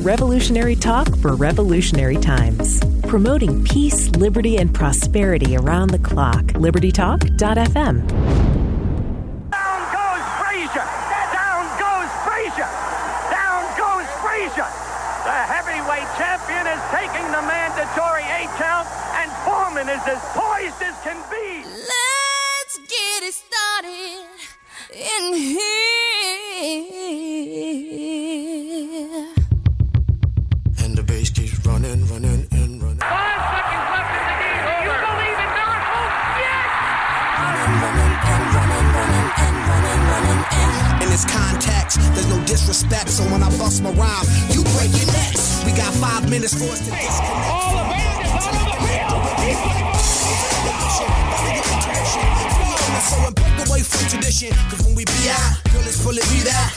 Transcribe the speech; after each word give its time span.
Revolutionary 0.00 0.76
talk 0.76 1.14
for 1.18 1.34
revolutionary 1.34 2.16
times. 2.16 2.80
Promoting 3.02 3.62
peace, 3.64 4.08
liberty, 4.16 4.56
and 4.56 4.72
prosperity 4.74 5.58
around 5.58 5.90
the 5.90 5.98
clock. 5.98 6.40
LibertyTalk.fm. 6.56 8.08
Down 9.52 9.80
goes 9.92 10.24
Frazier. 10.40 10.88
Down 11.36 11.68
goes 11.76 12.08
Frazier. 12.24 12.70
Down 13.28 13.60
goes 13.76 14.08
Frazier. 14.24 14.72
The 15.28 15.36
heavyweight 15.52 16.08
champion 16.16 16.64
is 16.64 16.80
taking 16.96 17.28
the 17.28 17.44
mandatory 17.44 18.24
eight 18.40 18.48
count, 18.56 18.88
and 19.20 19.30
Foreman 19.44 19.90
is 19.90 20.00
as 20.08 20.22
poised 20.32 20.80
as 20.80 20.96
can 21.04 21.20
be. 21.28 21.60
Let's 21.68 22.78
get 22.88 23.28
it 23.28 23.34
started 23.34 24.24
in 24.96 25.34
here. 25.34 25.89
There's 42.20 42.36
no 42.36 42.44
disrespect. 42.44 43.08
So 43.08 43.24
when 43.32 43.42
I 43.42 43.48
bust 43.56 43.82
my 43.82 43.90
rhyme, 43.92 44.26
you 44.52 44.62
break 44.76 44.92
your 44.92 45.08
necks. 45.08 45.64
We 45.64 45.72
got 45.72 45.92
five 45.94 46.28
minutes 46.28 46.52
for 46.52 46.68
us 46.68 46.84
to 46.84 46.90
disconnect. 46.92 47.48
All 47.48 47.72
the 47.72 47.84
band 47.88 48.20
is 48.20 48.44
out 48.44 48.60
on 48.60 48.68
the 48.68 48.76
field. 48.84 49.24
So 53.00 53.16
and 53.26 53.34
break 53.34 53.56
away 53.66 53.80
from 53.82 54.06
tradition, 54.08 54.52
cause 54.68 54.84
when 54.84 54.94
we 54.94 55.04
be 55.04 55.32
out, 55.32 55.56
girl, 55.72 55.82
it's 55.88 55.96
fully 56.04 56.22
be 56.28 56.44
that. 56.44 56.76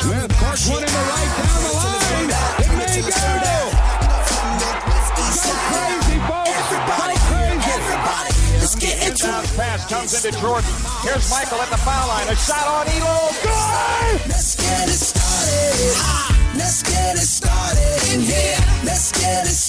Smith 0.00 0.32
parks 0.40 0.66
one 0.68 0.82
in 0.82 0.88
the 0.88 1.02
right 1.12 1.30
down 1.36 1.60
the 1.60 1.72
line. 1.76 2.32
It 2.64 2.72
may 2.72 3.04
go. 3.04 3.12
Crazy, 5.68 6.18
folks. 6.24 6.85
It. 9.16 9.56
Pass 9.56 9.88
comes 9.88 10.12
into 10.12 10.38
Jordan. 10.38 10.68
Here's 11.00 11.30
Michael 11.30 11.58
at 11.58 11.70
the 11.70 11.78
foul 11.78 12.08
line. 12.08 12.28
A 12.28 12.36
shot 12.36 12.66
on 12.66 12.86
Ehlo. 12.86 13.32
Good! 13.42 14.28
Let's 14.28 14.54
get 14.56 14.88
it 14.88 14.92
started. 14.92 16.58
Let's 16.58 16.82
get 16.82 17.16
it 17.16 17.20
started 17.20 18.12
in 18.12 18.20
here. 18.20 18.58
Let's 18.84 19.12
get 19.12 19.46
it 19.46 19.48
started. 19.48 19.65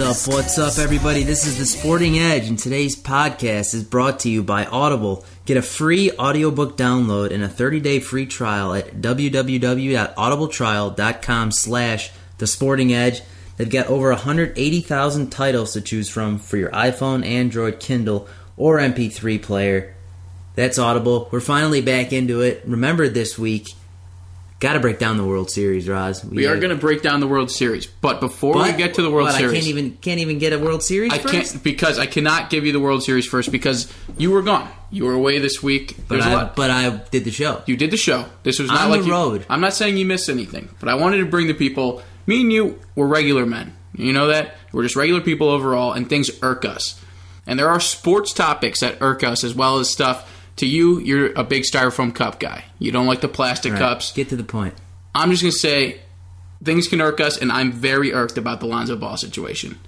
Up? 0.00 0.16
What's 0.26 0.58
up, 0.58 0.78
everybody? 0.78 1.22
This 1.24 1.46
is 1.46 1.58
the 1.58 1.66
Sporting 1.66 2.18
Edge, 2.18 2.48
and 2.48 2.58
today's 2.58 2.96
podcast 2.96 3.74
is 3.74 3.84
brought 3.84 4.20
to 4.20 4.30
you 4.30 4.42
by 4.42 4.64
Audible. 4.64 5.26
Get 5.44 5.58
a 5.58 5.62
free 5.62 6.10
audiobook 6.12 6.76
download 6.76 7.32
and 7.32 7.42
a 7.42 7.48
30-day 7.48 7.98
free 8.00 8.26
trial 8.26 8.72
at 8.72 9.02
www.audibletrial.com 9.02 11.52
slash 11.52 12.10
the 12.38 12.46
Sporting 12.46 12.94
Edge. 12.94 13.22
They've 13.56 13.68
got 13.68 13.88
over 13.88 14.10
180,000 14.10 15.30
titles 15.30 15.72
to 15.74 15.80
choose 15.80 16.08
from 16.08 16.38
for 16.38 16.56
your 16.56 16.70
iPhone, 16.70 17.26
Android, 17.26 17.80
Kindle, 17.80 18.28
or 18.56 18.78
MP3 18.78 19.42
player. 19.42 19.96
That's 20.54 20.78
Audible. 20.78 21.28
We're 21.30 21.40
finally 21.40 21.82
back 21.82 22.12
into 22.12 22.40
it. 22.40 22.62
Remember 22.64 23.08
this 23.08 23.38
week, 23.38 23.74
got 24.60 24.74
to 24.74 24.80
break 24.80 24.98
down 24.98 25.16
the 25.16 25.24
World 25.24 25.50
Series, 25.50 25.88
Roz. 25.88 26.24
We 26.24 26.46
are 26.46 26.56
going 26.58 26.70
to 26.70 26.76
break 26.80 27.02
down 27.02 27.20
the 27.20 27.26
World 27.26 27.50
Series, 27.50 27.86
but 27.86 28.20
before 28.20 28.62
we 28.62 28.72
get 28.74 28.94
to 28.94 29.02
the 29.02 29.10
World 29.10 29.28
but 29.28 29.34
Series, 29.36 29.52
I 29.52 29.54
can't 29.56 29.66
even 29.66 29.96
can't 29.96 30.20
even 30.20 30.38
get 30.38 30.52
a 30.52 30.58
World 30.58 30.82
Series. 30.82 31.12
I 31.12 31.18
first? 31.18 31.34
can't 31.34 31.64
because 31.64 31.98
I 31.98 32.06
cannot 32.06 32.50
give 32.50 32.64
you 32.64 32.72
the 32.72 32.80
World 32.80 33.02
Series 33.02 33.26
first 33.26 33.50
because 33.50 33.92
you 34.16 34.30
were 34.30 34.42
gone. 34.42 34.68
You 34.90 35.06
were 35.06 35.14
away 35.14 35.38
this 35.38 35.62
week. 35.62 35.96
But 36.08 36.20
I, 36.20 36.44
but 36.54 36.70
I 36.70 36.90
did 37.10 37.24
the 37.24 37.30
show. 37.30 37.62
you 37.66 37.76
did 37.76 37.90
the 37.90 37.96
show. 37.96 38.26
This 38.42 38.58
was 38.58 38.68
not 38.68 38.82
On 38.82 38.90
like 38.90 39.00
the 39.00 39.06
you- 39.06 39.12
road. 39.12 39.46
I'm 39.48 39.60
not 39.60 39.74
saying 39.74 39.96
you 39.96 40.04
missed 40.04 40.28
anything, 40.28 40.68
but 40.78 40.88
I 40.88 40.94
wanted 40.94 41.18
to 41.18 41.26
bring 41.26 41.46
the 41.46 41.54
people. 41.54 42.02
Me 42.26 42.42
and 42.42 42.52
you 42.52 42.78
were 42.94 43.06
regular 43.08 43.46
men. 43.46 43.74
You 43.96 44.12
know 44.12 44.28
that 44.28 44.54
we're 44.72 44.84
just 44.84 44.94
regular 44.94 45.20
people 45.20 45.48
overall, 45.48 45.92
and 45.92 46.08
things 46.08 46.30
irk 46.42 46.64
us. 46.64 47.00
And 47.46 47.58
there 47.58 47.68
are 47.68 47.80
sports 47.80 48.32
topics 48.32 48.80
that 48.80 48.98
irk 49.00 49.24
us 49.24 49.42
as 49.42 49.54
well 49.54 49.78
as 49.78 49.90
stuff. 49.90 50.28
To 50.56 50.66
you, 50.66 50.98
you're 51.00 51.32
a 51.32 51.44
big 51.44 51.62
styrofoam 51.62 52.14
cup 52.14 52.38
guy. 52.38 52.64
You 52.78 52.92
don't 52.92 53.06
like 53.06 53.20
the 53.20 53.28
plastic 53.28 53.72
Right, 53.72 53.78
cups. 53.78 54.12
Get 54.12 54.28
to 54.30 54.36
the 54.36 54.44
point. 54.44 54.74
I'm 55.14 55.30
just 55.30 55.42
gonna 55.42 55.52
say 55.52 56.00
things 56.62 56.88
can 56.88 57.00
irk 57.00 57.20
us, 57.20 57.38
and 57.38 57.50
I'm 57.50 57.72
very 57.72 58.12
irked 58.12 58.36
about 58.38 58.60
the 58.60 58.66
Lonzo 58.66 58.96
Ball 58.96 59.16
situation. 59.16 59.78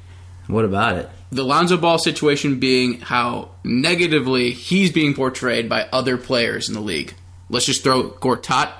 What 0.47 0.65
about 0.65 0.97
it? 0.97 1.09
The 1.31 1.45
Lonzo 1.45 1.77
Ball 1.77 1.99
situation 1.99 2.59
being 2.59 3.01
how 3.01 3.51
negatively 3.65 4.51
he's 4.51 4.91
being 4.91 5.15
portrayed 5.15 5.69
by 5.69 5.89
other 5.93 6.17
players 6.17 6.69
in 6.69 6.75
the 6.75 6.81
league. 6.81 7.15
Let's 7.49 7.67
just 7.67 7.83
throw 7.85 8.11
Gortat 8.11 8.73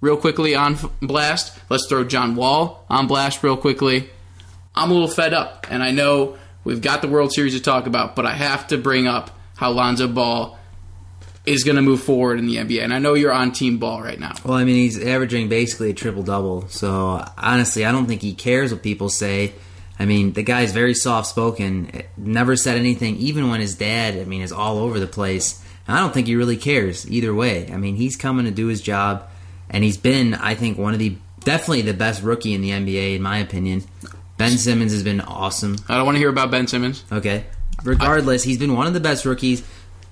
real 0.00 0.16
quickly 0.16 0.54
on 0.54 0.78
blast. 1.02 1.58
Let's 1.68 1.86
throw 1.88 2.04
John 2.04 2.36
Wall 2.36 2.84
on 2.88 3.06
blast 3.06 3.42
real 3.42 3.56
quickly. 3.56 4.08
I'm 4.74 4.90
a 4.90 4.94
little 4.94 5.08
fed 5.08 5.34
up, 5.34 5.66
and 5.68 5.82
I 5.82 5.90
know 5.90 6.38
we've 6.64 6.80
got 6.80 7.02
the 7.02 7.08
World 7.08 7.32
Series 7.32 7.54
to 7.54 7.60
talk 7.60 7.86
about, 7.86 8.16
but 8.16 8.24
I 8.24 8.32
have 8.32 8.68
to 8.68 8.78
bring 8.78 9.06
up 9.06 9.36
how 9.56 9.72
Lonzo 9.72 10.08
Ball 10.08 10.58
is 11.46 11.64
going 11.64 11.76
to 11.76 11.82
move 11.82 12.02
forward 12.02 12.38
in 12.38 12.46
the 12.46 12.56
NBA. 12.56 12.82
And 12.82 12.92
I 12.92 12.98
know 12.98 13.14
you're 13.14 13.32
on 13.32 13.52
Team 13.52 13.78
Ball 13.78 14.02
right 14.02 14.18
now. 14.18 14.34
Well, 14.44 14.58
I 14.58 14.64
mean, 14.64 14.76
he's 14.76 15.02
averaging 15.02 15.48
basically 15.48 15.90
a 15.90 15.94
triple 15.94 16.22
double. 16.22 16.68
So 16.68 17.24
honestly, 17.38 17.84
I 17.84 17.92
don't 17.92 18.06
think 18.06 18.22
he 18.22 18.34
cares 18.34 18.72
what 18.72 18.82
people 18.82 19.08
say. 19.08 19.54
I 19.98 20.06
mean, 20.06 20.32
the 20.32 20.42
guy's 20.42 20.72
very 20.72 20.94
soft 20.94 21.28
spoken. 21.28 22.02
Never 22.16 22.56
said 22.56 22.76
anything, 22.76 23.16
even 23.16 23.50
when 23.50 23.60
his 23.60 23.74
dad, 23.74 24.16
I 24.16 24.24
mean, 24.24 24.42
is 24.42 24.52
all 24.52 24.78
over 24.78 24.98
the 24.98 25.06
place. 25.06 25.62
And 25.86 25.96
I 25.96 26.00
don't 26.00 26.14
think 26.14 26.26
he 26.26 26.36
really 26.36 26.56
cares 26.56 27.10
either 27.10 27.34
way. 27.34 27.70
I 27.70 27.76
mean, 27.76 27.96
he's 27.96 28.16
coming 28.16 28.44
to 28.46 28.50
do 28.50 28.66
his 28.66 28.80
job, 28.80 29.28
and 29.68 29.84
he's 29.84 29.96
been, 29.98 30.34
I 30.34 30.54
think, 30.54 30.78
one 30.78 30.92
of 30.94 30.98
the 30.98 31.16
definitely 31.40 31.82
the 31.82 31.94
best 31.94 32.22
rookie 32.22 32.54
in 32.54 32.62
the 32.62 32.70
NBA, 32.70 33.16
in 33.16 33.22
my 33.22 33.38
opinion. 33.38 33.82
Ben 34.38 34.52
Simmons 34.52 34.92
has 34.92 35.02
been 35.02 35.20
awesome. 35.20 35.76
I 35.88 35.96
don't 35.96 36.06
want 36.06 36.16
to 36.16 36.20
hear 36.20 36.30
about 36.30 36.50
Ben 36.50 36.66
Simmons. 36.66 37.04
Okay. 37.12 37.44
Regardless, 37.82 38.42
he's 38.42 38.58
been 38.58 38.74
one 38.74 38.86
of 38.86 38.94
the 38.94 39.00
best 39.00 39.24
rookies, 39.26 39.66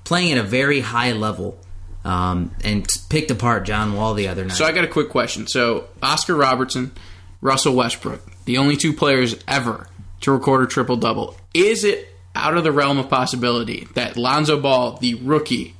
playing 0.09 0.33
at 0.33 0.39
a 0.39 0.43
very 0.43 0.81
high 0.81 1.13
level, 1.13 1.59
um, 2.05 2.51
and 2.65 2.89
picked 3.11 3.31
apart 3.31 3.67
John 3.67 3.95
Wall 3.95 4.15
the 4.15 4.29
other 4.29 4.45
night. 4.45 4.57
So 4.57 4.65
I 4.65 4.73
got 4.73 4.85
a 4.85 4.89
quick 4.89 5.11
question. 5.11 5.47
So 5.47 5.89
Oscar 6.03 6.35
Robertson, 6.35 6.93
Russell 7.43 7.75
Westbrook, 7.75 8.23
the 8.47 8.57
only 8.57 8.77
two 8.77 8.95
players 8.95 9.37
ever 9.47 9.87
to 10.23 10.33
record 10.33 10.65
a 10.65 10.67
triple 10.67 10.97
double. 10.97 11.37
Is 11.53 11.85
it 11.85 12.09
out 12.35 12.57
of 12.57 12.65
the 12.65 12.73
realm 12.73 12.99
of 12.99 13.11
possibility 13.11 13.87
that 13.95 14.17
Lonzo 14.17 14.59
Ball, 14.59 14.97
the 14.97 15.15
rookie, 15.15 15.75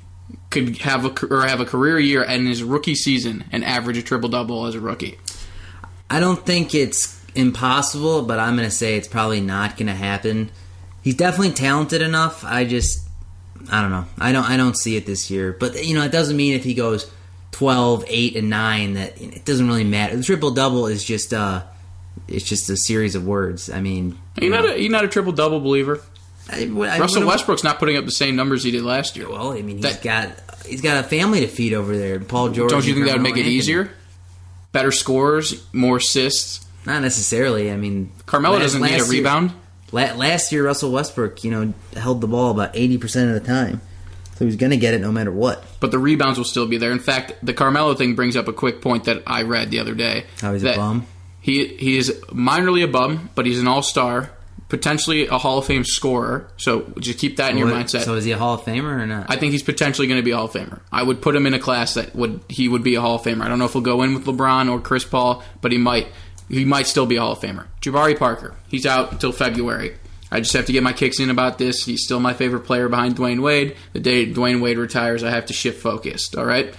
could 0.51 0.79
have 0.79 1.07
a 1.07 1.27
or 1.35 1.47
have 1.47 1.61
a 1.61 1.65
career 1.65 1.99
year 1.99 2.23
and 2.23 2.43
in 2.43 2.47
his 2.47 2.63
rookie 2.63 2.95
season 2.95 3.45
and 3.51 3.65
average 3.65 3.97
a 3.97 4.03
triple 4.03 4.29
double 4.29 4.67
as 4.67 4.75
a 4.75 4.81
rookie? 4.81 5.19
I 6.11 6.21
don't 6.21 6.45
think 6.45 6.75
it's 6.75 7.19
impossible, 7.35 8.23
but 8.23 8.39
I'm 8.39 8.57
going 8.57 8.69
to 8.69 8.75
say 8.75 8.97
it's 8.97 9.09
probably 9.09 9.41
not 9.41 9.79
going 9.79 9.87
to 9.87 9.95
happen. 9.95 10.51
He's 11.03 11.15
definitely 11.15 11.53
talented 11.53 12.03
enough. 12.03 12.45
I 12.45 12.65
just, 12.65 13.08
I 13.71 13.83
don't 13.83 13.91
know. 13.91 14.07
I 14.19 14.33
don't, 14.33 14.45
I 14.49 14.57
don't 14.57 14.77
see 14.77 14.97
it 14.97 15.07
this 15.07 15.31
year. 15.31 15.53
But 15.59 15.85
you 15.85 15.95
know, 15.95 16.03
it 16.05 16.13
doesn't 16.13 16.37
mean 16.37 16.55
if 16.55 16.65
he 16.65 16.75
goes 16.75 17.11
12, 17.53 18.05
8, 18.09 18.37
and 18.37 18.51
9 18.51 18.93
that 18.95 19.21
it 19.21 19.45
doesn't 19.45 19.67
really 19.67 19.85
matter. 19.85 20.17
The 20.17 20.23
triple 20.23 20.51
double 20.53 20.87
is 20.87 21.03
just, 21.05 21.33
uh, 21.35 21.63
it's 22.27 22.45
just 22.45 22.69
a 22.71 22.77
series 22.77 23.15
of 23.15 23.27
words. 23.27 23.71
I 23.71 23.81
mean, 23.81 24.19
You're 24.41 24.51
not 24.51 24.65
a, 24.67 24.81
you're 24.81 24.93
not 24.93 25.05
a 25.05 25.09
triple 25.09 25.33
double 25.33 25.61
believer. 25.61 26.01
I, 26.51 26.63
I, 26.65 26.99
Russell 26.99 27.27
Westbrook's 27.27 27.63
not 27.65 27.79
putting 27.79 27.97
up 27.97 28.05
the 28.07 28.11
same 28.11 28.35
numbers 28.37 28.63
he 28.65 28.71
did 28.71 28.83
last 28.83 29.17
year. 29.17 29.29
Well, 29.29 29.53
I 29.53 29.61
mean, 29.63 29.77
he's 29.77 29.83
That- 30.01 30.03
got 30.03 30.67
he's 30.67 30.81
got 30.81 31.05
a 31.05 31.07
family 31.09 31.41
to 31.41 31.47
feed 31.49 31.75
over 31.75 31.97
there. 31.97 32.21
Paul 32.21 32.51
George. 32.51 32.71
Don't 32.71 32.87
you 32.87 32.95
think 32.95 33.07
that 33.07 33.15
would 33.15 33.23
make 33.23 33.35
it 33.37 33.41
Anthony. 33.41 33.55
easier? 33.57 33.91
Better 34.73 34.93
scores, 34.93 35.65
more 35.73 35.97
assists. 35.99 36.65
Not 36.87 37.03
necessarily. 37.03 37.71
I 37.71 37.77
mean, 37.77 38.13
Carmelo 38.27 38.59
doesn't 38.59 38.81
need 38.81 38.93
a 38.93 38.97
year- 38.97 39.05
rebound. 39.05 39.51
La- 39.51 39.57
last 39.93 40.53
year, 40.53 40.65
Russell 40.67 40.91
Westbrook, 40.93 41.45
you 41.45 41.51
know, 41.51 41.75
held 41.97 42.21
the 42.21 42.29
ball 42.29 42.51
about 42.51 42.71
eighty 42.75 42.99
percent 42.99 43.29
of 43.35 43.41
the 43.43 43.47
time, 43.47 43.81
so 44.33 44.39
he 44.41 44.45
was 44.47 44.57
going 44.57 44.71
to 44.71 44.77
get 44.77 44.95
it 44.95 45.01
no 45.01 45.13
matter 45.13 45.33
what. 45.33 45.65
but 45.81 45.91
the 45.91 45.99
rebounds 45.99 46.39
will 46.39 46.45
still 46.45 46.67
be 46.67 46.77
there. 46.77 46.93
In 46.93 46.99
fact, 47.01 47.35
the 47.43 47.55
Carmelo 47.55 47.95
thing 47.95 48.15
brings 48.15 48.37
up 48.37 48.49
a 48.49 48.53
quick 48.53 48.81
point 48.83 49.05
that 49.05 49.23
I 49.27 49.43
read 49.43 49.71
the 49.71 49.79
other 49.81 49.95
day. 49.95 50.25
How 50.41 50.53
he's 50.53 50.65
a 50.65 50.75
bum? 50.77 51.07
He 51.41 51.67
he 51.77 51.97
is 51.97 52.11
minorly 52.29 52.83
a 52.85 52.89
bum, 52.89 53.31
but 53.35 53.47
he's 53.47 53.61
an 53.61 53.69
all 53.69 53.83
star, 53.83 54.31
potentially 54.69 55.27
a 55.29 55.39
Hall 55.39 55.59
of 55.59 55.65
Fame 55.67 55.85
scorer. 55.85 56.49
So 56.59 56.93
just 56.99 57.19
keep 57.19 57.37
that 57.39 57.53
in 57.53 57.59
your 57.59 57.69
What- 57.71 57.87
mindset. 57.87 58.05
So 58.05 58.15
is 58.15 58.25
he 58.25 58.33
a 58.33 58.39
Hall 58.39 58.55
of 58.55 58.63
Famer 58.63 59.01
or 59.03 59.07
not? 59.07 59.27
I 59.31 59.37
think 59.37 59.53
he's 59.53 59.63
potentially 59.63 60.09
going 60.09 60.21
to 60.21 60.25
be 60.25 60.33
a 60.33 60.37
Hall 60.37 60.45
of 60.47 60.53
Famer. 60.53 60.81
I 60.93 61.03
would 61.03 61.23
put 61.23 61.35
him 61.35 61.47
in 61.47 61.55
a 61.55 61.59
class 61.59 61.95
that 61.95 62.15
would 62.15 62.41
he 62.49 62.69
would 62.69 62.83
be 62.83 62.97
a 62.97 63.01
Hall 63.01 63.15
of 63.15 63.23
Famer. 63.23 63.43
I 63.43 63.49
don't 63.49 63.59
know 63.59 63.65
if 63.65 63.73
he'll 63.73 63.81
go 63.83 64.03
in 64.03 64.13
with 64.15 64.25
LeBron 64.27 64.71
or 64.71 64.81
Chris 64.81 65.05
Paul, 65.05 65.43
but 65.63 65.73
he 65.73 65.79
might 65.79 66.09
he 66.49 66.65
might 66.65 66.87
still 66.87 67.07
be 67.07 67.17
a 67.17 67.21
Hall 67.21 67.33
of 67.33 67.41
Famer. 67.41 67.67
Jabari 67.81 68.19
Parker, 68.19 68.55
he's 68.69 68.87
out 68.87 69.13
until 69.13 69.33
February. 69.33 69.97
I 70.31 70.41
just 70.41 70.53
have 70.55 70.67
to 70.67 70.73
get 70.73 70.83
my 70.83 70.93
kicks 70.93 71.21
in 71.21 71.31
about 71.31 71.59
this. 71.59 71.85
He's 71.85 72.05
still 72.05 72.21
my 72.21 72.35
favorite 72.35 72.65
player 72.65 72.89
behind 72.89 73.17
Dwyane 73.17 73.41
Wade. 73.43 73.77
The 73.95 74.01
day 74.01 74.27
Dwyane 74.27 74.61
Wade 74.61 74.79
retires, 74.79 75.25
I 75.25 75.31
have 75.31 75.47
to 75.47 75.55
shift 75.55 75.81
focused. 75.81 76.37
All 76.37 76.45
right. 76.45 76.75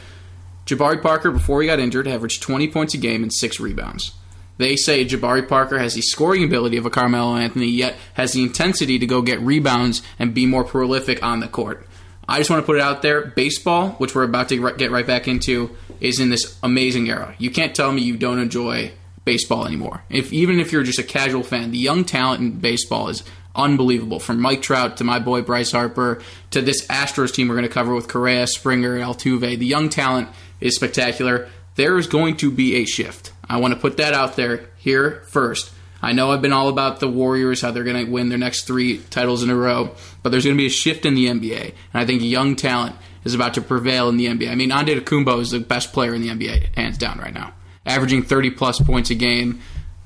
Jabari 0.66 1.02
Parker, 1.02 1.32
before 1.32 1.62
he 1.62 1.68
got 1.68 1.80
injured, 1.80 2.08
averaged 2.08 2.44
20 2.44 2.68
points 2.68 2.94
a 2.94 2.98
game 2.98 3.24
and 3.24 3.34
six 3.34 3.60
rebounds. 3.60 4.12
They 4.58 4.76
say 4.76 5.06
Jabari 5.06 5.48
Parker 5.48 5.80
has 5.80 5.96
the 5.96 6.02
scoring 6.02 6.44
ability 6.44 6.78
of 6.78 6.86
a 6.86 6.92
Carmelo 6.92 7.38
Anthony, 7.38 7.68
yet 7.68 7.96
has 8.14 8.34
the 8.34 8.44
intensity 8.44 9.00
to 9.00 9.08
go 9.08 9.22
get 9.22 9.40
rebounds 9.40 10.04
and 10.20 10.34
be 10.34 10.46
more 10.46 10.64
prolific 10.64 11.24
on 11.24 11.40
the 11.40 11.48
court. 11.48 11.88
I 12.28 12.38
just 12.38 12.52
want 12.52 12.62
to 12.62 12.66
put 12.66 12.76
it 12.76 12.82
out 12.82 13.02
there. 13.02 13.26
Baseball, 13.26 13.92
which 13.94 14.14
we're 14.14 14.24
about 14.24 14.50
to 14.50 14.74
get 14.74 14.92
right 14.92 15.08
back 15.08 15.28
into, 15.28 15.76
is 16.00 16.20
in 16.20 16.30
this 16.30 16.60
amazing 16.62 17.10
era. 17.10 17.34
You 17.40 17.50
can't 17.50 17.74
tell 17.74 17.92
me 17.92 18.04
you 18.04 18.18
don't 18.18 18.38
enjoy 18.38 18.92
baseball 19.26 19.66
anymore. 19.66 20.04
If 20.10 20.34
even 20.34 20.60
if 20.60 20.72
you're 20.72 20.84
just 20.84 21.00
a 21.00 21.04
casual 21.04 21.44
fan, 21.44 21.72
the 21.72 21.78
young 21.78 22.06
talent 22.06 22.42
in 22.42 22.60
baseball 22.60 23.10
is 23.10 23.24
unbelievable. 23.56 24.20
From 24.20 24.40
Mike 24.40 24.62
Trout 24.62 24.98
to 24.98 25.04
my 25.04 25.20
boy 25.20 25.42
Bryce 25.42 25.72
Harper 25.72 26.22
to 26.52 26.62
this 26.62 26.86
Astros 26.88 27.34
team 27.34 27.48
we're 27.48 27.56
going 27.56 27.68
to 27.68 27.74
cover 27.74 27.94
with 27.94 28.08
Correa, 28.08 28.48
Springer, 28.48 28.98
Altuve. 29.00 29.60
The 29.60 29.66
young 29.66 29.90
talent 29.90 30.30
is 30.60 30.76
spectacular. 30.76 31.50
There 31.76 31.98
is 31.98 32.08
going 32.08 32.38
to 32.38 32.52
be 32.52 32.76
a 32.76 32.86
shift. 32.86 33.32
I 33.48 33.58
want 33.58 33.74
to 33.74 33.80
put 33.80 33.98
that 33.98 34.14
out 34.14 34.36
there 34.36 34.70
here 34.78 35.24
first. 35.30 35.72
I 36.02 36.14
know 36.14 36.32
I've 36.32 36.42
been 36.42 36.54
all 36.54 36.70
about 36.70 37.00
the 37.00 37.10
Warriors, 37.10 37.62
how 37.62 37.72
they're 37.72 37.84
going 37.84 38.06
to 38.06 38.12
win 38.12 38.30
their 38.30 38.38
next 38.38 38.64
three 38.64 39.00
titles 39.10 39.44
in 39.44 39.50
a 39.50 39.56
row, 39.56 39.96
but 40.24 40.30
there's 40.30 40.46
going 40.46 40.56
to 40.56 40.62
be 40.62 40.68
a 40.68 40.70
shift 40.70 41.06
in 41.06 41.14
the 41.14 41.28
NBA, 41.28 41.74
and 41.94 42.02
I 42.02 42.06
think 42.06 42.22
young 42.22 42.56
talent 42.56 42.96
is 43.26 43.34
about 43.34 43.56
to 43.56 43.62
prevail 43.62 44.08
in 44.08 44.16
the 44.16 44.28
NBA. 44.28 44.50
I 44.50 44.56
mean, 44.56 44.70
Antetokounmpo 44.70 45.42
is 45.42 45.52
the 45.52 45.60
best 45.60 45.92
player 45.92 46.16
in 46.16 46.22
the 46.22 46.30
NBA, 46.30 46.76
hands 46.76 46.98
down, 46.98 47.20
right 47.20 47.34
now, 47.34 47.54
averaging 47.90 48.24
30 48.24 48.52
plus 48.52 48.80
points 48.80 49.10
a 49.10 49.16
game, 49.16 49.60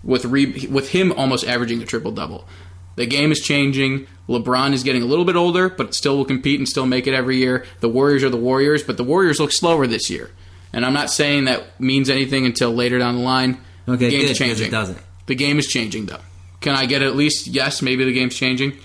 with 0.03 0.25
re- 0.25 0.67
with 0.67 0.89
him 0.89 1.11
almost 1.11 1.45
averaging 1.45 1.81
a 1.81 1.85
triple 1.85 2.11
double. 2.11 2.47
The 2.95 3.05
game 3.05 3.31
is 3.31 3.39
changing. 3.39 4.07
LeBron 4.29 4.73
is 4.73 4.83
getting 4.83 5.01
a 5.01 5.05
little 5.05 5.25
bit 5.25 5.35
older, 5.35 5.67
but 5.69 5.95
still 5.95 6.17
will 6.17 6.25
compete 6.25 6.59
and 6.59 6.69
still 6.69 6.85
make 6.85 7.07
it 7.07 7.13
every 7.13 7.37
year. 7.37 7.65
The 7.79 7.89
Warriors 7.89 8.23
are 8.23 8.29
the 8.29 8.37
Warriors, 8.37 8.83
but 8.83 8.97
the 8.97 9.03
Warriors 9.03 9.39
look 9.39 9.51
slower 9.51 9.87
this 9.87 10.09
year. 10.09 10.29
And 10.71 10.85
I'm 10.85 10.93
not 10.93 11.09
saying 11.09 11.45
that 11.45 11.79
means 11.79 12.09
anything 12.09 12.45
until 12.45 12.71
later 12.71 12.99
down 12.99 13.15
the 13.17 13.21
line. 13.21 13.59
Okay, 13.87 14.09
the 14.09 14.11
game's 14.11 14.27
good, 14.29 14.35
changing. 14.37 14.67
it 14.67 14.71
doesn't. 14.71 14.97
The 15.25 15.35
game 15.35 15.59
is 15.59 15.67
changing, 15.67 16.05
though. 16.05 16.21
Can 16.61 16.75
I 16.75 16.85
get 16.85 17.01
at 17.01 17.15
least 17.15 17.47
yes? 17.47 17.81
Maybe 17.81 18.05
the 18.05 18.13
game's 18.13 18.35
changing. 18.35 18.77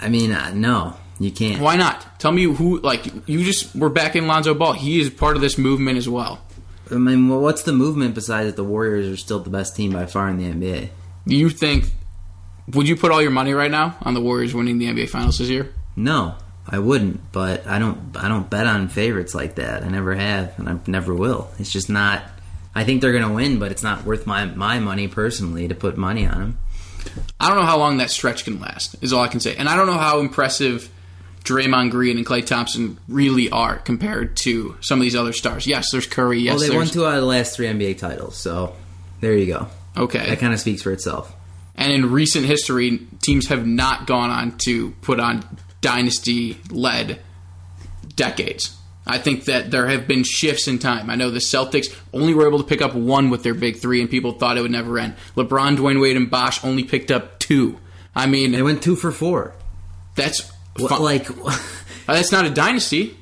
I 0.00 0.08
mean, 0.08 0.32
uh, 0.32 0.52
no, 0.54 0.96
you 1.20 1.30
can't. 1.30 1.60
Why 1.60 1.76
not? 1.76 2.18
Tell 2.18 2.32
me 2.32 2.44
who. 2.44 2.80
Like 2.80 3.06
you 3.28 3.44
just 3.44 3.74
were 3.76 3.90
back 3.90 4.16
in 4.16 4.26
Lonzo 4.26 4.54
Ball. 4.54 4.72
He 4.72 5.00
is 5.00 5.10
part 5.10 5.36
of 5.36 5.42
this 5.42 5.56
movement 5.56 5.98
as 5.98 6.08
well. 6.08 6.44
I 6.90 6.96
mean, 6.96 7.28
what's 7.28 7.62
the 7.62 7.72
movement 7.72 8.14
besides 8.14 8.46
that 8.46 8.56
the 8.56 8.64
Warriors 8.64 9.08
are 9.08 9.16
still 9.16 9.40
the 9.40 9.50
best 9.50 9.74
team 9.74 9.92
by 9.92 10.06
far 10.06 10.28
in 10.28 10.36
the 10.36 10.44
NBA? 10.44 10.90
You 11.26 11.48
think? 11.48 11.86
Would 12.72 12.88
you 12.88 12.96
put 12.96 13.10
all 13.10 13.20
your 13.20 13.30
money 13.30 13.52
right 13.52 13.70
now 13.70 13.96
on 14.02 14.14
the 14.14 14.20
Warriors 14.20 14.54
winning 14.54 14.78
the 14.78 14.86
NBA 14.86 15.08
Finals 15.10 15.38
this 15.38 15.48
year? 15.48 15.72
No, 15.96 16.34
I 16.66 16.78
wouldn't. 16.78 17.32
But 17.32 17.66
I 17.66 17.78
don't. 17.78 18.16
I 18.16 18.28
don't 18.28 18.48
bet 18.48 18.66
on 18.66 18.88
favorites 18.88 19.34
like 19.34 19.56
that. 19.56 19.82
I 19.82 19.88
never 19.88 20.14
have, 20.14 20.58
and 20.58 20.68
I 20.68 20.78
never 20.86 21.14
will. 21.14 21.50
It's 21.58 21.72
just 21.72 21.88
not. 21.88 22.22
I 22.74 22.84
think 22.84 23.00
they're 23.00 23.12
going 23.12 23.26
to 23.26 23.32
win, 23.32 23.58
but 23.58 23.70
it's 23.70 23.82
not 23.82 24.04
worth 24.04 24.26
my 24.26 24.46
my 24.46 24.78
money 24.78 25.08
personally 25.08 25.68
to 25.68 25.74
put 25.74 25.96
money 25.96 26.26
on 26.26 26.38
them. 26.38 26.58
I 27.38 27.48
don't 27.48 27.58
know 27.58 27.66
how 27.66 27.78
long 27.78 27.98
that 27.98 28.10
stretch 28.10 28.44
can 28.44 28.60
last. 28.60 28.96
Is 29.02 29.12
all 29.12 29.22
I 29.22 29.28
can 29.28 29.40
say, 29.40 29.56
and 29.56 29.68
I 29.68 29.76
don't 29.76 29.86
know 29.86 29.98
how 29.98 30.20
impressive 30.20 30.90
Draymond 31.44 31.90
Green 31.90 32.16
and 32.16 32.26
Klay 32.26 32.44
Thompson 32.44 32.98
really 33.08 33.50
are 33.50 33.76
compared 33.78 34.36
to 34.38 34.76
some 34.80 34.98
of 34.98 35.02
these 35.02 35.14
other 35.14 35.32
stars. 35.32 35.66
Yes, 35.66 35.90
there's 35.92 36.06
Curry. 36.06 36.40
Yes, 36.40 36.58
well, 36.58 36.68
they 36.70 36.76
won 36.76 36.86
two 36.86 37.06
out 37.06 37.14
of 37.14 37.20
the 37.20 37.26
last 37.26 37.54
three 37.54 37.66
NBA 37.66 37.98
titles, 37.98 38.36
so 38.36 38.74
there 39.20 39.34
you 39.34 39.46
go. 39.46 39.68
okay. 39.96 40.26
That 40.30 40.38
kind 40.40 40.52
of 40.54 40.60
speaks 40.60 40.82
for 40.82 40.90
itself. 40.90 41.32
And 41.76 41.92
in 41.92 42.10
recent 42.12 42.46
history, 42.46 43.00
teams 43.20 43.48
have 43.48 43.66
not 43.66 44.06
gone 44.06 44.30
on 44.30 44.56
to 44.64 44.92
put 45.02 45.20
on 45.20 45.44
dynasty 45.80 46.56
led 46.70 47.20
decades. 48.16 48.76
I 49.06 49.18
think 49.18 49.44
that 49.44 49.70
there 49.70 49.86
have 49.88 50.08
been 50.08 50.24
shifts 50.24 50.66
in 50.66 50.78
time. 50.78 51.10
I 51.10 51.14
know 51.16 51.30
the 51.30 51.38
Celtics 51.40 51.94
only 52.14 52.32
were 52.32 52.46
able 52.48 52.58
to 52.58 52.64
pick 52.64 52.80
up 52.80 52.94
one 52.94 53.28
with 53.28 53.42
their 53.42 53.52
big 53.52 53.76
three, 53.76 54.00
and 54.00 54.08
people 54.08 54.32
thought 54.32 54.56
it 54.56 54.62
would 54.62 54.70
never 54.70 54.98
end. 54.98 55.14
LeBron, 55.36 55.76
Dwyane 55.76 56.00
Wade, 56.00 56.16
and 56.16 56.30
Bosh 56.30 56.64
only 56.64 56.84
picked 56.84 57.10
up 57.10 57.38
two. 57.38 57.78
I 58.14 58.26
mean, 58.26 58.52
They 58.52 58.62
went 58.62 58.82
two 58.82 58.96
for 58.96 59.12
four. 59.12 59.52
that's 60.14 60.50
What, 60.78 61.00
like, 61.00 61.30
uh, 61.44 61.56
that's 62.06 62.32
not 62.32 62.44
a 62.44 62.50
dynasty. 62.50 63.16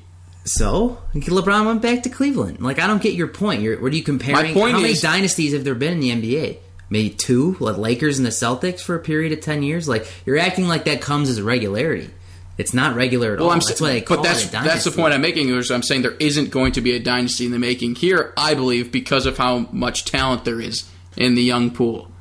so 0.45 0.97
LeBron 1.13 1.65
went 1.65 1.81
back 1.81 2.03
to 2.03 2.09
Cleveland. 2.09 2.61
Like, 2.61 2.79
I 2.79 2.87
don't 2.87 3.01
get 3.01 3.13
your 3.13 3.27
point. 3.27 3.61
You're, 3.61 3.81
what 3.81 3.93
are 3.93 3.95
you 3.95 4.03
comparing? 4.03 4.53
My 4.53 4.53
point 4.53 4.73
How 4.73 4.81
many 4.81 4.95
dynasties 4.95 5.53
have 5.53 5.63
there 5.63 5.75
been 5.75 5.93
in 5.93 5.99
the 5.99 6.09
NBA? 6.09 6.57
Maybe 6.89 7.09
two, 7.09 7.55
like 7.59 7.77
Lakers 7.77 8.17
and 8.19 8.25
the 8.25 8.31
Celtics 8.31 8.81
for 8.81 8.95
a 8.95 8.99
period 8.99 9.31
of 9.31 9.41
ten 9.41 9.63
years. 9.63 9.87
Like, 9.87 10.11
you're 10.25 10.37
acting 10.37 10.67
like 10.67 10.85
that 10.85 11.01
comes 11.01 11.29
as 11.29 11.37
a 11.37 11.43
regularity. 11.43 12.09
It's 12.57 12.73
not 12.73 12.95
regular 12.95 13.33
at 13.33 13.39
all. 13.39 13.49
I'm 13.49 13.59
that's 13.59 13.81
why 13.81 13.93
they 13.93 14.01
call 14.01 14.17
but 14.17 14.23
that's 14.23 14.45
it 14.45 14.49
a 14.49 14.51
that's 14.51 14.83
the 14.83 14.91
point 14.91 15.13
I'm 15.13 15.21
making. 15.21 15.49
Is 15.49 15.71
I'm 15.71 15.81
saying 15.81 16.03
there 16.03 16.11
isn't 16.11 16.51
going 16.51 16.73
to 16.73 16.81
be 16.81 16.95
a 16.95 16.99
dynasty 16.99 17.45
in 17.45 17.51
the 17.51 17.57
making 17.57 17.95
here. 17.95 18.31
I 18.37 18.53
believe 18.53 18.91
because 18.91 19.25
of 19.25 19.37
how 19.37 19.69
much 19.71 20.05
talent 20.05 20.45
there 20.45 20.61
is 20.61 20.87
in 21.17 21.33
the 21.33 21.41
young 21.41 21.71
pool. 21.71 22.11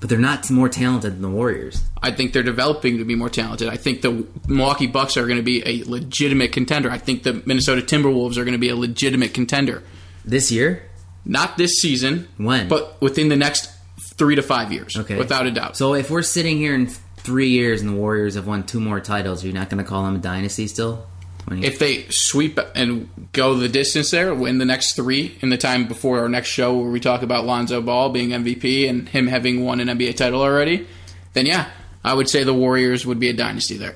But 0.00 0.08
they're 0.08 0.18
not 0.18 0.50
more 0.50 0.68
talented 0.70 1.12
than 1.14 1.22
the 1.22 1.28
Warriors. 1.30 1.82
I 2.02 2.10
think 2.10 2.32
they're 2.32 2.42
developing 2.42 2.96
to 2.98 3.04
be 3.04 3.14
more 3.14 3.28
talented. 3.28 3.68
I 3.68 3.76
think 3.76 4.00
the 4.00 4.26
Milwaukee 4.48 4.86
Bucks 4.86 5.18
are 5.18 5.26
going 5.26 5.36
to 5.36 5.42
be 5.42 5.62
a 5.66 5.84
legitimate 5.84 6.52
contender. 6.52 6.90
I 6.90 6.96
think 6.98 7.22
the 7.22 7.42
Minnesota 7.44 7.82
Timberwolves 7.82 8.38
are 8.38 8.44
going 8.44 8.52
to 8.52 8.58
be 8.58 8.70
a 8.70 8.76
legitimate 8.76 9.34
contender. 9.34 9.82
This 10.24 10.50
year, 10.50 10.82
Not 11.26 11.58
this 11.58 11.72
season, 11.80 12.28
When? 12.38 12.68
but 12.68 13.00
within 13.02 13.28
the 13.28 13.36
next 13.36 13.70
three 14.16 14.36
to 14.36 14.42
five 14.42 14.72
years, 14.72 14.96
okay, 14.96 15.16
without 15.18 15.46
a 15.46 15.50
doubt. 15.50 15.76
So 15.76 15.94
if 15.94 16.10
we're 16.10 16.22
sitting 16.22 16.56
here 16.56 16.74
in 16.74 16.86
three 17.18 17.48
years 17.50 17.82
and 17.82 17.90
the 17.90 17.94
Warriors 17.94 18.36
have 18.36 18.46
won 18.46 18.64
two 18.64 18.80
more 18.80 19.00
titles, 19.00 19.44
are 19.44 19.48
you're 19.48 19.54
not 19.54 19.68
going 19.68 19.82
to 19.84 19.88
call 19.88 20.04
them 20.04 20.16
a 20.16 20.18
dynasty 20.18 20.66
still? 20.66 21.06
You- 21.50 21.62
if 21.62 21.78
they 21.78 22.06
sweep 22.10 22.58
and 22.74 23.08
go 23.32 23.54
the 23.54 23.68
distance 23.68 24.10
there, 24.10 24.34
win 24.34 24.58
the 24.58 24.64
next 24.64 24.94
three 24.94 25.36
in 25.40 25.48
the 25.48 25.56
time 25.58 25.86
before 25.86 26.20
our 26.20 26.28
next 26.28 26.48
show 26.48 26.76
where 26.76 26.90
we 26.90 27.00
talk 27.00 27.22
about 27.22 27.44
Lonzo 27.44 27.80
Ball 27.80 28.10
being 28.10 28.30
MVP 28.30 28.88
and 28.88 29.08
him 29.08 29.26
having 29.26 29.64
won 29.64 29.80
an 29.80 29.88
NBA 29.88 30.16
title 30.16 30.42
already, 30.42 30.86
then 31.32 31.46
yeah, 31.46 31.68
I 32.04 32.14
would 32.14 32.28
say 32.28 32.44
the 32.44 32.54
Warriors 32.54 33.04
would 33.06 33.18
be 33.18 33.28
a 33.28 33.32
dynasty 33.32 33.76
there. 33.76 33.94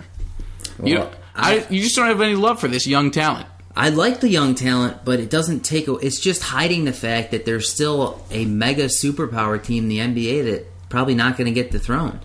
you, 0.85 0.97
Well, 0.97 1.05
don't- 1.05 1.15
I, 1.37 1.67
you 1.69 1.83
just 1.83 1.97
don't 1.97 2.07
have 2.07 2.21
any 2.21 2.35
love 2.37 2.61
for 2.61 2.69
this 2.69 2.87
young 2.87 3.11
talent. 3.11 3.47
I 3.77 3.89
like 3.89 4.21
the 4.21 4.29
young 4.29 4.55
talent, 4.55 4.99
but 5.05 5.19
it 5.19 5.31
doesn't 5.31 5.61
take. 5.65 5.87
It's 5.89 6.21
just 6.21 6.43
hiding 6.43 6.85
the 6.85 6.93
fact 6.93 7.33
that 7.33 7.45
there's 7.45 7.69
still 7.69 8.25
a 8.31 8.45
mega 8.45 8.85
superpower 8.85 9.61
team 9.63 9.85
in 9.85 9.89
the 9.89 9.99
NBA 9.99 10.45
that 10.45 10.89
probably 10.89 11.17
not 11.17 11.37
going 11.37 11.47
to 11.47 11.53
get 11.53 11.73
dethroned. 11.73 12.21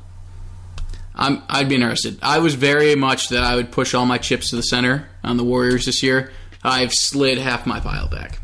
I'm, 1.15 1.41
I'd 1.49 1.67
be 1.67 1.75
interested. 1.75 2.19
I 2.21 2.37
was 2.39 2.53
very 2.53 2.95
much 2.95 3.29
that 3.29 3.43
I 3.43 3.55
would 3.55 3.71
push 3.71 3.93
all 3.95 4.05
my 4.05 4.17
chips 4.19 4.51
to 4.51 4.55
the 4.57 4.61
center 4.63 5.08
on 5.23 5.37
the 5.37 5.43
Warriors 5.43 5.85
this 5.85 6.01
year. 6.03 6.31
I've 6.63 6.93
slid 6.93 7.37
half 7.37 7.65
my 7.65 7.79
pile 7.79 8.07
back. 8.07 8.39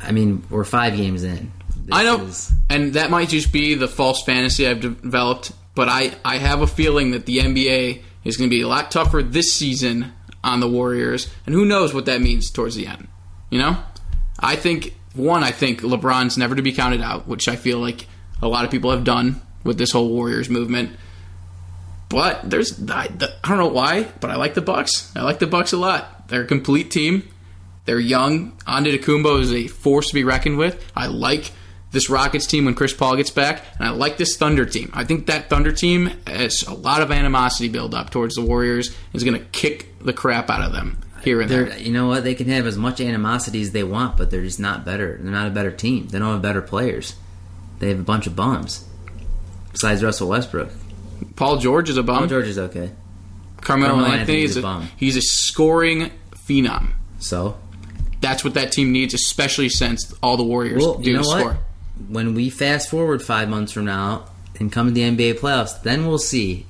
I 0.00 0.12
mean, 0.12 0.44
we're 0.50 0.64
five 0.64 0.96
games 0.96 1.24
in. 1.24 1.52
This 1.76 1.88
I 1.96 2.04
know, 2.04 2.20
is- 2.22 2.52
and 2.68 2.94
that 2.94 3.10
might 3.10 3.28
just 3.28 3.52
be 3.52 3.74
the 3.74 3.88
false 3.88 4.22
fantasy 4.22 4.66
I've 4.66 4.80
developed. 4.80 5.52
But 5.74 5.88
I, 5.88 6.12
I 6.24 6.38
have 6.38 6.62
a 6.62 6.66
feeling 6.66 7.10
that 7.10 7.26
the 7.26 7.38
NBA 7.38 8.02
is 8.24 8.36
going 8.36 8.48
to 8.48 8.54
be 8.56 8.62
a 8.62 8.68
lot 8.68 8.90
tougher 8.90 9.22
this 9.22 9.52
season 9.52 10.12
on 10.42 10.60
the 10.60 10.68
Warriors, 10.68 11.28
and 11.44 11.54
who 11.54 11.64
knows 11.64 11.92
what 11.92 12.06
that 12.06 12.20
means 12.20 12.50
towards 12.50 12.76
the 12.76 12.86
end. 12.86 13.08
You 13.50 13.58
know, 13.58 13.76
I 14.40 14.56
think 14.56 14.94
one, 15.14 15.42
I 15.42 15.50
think 15.50 15.80
LeBron's 15.82 16.38
never 16.38 16.54
to 16.54 16.62
be 16.62 16.72
counted 16.72 17.00
out, 17.02 17.26
which 17.26 17.48
I 17.48 17.56
feel 17.56 17.78
like 17.78 18.06
a 18.42 18.48
lot 18.48 18.64
of 18.64 18.70
people 18.70 18.90
have 18.90 19.04
done 19.04 19.40
with 19.64 19.76
this 19.78 19.92
whole 19.92 20.08
Warriors 20.08 20.48
movement. 20.48 20.96
But 22.08 22.48
there's 22.48 22.80
I, 22.88 23.04
I 23.04 23.48
don't 23.48 23.58
know 23.58 23.68
why, 23.68 24.04
but 24.20 24.30
I 24.30 24.36
like 24.36 24.54
the 24.54 24.60
Bucks. 24.62 25.12
I 25.16 25.22
like 25.22 25.38
the 25.38 25.46
Bucks 25.46 25.72
a 25.72 25.76
lot. 25.76 26.28
They're 26.28 26.42
a 26.42 26.46
complete 26.46 26.90
team. 26.90 27.28
They're 27.84 27.98
young. 28.00 28.52
Antetokounmpo 28.66 29.40
is 29.40 29.52
a 29.52 29.66
force 29.68 30.08
to 30.08 30.14
be 30.14 30.24
reckoned 30.24 30.58
with. 30.58 30.84
I 30.96 31.06
like 31.06 31.52
this 31.92 32.10
Rockets 32.10 32.46
team 32.46 32.64
when 32.64 32.74
Chris 32.74 32.92
Paul 32.92 33.16
gets 33.16 33.30
back, 33.30 33.62
and 33.78 33.86
I 33.86 33.90
like 33.90 34.16
this 34.18 34.36
Thunder 34.36 34.66
team. 34.66 34.90
I 34.92 35.04
think 35.04 35.26
that 35.26 35.48
Thunder 35.48 35.72
team 35.72 36.10
has 36.26 36.62
a 36.62 36.74
lot 36.74 37.00
of 37.02 37.10
animosity 37.10 37.68
build 37.68 37.94
up 37.94 38.10
towards 38.10 38.34
the 38.34 38.42
Warriors. 38.42 38.94
Is 39.12 39.24
going 39.24 39.38
to 39.38 39.44
kick 39.46 39.98
the 40.00 40.12
crap 40.12 40.50
out 40.50 40.62
of 40.62 40.72
them 40.72 41.00
here 41.22 41.40
and 41.40 41.50
They're, 41.50 41.64
there. 41.66 41.78
you 41.78 41.92
know 41.92 42.06
what? 42.08 42.22
They 42.24 42.34
can 42.34 42.48
have 42.48 42.66
as 42.66 42.76
much 42.76 43.00
animosity 43.00 43.62
as 43.62 43.70
they 43.72 43.84
want, 43.84 44.16
but 44.16 44.30
they're 44.30 44.42
just 44.42 44.60
not 44.60 44.84
better. 44.84 45.18
They're 45.20 45.32
not 45.32 45.46
a 45.48 45.50
better 45.50 45.70
team. 45.72 46.08
They 46.08 46.18
don't 46.18 46.32
have 46.32 46.42
better 46.42 46.62
players. 46.62 47.14
They 47.78 47.88
have 47.88 48.00
a 48.00 48.04
bunch 48.04 48.26
of 48.26 48.34
bums. 48.36 48.84
Besides 49.72 50.02
Russell 50.02 50.28
Westbrook, 50.28 50.70
Paul 51.36 51.58
George 51.58 51.88
is 51.90 51.96
a 51.96 52.02
bum. 52.02 52.18
Paul 52.20 52.26
George 52.28 52.46
is 52.48 52.58
okay. 52.58 52.90
Carmelo 53.60 53.94
Carmelo 53.94 54.06
Anthony 54.08 54.20
Anthony's 54.20 54.50
is 54.50 54.56
a 54.58 54.62
bum. 54.62 54.88
he's 54.96 55.16
a 55.16 55.22
scoring 55.22 56.10
phenom. 56.32 56.92
So, 57.18 57.56
That's 58.20 58.44
what 58.44 58.54
that 58.54 58.72
team 58.72 58.92
needs, 58.92 59.14
especially 59.14 59.68
since 59.68 60.14
all 60.22 60.36
the 60.36 60.44
Warriors 60.44 60.82
well, 60.82 60.94
do 60.98 61.10
you 61.10 61.16
know 61.16 61.22
score. 61.22 61.44
what? 61.44 61.56
When 62.08 62.34
we 62.34 62.50
fast 62.50 62.90
forward 62.90 63.22
five 63.22 63.48
months 63.48 63.72
from 63.72 63.86
now 63.86 64.26
and 64.58 64.70
come 64.70 64.86
to 64.88 64.92
the 64.92 65.00
NBA 65.02 65.38
playoffs, 65.40 65.82
then 65.82 66.06
we'll 66.06 66.18
see. 66.18 66.66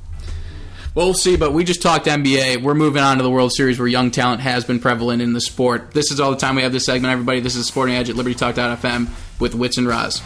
Well, 0.95 1.07
we'll 1.07 1.15
see, 1.15 1.37
but 1.37 1.53
we 1.53 1.65
just 1.65 1.83
talked 1.83 2.07
NBA. 2.07 2.62
We're 2.62 2.75
moving 2.75 3.03
on 3.03 3.19
to 3.19 3.23
the 3.23 3.31
World 3.31 3.53
Series 3.53 3.79
where 3.79 3.87
young 3.88 4.11
talent 4.11 4.41
has 4.41 4.65
been 4.65 4.79
prevalent 4.81 5.21
in 5.21 5.35
the 5.35 5.43
sport. 5.43 5.91
This 5.91 6.11
is 6.11 6.21
all 6.21 6.31
the 6.31 6.38
time 6.38 6.57
we 6.57 6.62
have 6.62 6.73
this 6.73 6.87
segment, 6.87 7.12
everybody. 7.12 7.41
This 7.41 7.55
is 7.55 7.67
Sporting 7.67 7.97
Edge 7.97 8.09
at 8.09 8.17
LibertyTalk.fm 8.17 9.11
with 9.38 9.55
Wits 9.55 9.76
and 9.76 9.87
Roz. 9.87 10.23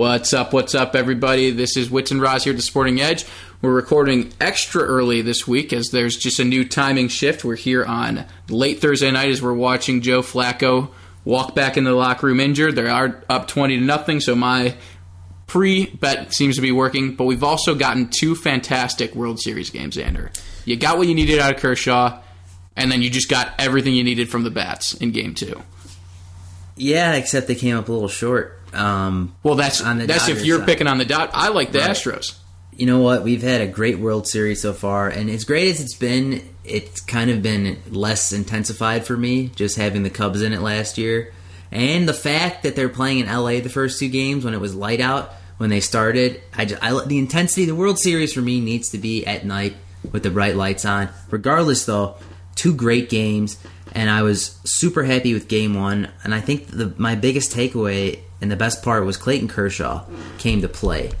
What's 0.00 0.32
up? 0.32 0.54
What's 0.54 0.74
up, 0.74 0.96
everybody? 0.96 1.50
This 1.50 1.76
is 1.76 1.90
Wits 1.90 2.10
and 2.10 2.22
Roz 2.22 2.44
here 2.44 2.54
at 2.54 2.56
the 2.56 2.62
Sporting 2.62 3.02
Edge. 3.02 3.26
We're 3.60 3.74
recording 3.74 4.32
extra 4.40 4.80
early 4.80 5.20
this 5.20 5.46
week 5.46 5.74
as 5.74 5.90
there's 5.90 6.16
just 6.16 6.40
a 6.40 6.44
new 6.44 6.66
timing 6.66 7.08
shift. 7.08 7.44
We're 7.44 7.56
here 7.56 7.84
on 7.84 8.24
late 8.48 8.80
Thursday 8.80 9.10
night 9.10 9.28
as 9.28 9.42
we're 9.42 9.52
watching 9.52 10.00
Joe 10.00 10.22
Flacco 10.22 10.88
walk 11.26 11.54
back 11.54 11.76
into 11.76 11.90
the 11.90 11.96
locker 11.96 12.28
room 12.28 12.40
injured. 12.40 12.76
They 12.76 12.86
are 12.86 13.22
up 13.28 13.46
20 13.46 13.78
to 13.78 13.84
nothing, 13.84 14.20
so 14.20 14.34
my 14.34 14.74
pre 15.46 15.84
bet 15.84 16.32
seems 16.32 16.56
to 16.56 16.62
be 16.62 16.72
working. 16.72 17.14
But 17.14 17.24
we've 17.24 17.44
also 17.44 17.74
gotten 17.74 18.08
two 18.08 18.34
fantastic 18.34 19.14
World 19.14 19.38
Series 19.38 19.68
games, 19.68 19.96
Xander. 19.98 20.34
You 20.64 20.76
got 20.76 20.96
what 20.96 21.08
you 21.08 21.14
needed 21.14 21.40
out 21.40 21.56
of 21.56 21.60
Kershaw, 21.60 22.22
and 22.74 22.90
then 22.90 23.02
you 23.02 23.10
just 23.10 23.28
got 23.28 23.52
everything 23.58 23.92
you 23.92 24.04
needed 24.04 24.30
from 24.30 24.44
the 24.44 24.50
bats 24.50 24.94
in 24.94 25.10
game 25.10 25.34
two. 25.34 25.62
Yeah, 26.74 27.12
except 27.16 27.48
they 27.48 27.54
came 27.54 27.76
up 27.76 27.90
a 27.90 27.92
little 27.92 28.08
short. 28.08 28.59
Um, 28.72 29.34
Well, 29.42 29.54
that's 29.56 29.80
On 29.82 29.98
the 29.98 30.06
that's 30.06 30.28
if 30.28 30.44
you're 30.44 30.58
side. 30.58 30.66
picking 30.66 30.86
on 30.86 30.98
the 30.98 31.04
dot. 31.04 31.30
I 31.34 31.48
like 31.48 31.72
the 31.72 31.80
Right. 31.80 31.90
Astros. 31.90 32.34
you 32.76 32.86
know 32.86 33.00
what? 33.00 33.22
We've 33.24 33.42
had 33.42 33.60
a 33.60 33.66
great 33.66 33.98
World 33.98 34.26
Series 34.28 34.62
so 34.62 34.72
far, 34.72 35.08
and 35.08 35.28
as 35.30 35.44
great 35.44 35.68
as 35.68 35.80
it's 35.80 35.94
been, 35.94 36.42
it's 36.64 37.00
kind 37.00 37.30
of 37.30 37.42
been 37.42 37.78
less 37.90 38.32
intensified 38.32 39.06
for 39.06 39.16
me 39.16 39.50
just 39.56 39.76
having 39.76 40.02
the 40.02 40.10
Cubs 40.10 40.40
in 40.42 40.52
it 40.52 40.60
last 40.62 40.96
year, 40.98 41.32
and 41.72 42.08
the 42.08 42.14
fact 42.14 42.62
that 42.62 42.76
they're 42.76 42.88
playing 42.88 43.18
in 43.18 43.26
LA 43.26 43.60
the 43.60 43.68
first 43.68 43.98
two 43.98 44.08
games 44.08 44.44
when 44.44 44.54
it 44.54 44.60
was 44.60 44.74
light 44.74 45.00
out 45.00 45.34
when 45.58 45.68
they 45.70 45.80
started. 45.80 46.40
I, 46.56 46.64
just, 46.64 46.82
I 46.82 47.04
the 47.06 47.18
intensity. 47.18 47.64
The 47.66 47.74
World 47.74 47.98
Series 47.98 48.32
for 48.32 48.40
me 48.40 48.60
needs 48.60 48.88
to 48.90 48.98
be 48.98 49.26
at 49.26 49.44
night 49.44 49.74
with 50.12 50.22
the 50.22 50.30
bright 50.30 50.56
lights 50.56 50.84
on. 50.86 51.08
Regardless, 51.30 51.84
though, 51.84 52.16
two 52.54 52.72
great 52.74 53.10
games, 53.10 53.58
and 53.92 54.08
I 54.08 54.22
was 54.22 54.58
super 54.64 55.02
happy 55.02 55.34
with 55.34 55.48
Game 55.48 55.74
One. 55.74 56.08
And 56.24 56.34
I 56.34 56.40
think 56.40 56.68
the 56.68 56.94
my 56.96 57.14
biggest 57.14 57.52
takeaway 57.52 58.20
and 58.40 58.50
the 58.50 58.56
best 58.56 58.82
part 58.82 59.04
was 59.04 59.16
Clayton 59.16 59.48
Kershaw 59.48 60.04
came 60.38 60.62
to 60.62 60.68
play 60.68 61.12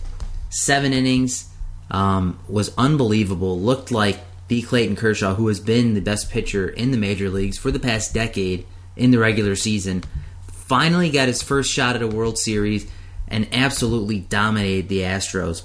seven 0.50 0.92
innings 0.92 1.48
um, 1.90 2.38
was 2.48 2.72
unbelievable. 2.76 3.58
Looked 3.58 3.90
like 3.90 4.20
B. 4.48 4.62
Clayton 4.62 4.96
Kershaw, 4.96 5.34
who 5.34 5.48
has 5.48 5.60
been 5.60 5.94
the 5.94 6.00
best 6.00 6.30
pitcher 6.30 6.68
in 6.68 6.90
the 6.90 6.98
major 6.98 7.30
leagues 7.30 7.56
for 7.56 7.70
the 7.70 7.80
past 7.80 8.12
decade 8.12 8.66
in 8.96 9.12
the 9.12 9.18
regular 9.18 9.56
season, 9.56 10.02
finally 10.52 11.10
got 11.10 11.28
his 11.28 11.42
first 11.42 11.72
shot 11.72 11.96
at 11.96 12.02
a 12.02 12.08
World 12.08 12.38
Series 12.38 12.90
and 13.28 13.48
absolutely 13.52 14.20
dominated 14.20 14.88
the 14.88 15.00
Astros. 15.00 15.62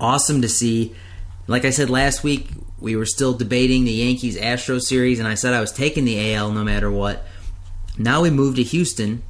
Awesome 0.00 0.42
to 0.42 0.48
see. 0.48 0.94
Like 1.46 1.64
I 1.64 1.70
said 1.70 1.90
last 1.90 2.24
week, 2.24 2.48
we 2.78 2.96
were 2.96 3.06
still 3.06 3.34
debating 3.34 3.84
the 3.84 3.92
Yankees 3.92 4.38
Astros 4.38 4.82
series, 4.82 5.18
and 5.18 5.26
I 5.26 5.34
said 5.34 5.54
I 5.54 5.60
was 5.60 5.72
taking 5.72 6.04
the 6.04 6.34
AL 6.34 6.52
no 6.52 6.62
matter 6.62 6.90
what. 6.90 7.24
Now 7.96 8.22
we 8.22 8.30
move 8.30 8.56
to 8.56 8.62
Houston, 8.62 9.22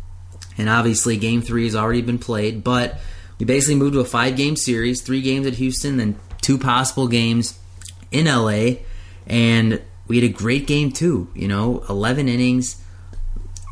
and 0.59 0.69
obviously 0.69 1.17
game 1.17 1.41
three 1.41 1.65
has 1.65 1.75
already 1.77 2.03
been 2.03 2.19
played, 2.19 2.63
but 2.63 2.99
we 3.39 3.47
basically 3.47 3.77
moved 3.77 3.95
to 3.95 4.01
a 4.01 4.05
five 4.05 4.37
game 4.37 4.57
series, 4.57 5.01
three 5.01 5.23
games 5.23 5.47
at 5.47 5.55
Houston, 5.55 5.97
then 5.97 6.19
two 6.43 6.59
possible 6.59 7.09
games 7.09 7.59
in 8.11 8.27
LA, 8.27 8.81
and 9.27 9.81
we 10.07 10.21
had 10.21 10.29
a 10.29 10.33
great 10.33 10.67
game 10.67 10.91
too. 10.91 11.31
You 11.35 11.49
know, 11.49 11.85
eleven 11.89 12.29
innings. 12.29 12.83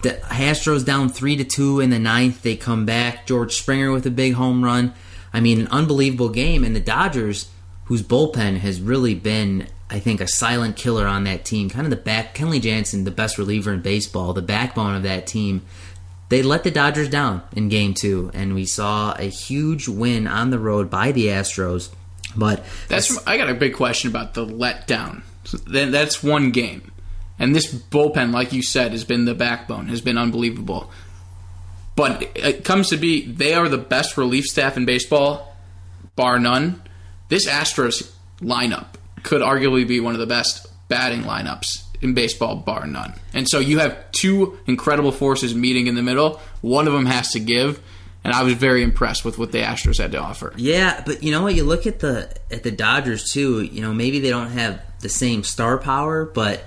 The 0.02 0.11
Astros 0.11 0.85
down 0.85 1.09
three 1.09 1.37
to 1.37 1.45
two 1.45 1.81
in 1.81 1.90
the 1.90 1.99
ninth. 1.99 2.43
They 2.43 2.55
come 2.55 2.87
back. 2.87 3.26
George 3.26 3.55
Springer 3.55 3.90
with 3.90 4.07
a 4.07 4.11
big 4.11 4.35
home 4.35 4.62
run. 4.62 4.95
I 5.33 5.40
mean, 5.40 5.61
an 5.61 5.69
unbelievable 5.69 6.28
game. 6.28 6.62
And 6.62 6.76
the 6.76 6.81
Dodgers, 6.81 7.50
whose 7.85 8.02
bullpen 8.02 8.59
has 8.59 8.81
really 8.81 9.14
been, 9.14 9.69
I 9.90 9.99
think, 9.99 10.21
a 10.21 10.28
silent 10.28 10.76
killer 10.76 11.07
on 11.07 11.25
that 11.25 11.45
team. 11.45 11.71
Kind 11.71 11.87
of 11.87 11.90
the 11.90 11.97
back. 11.97 12.35
Kenley 12.35 12.61
Jansen, 12.61 13.05
the 13.05 13.11
best 13.11 13.38
reliever 13.38 13.73
in 13.73 13.81
baseball, 13.81 14.33
the 14.35 14.43
backbone 14.43 14.95
of 14.95 15.02
that 15.05 15.26
team. 15.26 15.62
They 16.28 16.42
let 16.42 16.64
the 16.64 16.71
Dodgers 16.71 17.09
down 17.09 17.42
in 17.52 17.68
game 17.68 17.95
two, 17.95 18.30
and 18.35 18.54
we 18.54 18.66
saw 18.66 19.14
a 19.16 19.25
huge 19.25 19.87
win 19.88 20.26
on 20.26 20.50
the 20.50 20.59
road 20.59 20.90
by 20.90 21.12
the 21.12 21.26
Astros. 21.26 21.90
But 22.35 22.64
That's 22.88 23.16
I 23.26 23.37
got 23.37 23.49
a 23.49 23.54
big 23.54 23.75
question 23.75 24.11
about 24.11 24.35
the 24.35 24.45
letdown. 24.45 25.23
So 25.45 25.59
that's 25.59 26.25
one 26.25 26.50
game, 26.50 26.90
and 27.38 27.54
this 27.54 27.73
bullpen, 27.73 28.33
like 28.33 28.52
you 28.52 28.62
said, 28.62 28.90
has 28.90 29.04
been 29.04 29.25
the 29.26 29.35
backbone, 29.35 29.87
has 29.87 30.00
been 30.00 30.18
unbelievable. 30.18 30.90
But 31.95 32.28
it 32.35 32.64
comes 32.64 32.90
to 32.90 32.97
be 32.97 33.25
they 33.25 33.54
are 33.54 33.68
the 33.68 33.78
best 33.78 34.16
relief 34.16 34.45
staff 34.45 34.76
in 34.76 34.85
baseball, 34.85 35.56
bar 36.16 36.40
none. 36.40 36.83
This 37.28 37.47
Astros 37.49 38.12
lineup 38.40 38.97
could 39.23 39.40
arguably 39.40 39.87
be 39.87 40.00
one 40.00 40.14
of 40.14 40.21
the 40.21 40.26
best 40.26 40.66
batting 40.88 41.23
lineups 41.23 41.86
in 42.00 42.14
baseball, 42.14 42.56
bar 42.56 42.86
none. 42.86 43.14
And 43.32 43.48
so 43.48 43.58
you 43.58 43.78
have 43.78 44.10
two 44.12 44.58
incredible 44.66 45.12
forces 45.12 45.54
meeting 45.54 45.86
in 45.86 45.94
the 45.94 46.02
middle. 46.02 46.40
One 46.60 46.86
of 46.86 46.92
them 46.92 47.06
has 47.06 47.30
to 47.32 47.40
give, 47.40 47.80
and 48.24 48.32
I 48.32 48.42
was 48.42 48.54
very 48.54 48.82
impressed 48.82 49.24
with 49.24 49.38
what 49.38 49.52
the 49.52 49.58
Astros 49.58 49.98
had 49.98 50.12
to 50.12 50.18
offer. 50.18 50.52
Yeah, 50.56 51.02
but 51.04 51.22
you 51.22 51.30
know 51.32 51.42
what? 51.42 51.54
You 51.54 51.64
look 51.64 51.86
at 51.86 52.00
the 52.00 52.34
at 52.50 52.62
the 52.62 52.70
Dodgers 52.70 53.30
too. 53.30 53.62
You 53.62 53.82
know, 53.82 53.92
maybe 53.92 54.20
they 54.20 54.30
don't 54.30 54.50
have 54.50 54.80
the 55.00 55.08
same 55.08 55.44
star 55.44 55.78
power, 55.78 56.24
but 56.24 56.64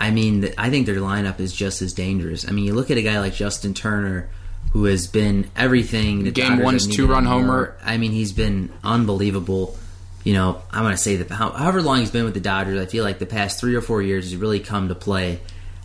I 0.00 0.10
mean, 0.10 0.52
I 0.58 0.70
think 0.70 0.86
their 0.86 0.96
lineup 0.96 1.40
is 1.40 1.54
just 1.54 1.82
as 1.82 1.92
dangerous. 1.92 2.46
I 2.46 2.52
mean, 2.52 2.64
you 2.64 2.74
look 2.74 2.90
at 2.90 2.98
a 2.98 3.02
guy 3.02 3.18
like 3.20 3.34
Justin 3.34 3.72
Turner, 3.72 4.28
who 4.72 4.84
has 4.84 5.06
been 5.06 5.50
everything. 5.56 6.24
The 6.24 6.30
Game 6.30 6.50
Dodgers 6.50 6.64
one's 6.64 6.86
two-run 6.86 7.24
homer. 7.24 7.76
I 7.82 7.96
mean, 7.96 8.12
he's 8.12 8.32
been 8.32 8.70
unbelievable. 8.84 9.78
You 10.26 10.32
know, 10.32 10.60
I'm 10.72 10.82
going 10.82 10.92
to 10.92 11.00
say 11.00 11.14
that 11.14 11.30
however 11.30 11.80
long 11.80 12.00
he's 12.00 12.10
been 12.10 12.24
with 12.24 12.34
the 12.34 12.40
Dodgers, 12.40 12.80
I 12.80 12.86
feel 12.86 13.04
like 13.04 13.20
the 13.20 13.26
past 13.26 13.60
three 13.60 13.76
or 13.76 13.80
four 13.80 14.02
years 14.02 14.28
he's 14.28 14.36
really 14.36 14.58
come 14.58 14.88
to 14.88 14.96
play. 14.96 15.38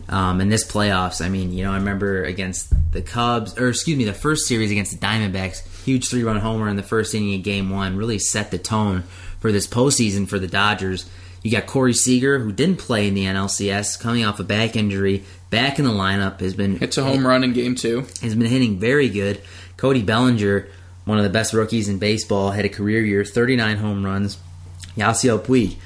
Um, 0.08 0.40
in 0.40 0.48
this 0.48 0.66
playoffs, 0.66 1.24
I 1.24 1.28
mean, 1.28 1.52
you 1.52 1.62
know, 1.62 1.70
I 1.70 1.76
remember 1.76 2.24
against 2.24 2.74
the 2.90 3.02
Cubs, 3.02 3.56
or 3.56 3.68
excuse 3.68 3.96
me, 3.96 4.02
the 4.02 4.12
first 4.12 4.48
series 4.48 4.72
against 4.72 4.90
the 4.90 4.98
Diamondbacks, 4.98 5.84
huge 5.84 6.08
three-run 6.08 6.38
homer 6.40 6.68
in 6.68 6.74
the 6.74 6.82
first 6.82 7.14
inning 7.14 7.36
of 7.36 7.44
Game 7.44 7.70
One, 7.70 7.96
really 7.96 8.18
set 8.18 8.50
the 8.50 8.58
tone 8.58 9.04
for 9.38 9.52
this 9.52 9.68
postseason 9.68 10.26
for 10.26 10.40
the 10.40 10.48
Dodgers. 10.48 11.08
You 11.44 11.52
got 11.52 11.66
Corey 11.66 11.94
Seager, 11.94 12.40
who 12.40 12.50
didn't 12.50 12.78
play 12.78 13.06
in 13.06 13.14
the 13.14 13.26
NLCS, 13.26 14.00
coming 14.00 14.24
off 14.24 14.40
a 14.40 14.44
back 14.44 14.74
injury, 14.74 15.22
back 15.50 15.78
in 15.78 15.84
the 15.84 15.92
lineup, 15.92 16.40
has 16.40 16.54
been 16.54 16.82
It's 16.82 16.98
a 16.98 17.04
home 17.04 17.24
run 17.24 17.44
in 17.44 17.52
game 17.52 17.76
two. 17.76 18.00
has 18.22 18.34
been 18.34 18.46
hitting 18.46 18.80
very 18.80 19.08
good. 19.08 19.40
Cody 19.76 20.02
Bellinger, 20.02 20.66
one 21.04 21.18
of 21.18 21.24
the 21.24 21.30
best 21.30 21.52
rookies 21.52 21.88
in 21.88 21.98
baseball, 21.98 22.50
had 22.50 22.64
a 22.64 22.68
career 22.68 23.04
year, 23.04 23.24
39 23.24 23.76
home 23.78 24.04
runs. 24.04 24.38
Yasiel 24.96 25.38
Puig 25.40 25.76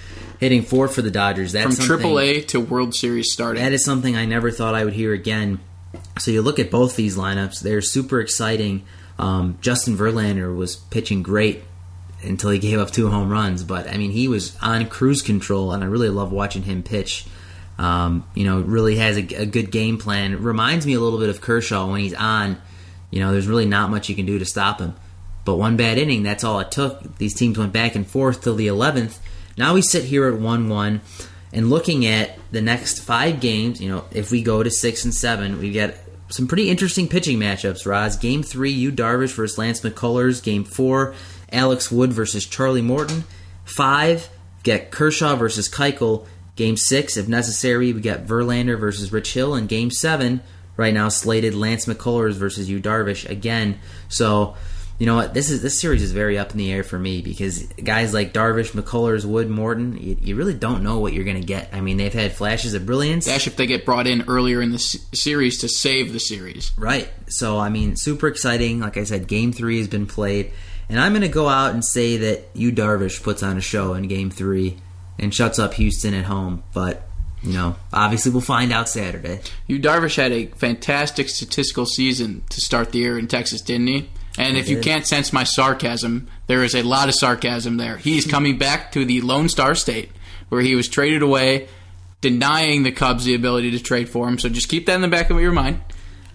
hitting 0.41 0.63
four 0.63 0.89
for 0.89 1.01
the 1.03 1.11
Dodgers. 1.11 1.53
That's 1.53 1.65
From 1.65 1.73
something- 1.75 1.87
Triple 1.97 2.19
A 2.19 2.41
to 2.43 2.61
World 2.61 2.95
Series 2.95 3.33
starting. 3.33 3.63
That 3.63 3.73
is 3.73 3.85
something 3.85 4.17
I 4.17 4.25
never 4.27 4.51
thought 4.51 4.75
I 4.75 4.85
would 4.85 4.95
hear 4.95 5.13
again. 5.13 5.61
So 6.19 6.31
you 6.31 6.43
look 6.43 6.59
at 6.59 6.71
both 6.71 6.97
these 6.97 7.17
lineups; 7.17 7.61
they're 7.61 7.81
super 7.81 8.21
exciting. 8.21 8.83
Um, 9.19 9.57
Justin 9.63 9.97
Verlander 9.97 10.55
was 10.55 10.77
pitching 10.77 11.23
great 11.23 11.63
until 12.23 12.51
he 12.51 12.59
gave 12.59 12.79
up 12.79 12.91
two 12.91 13.09
home 13.09 13.31
runs, 13.31 13.63
but 13.63 13.89
I 13.89 13.97
mean 13.97 14.11
he 14.11 14.29
was 14.29 14.57
on 14.61 14.87
cruise 14.89 15.23
control, 15.23 15.73
and 15.73 15.83
I 15.83 15.87
really 15.87 16.09
love 16.11 16.33
watching 16.33 16.63
him 16.65 16.83
pitch. 16.83 17.25
Um, 17.79 18.25
you 18.35 18.45
know, 18.45 18.61
really 18.61 18.97
has 18.97 19.17
a, 19.19 19.21
a 19.43 19.47
good 19.47 19.71
game 19.71 19.99
plan. 19.99 20.33
It 20.33 20.41
reminds 20.41 20.87
me 20.87 20.95
a 20.95 21.01
little 21.01 21.19
bit 21.19 21.29
of 21.29 21.41
Kershaw 21.41 21.91
when 21.91 22.01
he's 22.01 22.15
on. 22.15 22.57
You 23.11 23.21
know, 23.21 23.33
there's 23.33 23.47
really 23.47 23.67
not 23.67 23.91
much 23.91 24.09
you 24.09 24.17
can 24.17 24.27
do 24.27 24.39
to 24.39 24.45
stop 24.47 24.81
him. 24.81 24.95
But 25.47 25.57
one 25.57 25.79
bad 25.79 25.97
inning, 25.97 26.25
that's 26.25 26.45
all 26.45 26.61
it 26.61 26.73
took. 26.73 27.17
These 27.17 27.33
teams 27.33 27.57
went 27.57 27.73
back 27.73 27.95
and 27.95 28.07
forth 28.07 28.43
till 28.43 28.57
the 28.57 28.67
11th. 28.67 29.19
Now 29.57 29.73
we 29.73 29.81
sit 29.81 30.05
here 30.05 30.27
at 30.27 30.39
1 30.39 30.69
1 30.69 31.01
and 31.53 31.71
looking 31.71 32.05
at 32.05 32.39
the 32.51 32.61
next 32.61 32.99
five 33.01 33.41
games, 33.41 33.81
you 33.81 33.89
know, 33.89 34.05
if 34.11 34.31
we 34.31 34.43
go 34.43 34.63
to 34.63 34.71
6 34.71 35.05
and 35.05 35.15
7, 35.15 35.59
we 35.59 35.71
get 35.71 35.97
some 36.29 36.49
pretty 36.49 36.69
interesting 36.69 37.07
pitching 37.07 37.39
matchups, 37.39 37.87
Roz. 37.87 38.17
Game 38.17 38.43
3, 38.43 38.71
Yu 38.71 38.91
Darvish 38.91 39.35
versus 39.35 39.57
Lance 39.57 39.81
McCullers. 39.81 40.43
Game 40.43 40.65
4, 40.65 41.15
Alex 41.53 41.93
Wood 41.93 42.13
versus 42.13 42.45
Charlie 42.45 42.83
Morton. 42.83 43.23
5, 43.65 44.29
get 44.65 44.91
Kershaw 44.91 45.37
versus 45.37 45.69
Keuchel. 45.69 46.27
Game 46.57 46.77
6, 46.77 47.17
if 47.17 47.29
necessary, 47.29 47.93
we 47.93 48.01
got 48.01 48.27
Verlander 48.27 48.79
versus 48.79 49.13
Rich 49.13 49.35
Hill. 49.35 49.55
And 49.55 49.69
Game 49.69 49.93
7, 49.93 50.41
right 50.77 50.93
now 50.93 51.09
slated 51.09 51.55
Lance 51.55 51.87
McCullers 51.87 52.35
versus 52.35 52.69
Yu 52.69 52.81
Darvish 52.81 53.29
again. 53.31 53.79
So, 54.09 54.57
you 54.99 55.05
know 55.05 55.15
what? 55.15 55.35
This 55.35 55.51
is 55.51 55.61
this 55.61 55.79
series 55.79 56.03
is 56.03 56.13
very 56.13 56.39
up 56.39 56.53
in 56.53 56.59
the 56.59 56.73
air 56.73 56.83
for 56.83 56.99
me 56.99 57.21
because 57.21 57.65
guys 57.65 58.15
like 58.15 58.33
Darvish, 58.33 58.73
McCullers, 58.73 59.27
Wood, 59.27 59.51
Morton, 59.51 59.99
you, 60.01 60.17
you 60.21 60.37
really 60.37 60.55
don't 60.55 60.83
know 60.83 61.01
what 61.01 61.13
you're 61.13 61.25
going 61.25 61.41
to 61.41 61.47
get. 61.47 61.69
I 61.73 61.83
mean, 61.83 61.99
they've 61.99 62.13
had 62.13 62.33
flashes 62.33 62.73
of 62.73 62.87
brilliance, 62.87 63.27
Dash 63.27 63.47
if 63.47 63.57
they 63.57 63.67
get 63.67 63.85
brought 63.85 64.07
in 64.07 64.25
earlier 64.27 64.63
in 64.63 64.73
the 64.73 64.79
series 64.79 65.59
to 65.59 65.69
save 65.69 66.15
the 66.15 66.21
series. 66.21 66.73
right? 66.79 67.11
So, 67.29 67.59
I 67.59 67.69
mean, 67.69 67.97
super 67.97 68.27
exciting. 68.27 68.81
Like 68.81 68.97
I 68.97 69.05
said, 69.05 69.29
Game 69.29 69.53
Three 69.53 69.79
has 69.79 69.89
been 69.89 70.07
played, 70.07 70.53
and 70.89 70.99
I'm 70.99 71.13
going 71.13 71.23
to 71.23 71.29
go 71.29 71.49
out 71.49 71.75
and 71.75 71.85
say 71.85 72.17
that 72.17 72.49
Yu 72.55 72.73
Darvish 72.73 73.23
puts 73.23 73.43
on 73.43 73.59
a 73.59 73.63
show 73.63 73.93
in 73.95 74.09
Game 74.09 74.31
Three 74.31 74.79
and 75.19 75.35
shuts 75.35 75.59
up 75.59 75.75
Houston 75.75 76.15
at 76.15 76.25
home. 76.25 76.63
But 76.73 77.07
you 77.43 77.53
know, 77.53 77.77
obviously, 77.93 78.33
we'll 78.33 78.41
find 78.41 78.73
out 78.73 78.89
Saturday. 78.89 79.41
Yu 79.67 79.79
Darvish 79.79 80.17
had 80.17 80.33
a 80.33 80.47
fantastic 80.47 81.29
statistical 81.29 81.85
season 81.85 82.45
to 82.49 82.63
start 82.63 82.93
the 82.93 83.01
year 83.01 83.19
in 83.19 83.27
Texas, 83.27 83.61
didn't 83.61 83.89
he? 83.89 84.09
And 84.39 84.57
if 84.57 84.69
you 84.69 84.81
can't 84.81 85.07
sense 85.07 85.33
my 85.33 85.45
sarcasm, 85.45 86.29
there 86.47 86.63
is 86.63 86.75
a 86.75 86.83
lot 86.83 87.09
of 87.09 87.15
sarcasm 87.15 87.79
there. 87.79 87.97
He's 87.97 88.25
hmm. 88.25 88.31
coming 88.31 88.59
back 88.59 88.93
to 88.93 89.05
the 89.05 89.21
Lone 89.23 89.49
Star 89.49 89.75
State 89.75 90.11
where 90.49 90.61
he 90.61 90.75
was 90.75 90.89
traded 90.89 91.23
away, 91.23 91.69
denying 92.21 92.83
the 92.83 92.93
Cubs 92.93 93.25
the 93.25 93.35
ability 93.35 93.71
to 93.73 93.83
trade 93.83 94.09
for 94.09 94.29
him. 94.29 94.39
So 94.39 94.49
just 94.49 94.69
keep 94.69 94.87
that 94.87 94.95
in 94.95 95.01
the 95.01 95.09
back 95.09 95.31
of 95.31 95.41
your 95.41 95.53
mind. 95.53 95.81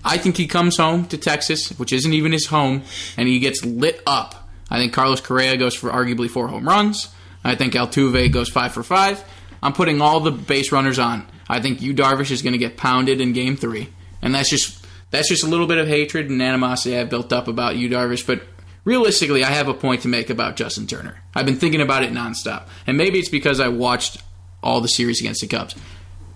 I 0.04 0.18
think 0.18 0.38
he 0.38 0.48
comes 0.48 0.78
home 0.78 1.06
to 1.08 1.18
Texas, 1.18 1.70
which 1.78 1.94
isn't 1.94 2.14
even 2.14 2.32
his 2.32 2.48
home, 2.48 2.84
and 3.18 3.28
he 3.28 3.40
gets 3.40 3.64
lit 3.64 4.02
up. 4.06 4.50
I 4.70 4.78
think 4.78 4.94
Carlos 4.94 5.22
Correa 5.22 5.58
goes 5.58 5.76
for 5.76 5.90
arguably 5.90 6.30
four 6.30 6.48
home 6.48 6.68
runs. 6.68 7.14
I 7.44 7.56
think 7.56 7.74
Altuve 7.74 8.32
goes 8.32 8.50
five 8.50 8.74
for 8.74 8.84
five. 8.84 9.24
I'm 9.62 9.74
putting 9.74 10.02
all 10.02 10.20
the 10.20 10.32
base 10.32 10.72
runners 10.72 10.98
on. 10.98 11.28
I 11.48 11.62
think 11.62 11.82
Yu 11.82 11.94
Darvish 11.94 12.32
is 12.32 12.42
going 12.42 12.54
to 12.54 12.60
get 12.60 12.78
pounded 12.78 13.22
in 13.22 13.34
Game 13.34 13.58
Three, 13.58 13.90
and 14.22 14.34
that's 14.34 14.50
just 14.50 14.81
that's 15.12 15.30
just 15.30 15.44
a 15.44 15.48
little 15.48 15.68
bit 15.68 15.78
of 15.78 15.88
hatred 15.88 16.30
and 16.30 16.42
animosity 16.42 16.98
I've 16.98 17.10
built 17.10 17.32
up 17.32 17.48
about 17.48 17.76
Yu 17.76 17.90
Darvish. 17.90 18.26
But 18.26 18.42
realistically, 18.84 19.44
I 19.44 19.50
have 19.50 19.68
a 19.68 19.74
point 19.74 20.02
to 20.02 20.08
make 20.08 20.30
about 20.30 20.56
Justin 20.56 20.88
Turner. 20.88 21.22
I've 21.36 21.46
been 21.46 21.58
thinking 21.58 21.82
about 21.82 22.04
it 22.04 22.12
nonstop, 22.12 22.68
and 22.88 22.98
maybe 22.98 23.20
it's 23.20 23.30
because 23.30 23.60
I 23.60 23.68
watched 23.68 24.22
all 24.64 24.82
the 24.82 24.88
series 24.88 25.20
against 25.22 25.42
the 25.42 25.48
Cubs. 25.48 25.76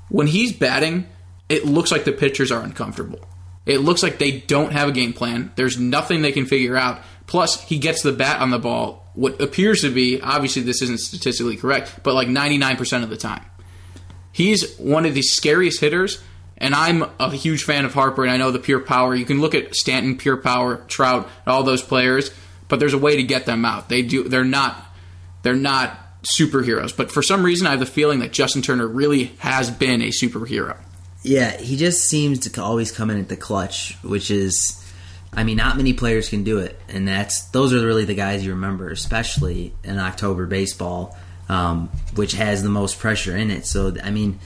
When 0.10 0.28
he's 0.28 0.54
batting, 0.54 1.08
it 1.50 1.66
looks 1.66 1.92
like 1.92 2.04
the 2.04 2.12
pitchers 2.12 2.52
are 2.52 2.62
uncomfortable. 2.62 3.28
It 3.66 3.80
looks 3.80 4.04
like 4.04 4.20
they 4.20 4.40
don't 4.42 4.72
have 4.72 4.90
a 4.90 4.92
game 4.92 5.14
plan. 5.14 5.52
There's 5.56 5.80
nothing 5.80 6.22
they 6.22 6.32
can 6.32 6.46
figure 6.46 6.78
out. 6.78 7.02
Plus, 7.26 7.64
he 7.64 7.80
gets 7.80 8.04
the 8.04 8.12
bat 8.12 8.40
on 8.40 8.52
the 8.52 8.60
ball, 8.60 9.06
what 9.16 9.42
appears 9.42 9.82
to 9.82 9.90
be, 9.90 10.22
obviously, 10.22 10.62
this 10.62 10.82
isn't 10.82 11.00
statistically 11.00 11.56
correct, 11.56 12.00
but 12.04 12.14
like 12.14 12.28
99% 12.28 13.04
of 13.04 13.10
the 13.10 13.18
time. 13.18 13.46
He's 14.32 14.78
one 14.78 15.06
of 15.06 15.14
the 15.14 15.22
scariest 15.22 15.80
hitters, 15.80 16.22
and 16.58 16.74
I'm 16.74 17.04
a 17.20 17.32
huge 17.32 17.64
fan 17.64 17.86
of 17.86 17.94
Harper, 17.94 18.24
and 18.24 18.32
I 18.32 18.38
know 18.38 18.52
the 18.52 18.60
pure 18.60 18.80
power. 18.80 19.14
You 19.14 19.26
can 19.26 19.42
look 19.42 19.56
at 19.56 19.76
Stanton, 19.76 20.18
pure 20.18 20.38
power, 20.38 20.78
Trout, 20.88 21.30
all 21.46 21.64
those 21.64 21.82
players, 21.82 22.32
but 22.68 22.80
there's 22.80 22.94
a 22.94 22.98
way 22.98 23.18
to 23.18 23.24
get 23.24 23.46
them 23.46 23.66
out. 23.66 23.90
They 23.90 24.02
do. 24.02 24.24
They're 24.24 24.44
not. 24.44 24.84
They're 25.44 25.54
not 25.54 26.00
superheroes. 26.24 26.96
But 26.96 27.12
for 27.12 27.22
some 27.22 27.44
reason, 27.44 27.68
I 27.68 27.72
have 27.72 27.80
the 27.80 27.86
feeling 27.86 28.20
that 28.20 28.32
Justin 28.32 28.62
Turner 28.62 28.88
really 28.88 29.26
has 29.40 29.70
been 29.70 30.02
a 30.02 30.10
superhero. 30.10 30.78
Yeah, 31.24 31.58
he 31.58 31.76
just 31.76 32.08
seems 32.08 32.40
to 32.48 32.62
always 32.62 32.92
come 32.92 33.10
in 33.10 33.20
at 33.20 33.30
the 33.30 33.38
clutch, 33.38 33.98
which 34.04 34.30
is, 34.30 34.84
I 35.34 35.44
mean, 35.44 35.58
not 35.58 35.76
many 35.76 35.94
players 35.94 36.30
can 36.30 36.44
do 36.44 36.60
it, 36.60 36.80
and 36.88 37.08
that's 37.08 37.46
those 37.50 37.74
are 37.74 37.84
really 37.84 38.06
the 38.06 38.14
guys 38.14 38.46
you 38.46 38.54
remember, 38.54 38.90
especially 38.90 39.74
in 39.84 39.98
October 39.98 40.46
baseball, 40.46 41.18
um, 41.50 41.90
which 42.14 42.34
has 42.34 42.62
the 42.62 42.70
most 42.70 43.00
pressure 43.00 43.36
in 43.36 43.50
it. 43.50 43.66
So, 43.66 43.96
I 44.04 44.12
mean, 44.12 44.40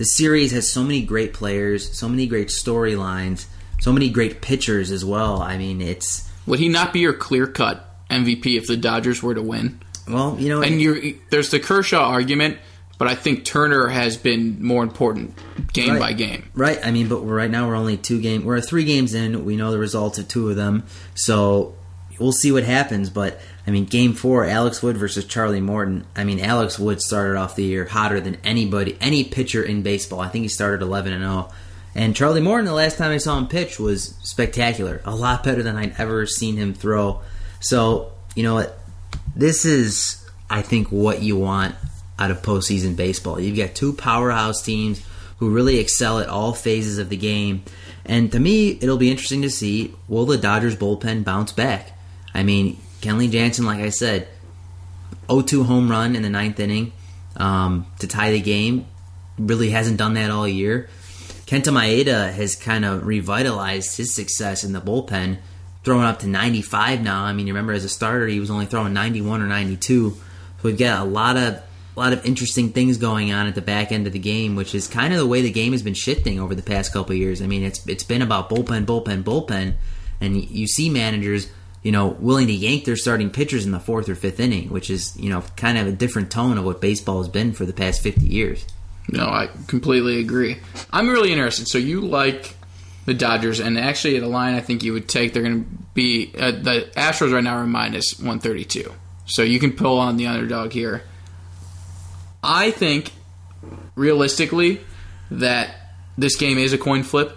the 0.00 0.06
series 0.06 0.52
has 0.52 0.66
so 0.66 0.82
many 0.82 1.02
great 1.02 1.34
players, 1.34 1.92
so 1.94 2.08
many 2.08 2.26
great 2.26 2.48
storylines, 2.48 3.44
so 3.80 3.92
many 3.92 4.08
great 4.08 4.40
pitchers 4.40 4.90
as 4.90 5.04
well. 5.04 5.42
I 5.42 5.58
mean, 5.58 5.82
it's 5.82 6.26
Would 6.46 6.58
he 6.58 6.70
not 6.70 6.94
be 6.94 7.00
your 7.00 7.12
clear 7.12 7.46
cut 7.46 7.86
MVP 8.08 8.56
if 8.56 8.66
the 8.66 8.78
Dodgers 8.78 9.22
were 9.22 9.34
to 9.34 9.42
win? 9.42 9.78
well, 10.08 10.36
you 10.40 10.48
know, 10.48 10.62
And 10.62 10.80
you're, 10.80 10.98
there's 11.28 11.50
the 11.50 11.60
Kershaw 11.60 12.02
argument, 12.08 12.56
but 12.96 13.08
I 13.08 13.14
think 13.14 13.44
Turner 13.44 13.88
has 13.88 14.16
been 14.16 14.64
more 14.64 14.82
important 14.82 15.34
game 15.74 15.90
Right. 15.90 16.00
by 16.00 16.12
game. 16.14 16.48
Right. 16.54 16.78
I 16.82 16.90
mean, 16.92 17.08
but 17.08 17.20
right 17.20 17.50
now 17.50 17.68
we're 17.68 17.76
only 17.76 17.98
two 17.98 18.22
game. 18.22 18.44
We're 18.46 18.60
three 18.62 18.84
games 18.84 19.12
in. 19.12 19.44
We 19.44 19.56
know 19.56 19.70
the 19.70 19.78
results 19.78 20.18
of 20.18 20.28
two 20.28 20.48
of 20.48 20.56
them, 20.56 20.84
so 21.14 21.74
we'll 22.18 22.32
see 22.32 22.50
what 22.52 22.64
happens. 22.64 23.10
But 23.10 23.38
I 23.70 23.72
mean, 23.72 23.84
game 23.84 24.14
four, 24.14 24.44
Alex 24.46 24.82
Wood 24.82 24.96
versus 24.96 25.24
Charlie 25.26 25.60
Morton. 25.60 26.04
I 26.16 26.24
mean, 26.24 26.40
Alex 26.40 26.76
Wood 26.76 27.00
started 27.00 27.38
off 27.38 27.54
the 27.54 27.62
year 27.62 27.84
hotter 27.84 28.18
than 28.20 28.38
anybody, 28.42 28.98
any 29.00 29.22
pitcher 29.22 29.62
in 29.62 29.82
baseball. 29.82 30.18
I 30.18 30.28
think 30.28 30.42
he 30.42 30.48
started 30.48 30.82
eleven 30.82 31.12
and 31.12 31.22
zero. 31.22 31.52
And 31.94 32.16
Charlie 32.16 32.40
Morton, 32.40 32.66
the 32.66 32.72
last 32.72 32.98
time 32.98 33.12
I 33.12 33.18
saw 33.18 33.38
him 33.38 33.46
pitch 33.46 33.78
was 33.78 34.16
spectacular. 34.24 35.00
A 35.04 35.14
lot 35.14 35.44
better 35.44 35.62
than 35.62 35.76
I'd 35.76 35.94
ever 36.00 36.26
seen 36.26 36.56
him 36.56 36.74
throw. 36.74 37.20
So 37.60 38.10
you 38.34 38.42
know 38.42 38.54
what? 38.54 38.76
This 39.36 39.64
is, 39.64 40.28
I 40.50 40.62
think, 40.62 40.88
what 40.88 41.22
you 41.22 41.36
want 41.36 41.76
out 42.18 42.32
of 42.32 42.42
postseason 42.42 42.96
baseball. 42.96 43.38
You've 43.38 43.56
got 43.56 43.76
two 43.76 43.92
powerhouse 43.92 44.62
teams 44.62 45.00
who 45.38 45.50
really 45.50 45.78
excel 45.78 46.18
at 46.18 46.28
all 46.28 46.54
phases 46.54 46.98
of 46.98 47.08
the 47.08 47.16
game. 47.16 47.62
And 48.04 48.32
to 48.32 48.40
me, 48.40 48.70
it'll 48.80 48.98
be 48.98 49.12
interesting 49.12 49.42
to 49.42 49.50
see 49.50 49.94
will 50.08 50.26
the 50.26 50.38
Dodgers 50.38 50.74
bullpen 50.74 51.22
bounce 51.22 51.52
back? 51.52 51.96
I 52.34 52.42
mean, 52.42 52.76
Kenley 53.00 53.30
Jansen, 53.30 53.64
like 53.64 53.80
I 53.80 53.90
said, 53.90 54.28
0-2 55.28 55.64
home 55.64 55.90
run 55.90 56.16
in 56.16 56.22
the 56.22 56.30
ninth 56.30 56.58
inning 56.60 56.92
um, 57.36 57.86
to 57.98 58.06
tie 58.06 58.30
the 58.30 58.40
game. 58.40 58.86
Really 59.38 59.70
hasn't 59.70 59.96
done 59.96 60.14
that 60.14 60.30
all 60.30 60.46
year. 60.46 60.88
Kenta 61.46 61.72
Maeda 61.72 62.32
has 62.32 62.54
kind 62.54 62.84
of 62.84 63.06
revitalized 63.06 63.96
his 63.96 64.14
success 64.14 64.62
in 64.62 64.72
the 64.72 64.80
bullpen, 64.80 65.38
throwing 65.82 66.04
up 66.04 66.20
to 66.20 66.28
95 66.28 67.02
now. 67.02 67.24
I 67.24 67.32
mean, 67.32 67.46
you 67.46 67.52
remember 67.52 67.72
as 67.72 67.84
a 67.84 67.88
starter, 67.88 68.26
he 68.26 68.38
was 68.38 68.50
only 68.50 68.66
throwing 68.66 68.92
91 68.92 69.42
or 69.42 69.46
92. 69.46 70.10
So 70.10 70.18
we've 70.62 70.78
got 70.78 71.00
a 71.00 71.04
lot 71.04 71.36
of 71.36 71.62
a 71.96 71.98
lot 71.98 72.12
of 72.12 72.24
interesting 72.24 72.70
things 72.70 72.98
going 72.98 73.32
on 73.32 73.46
at 73.46 73.54
the 73.54 73.62
back 73.62 73.90
end 73.90 74.06
of 74.06 74.12
the 74.12 74.18
game, 74.18 74.54
which 74.54 74.74
is 74.74 74.86
kind 74.86 75.12
of 75.12 75.18
the 75.18 75.26
way 75.26 75.42
the 75.42 75.50
game 75.50 75.72
has 75.72 75.82
been 75.82 75.94
shifting 75.94 76.38
over 76.38 76.54
the 76.54 76.62
past 76.62 76.92
couple 76.92 77.14
years. 77.16 77.42
I 77.42 77.46
mean, 77.46 77.64
it's 77.64 77.84
it's 77.86 78.04
been 78.04 78.22
about 78.22 78.48
bullpen, 78.48 78.86
bullpen, 78.86 79.24
bullpen, 79.24 79.74
and 80.20 80.36
you 80.36 80.66
see 80.66 80.88
managers, 80.88 81.48
you 81.82 81.92
know, 81.92 82.08
willing 82.08 82.46
to 82.46 82.52
yank 82.52 82.84
their 82.84 82.96
starting 82.96 83.30
pitchers 83.30 83.64
in 83.64 83.72
the 83.72 83.80
fourth 83.80 84.08
or 84.08 84.14
fifth 84.14 84.40
inning, 84.40 84.68
which 84.70 84.90
is 84.90 85.16
you 85.16 85.30
know 85.30 85.42
kind 85.56 85.78
of 85.78 85.86
a 85.86 85.92
different 85.92 86.30
tone 86.30 86.58
of 86.58 86.64
what 86.64 86.80
baseball 86.80 87.18
has 87.18 87.28
been 87.28 87.52
for 87.52 87.64
the 87.64 87.72
past 87.72 88.02
50 88.02 88.26
years. 88.26 88.66
No, 89.08 89.24
I 89.26 89.48
completely 89.66 90.20
agree. 90.20 90.58
I'm 90.92 91.08
really 91.08 91.32
interested. 91.32 91.68
So 91.68 91.78
you 91.78 92.00
like 92.00 92.54
the 93.06 93.14
Dodgers, 93.14 93.60
and 93.60 93.78
actually 93.78 94.16
at 94.16 94.22
a 94.22 94.28
line 94.28 94.54
I 94.54 94.60
think 94.60 94.82
you 94.82 94.92
would 94.92 95.08
take, 95.08 95.32
they're 95.32 95.42
going 95.42 95.64
to 95.64 95.70
be 95.94 96.32
uh, 96.38 96.52
the 96.52 96.90
Astros 96.96 97.32
right 97.32 97.42
now 97.42 97.56
are 97.56 97.66
minus 97.66 98.18
132. 98.18 98.92
So 99.26 99.42
you 99.42 99.58
can 99.58 99.72
pull 99.72 99.98
on 99.98 100.16
the 100.16 100.26
underdog 100.26 100.72
here. 100.72 101.02
I 102.42 102.70
think 102.70 103.12
realistically 103.94 104.80
that 105.30 105.74
this 106.18 106.36
game 106.36 106.58
is 106.58 106.72
a 106.72 106.78
coin 106.78 107.02
flip, 107.02 107.36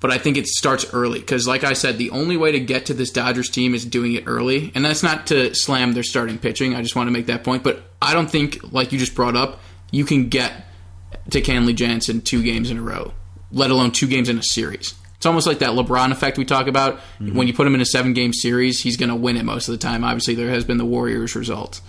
but 0.00 0.10
I 0.10 0.18
think 0.18 0.36
it 0.36 0.46
starts 0.46 0.92
early 0.92 1.18
because, 1.18 1.48
like 1.48 1.64
I 1.64 1.72
said, 1.72 1.98
the 1.98 2.10
only 2.10 2.36
way 2.36 2.52
to 2.52 2.60
get 2.60 2.86
to 2.86 2.94
this 2.94 3.10
Dodgers 3.10 3.50
team 3.50 3.74
is 3.74 3.84
doing 3.84 4.12
it 4.12 4.24
early, 4.26 4.70
and 4.74 4.84
that's 4.84 5.02
not 5.02 5.26
to 5.28 5.54
slam 5.54 5.92
their 5.92 6.02
starting 6.02 6.38
pitching. 6.38 6.74
I 6.74 6.82
just 6.82 6.94
want 6.94 7.08
to 7.08 7.12
make 7.12 7.26
that 7.26 7.44
point, 7.44 7.64
but 7.64 7.82
I 8.00 8.14
don't 8.14 8.30
think, 8.30 8.72
like 8.72 8.92
you 8.92 8.98
just 8.98 9.14
brought 9.14 9.36
up, 9.36 9.60
you 9.90 10.04
can 10.04 10.28
get 10.28 10.66
to 11.30 11.40
Kenley 11.40 11.74
Jansen 11.74 12.20
two 12.20 12.42
games 12.42 12.70
in 12.70 12.78
a 12.78 12.82
row, 12.82 13.12
let 13.50 13.70
alone 13.70 13.90
two 13.90 14.06
games 14.06 14.28
in 14.28 14.38
a 14.38 14.42
series. 14.42 14.94
It's 15.16 15.26
almost 15.26 15.48
like 15.48 15.58
that 15.58 15.70
LeBron 15.70 16.12
effect 16.12 16.38
we 16.38 16.44
talk 16.44 16.68
about. 16.68 16.98
Mm-hmm. 17.18 17.36
When 17.36 17.48
you 17.48 17.52
put 17.52 17.66
him 17.66 17.74
in 17.74 17.80
a 17.80 17.86
seven 17.86 18.12
game 18.12 18.32
series, 18.32 18.80
he's 18.80 18.96
going 18.96 19.08
to 19.08 19.16
win 19.16 19.36
it 19.36 19.44
most 19.44 19.68
of 19.68 19.72
the 19.72 19.78
time. 19.78 20.04
Obviously, 20.04 20.36
there 20.36 20.50
has 20.50 20.64
been 20.64 20.76
the 20.76 20.84
Warriors 20.84 21.34
result. 21.34 21.80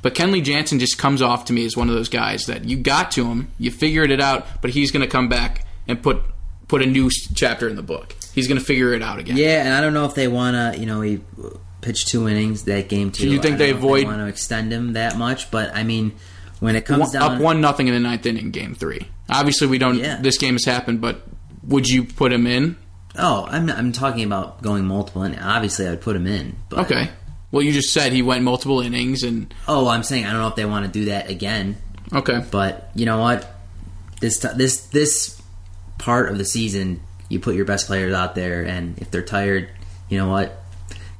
But 0.00 0.14
Kenley 0.14 0.42
Jansen 0.42 0.78
just 0.78 0.96
comes 0.96 1.20
off 1.20 1.44
to 1.46 1.52
me 1.52 1.66
as 1.66 1.76
one 1.76 1.90
of 1.90 1.94
those 1.94 2.08
guys 2.08 2.46
that 2.46 2.64
you 2.64 2.78
got 2.78 3.10
to 3.12 3.26
him, 3.26 3.50
you 3.58 3.70
figured 3.70 4.10
it 4.10 4.20
out, 4.20 4.46
but 4.62 4.70
he's 4.70 4.90
going 4.90 5.04
to 5.04 5.10
come 5.10 5.28
back 5.28 5.66
and 5.86 6.02
put 6.02 6.22
put 6.68 6.82
a 6.82 6.86
new 6.86 7.10
chapter 7.34 7.68
in 7.68 7.76
the 7.76 7.82
book. 7.82 8.14
He's 8.34 8.46
going 8.46 8.58
to 8.60 8.64
figure 8.64 8.92
it 8.94 9.02
out 9.02 9.18
again. 9.18 9.36
Yeah, 9.36 9.64
and 9.64 9.74
I 9.74 9.80
don't 9.80 9.94
know 9.94 10.04
if 10.04 10.14
they 10.14 10.28
want 10.28 10.54
to, 10.74 10.78
you 10.80 10.86
know, 10.86 11.00
he 11.00 11.20
pitched 11.80 12.08
two 12.08 12.28
innings 12.28 12.64
that 12.64 12.88
game 12.88 13.10
too. 13.10 13.24
Do 13.24 13.30
you 13.30 13.40
think 13.40 13.54
I 13.54 13.58
they 13.58 13.70
avoid- 13.70 14.04
want 14.06 14.18
to 14.18 14.26
extend 14.26 14.72
him 14.72 14.92
that 14.92 15.16
much? 15.18 15.50
But 15.50 15.74
I 15.74 15.82
mean, 15.82 16.12
when 16.60 16.76
it 16.76 16.84
comes 16.84 17.00
One- 17.00 17.12
down 17.12 17.32
up 17.36 17.40
one 17.40 17.60
nothing 17.60 17.88
in 17.88 17.94
the 17.94 18.00
ninth 18.00 18.26
inning, 18.26 18.50
game 18.50 18.74
three. 18.74 19.08
Obviously, 19.28 19.66
we 19.66 19.78
don't. 19.78 19.96
Yeah. 19.98 20.20
This 20.20 20.38
game 20.38 20.54
has 20.54 20.64
happened, 20.64 21.00
but 21.00 21.22
would 21.64 21.88
you 21.88 22.04
put 22.04 22.32
him 22.32 22.46
in? 22.46 22.76
Oh, 23.16 23.46
I'm 23.50 23.68
I'm 23.70 23.92
talking 23.92 24.24
about 24.24 24.62
going 24.62 24.86
multiple. 24.86 25.22
And 25.22 25.38
obviously, 25.40 25.86
I 25.86 25.90
would 25.90 26.00
put 26.00 26.16
him 26.16 26.26
in. 26.26 26.56
But, 26.68 26.80
Okay. 26.80 27.10
Well, 27.50 27.62
you 27.62 27.72
just 27.72 27.92
said 27.94 28.12
he 28.12 28.20
went 28.22 28.42
multiple 28.44 28.80
innings, 28.80 29.22
and 29.22 29.52
Oh, 29.66 29.88
I'm 29.88 30.02
saying 30.02 30.26
I 30.26 30.32
don't 30.32 30.40
know 30.42 30.48
if 30.48 30.56
they 30.56 30.66
want 30.66 30.84
to 30.86 30.92
do 30.92 31.06
that 31.06 31.30
again. 31.30 31.76
okay. 32.12 32.44
But 32.50 32.90
you 32.94 33.06
know 33.06 33.18
what? 33.18 33.54
This 34.20 34.38
this 34.56 34.80
this 34.88 35.37
part 35.98 36.30
of 36.30 36.38
the 36.38 36.44
season, 36.44 37.00
you 37.28 37.40
put 37.40 37.54
your 37.54 37.64
best 37.64 37.86
players 37.86 38.14
out 38.14 38.34
there, 38.34 38.64
and 38.64 38.98
if 38.98 39.10
they're 39.10 39.22
tired, 39.22 39.68
you 40.08 40.18
know 40.18 40.28
what? 40.28 40.62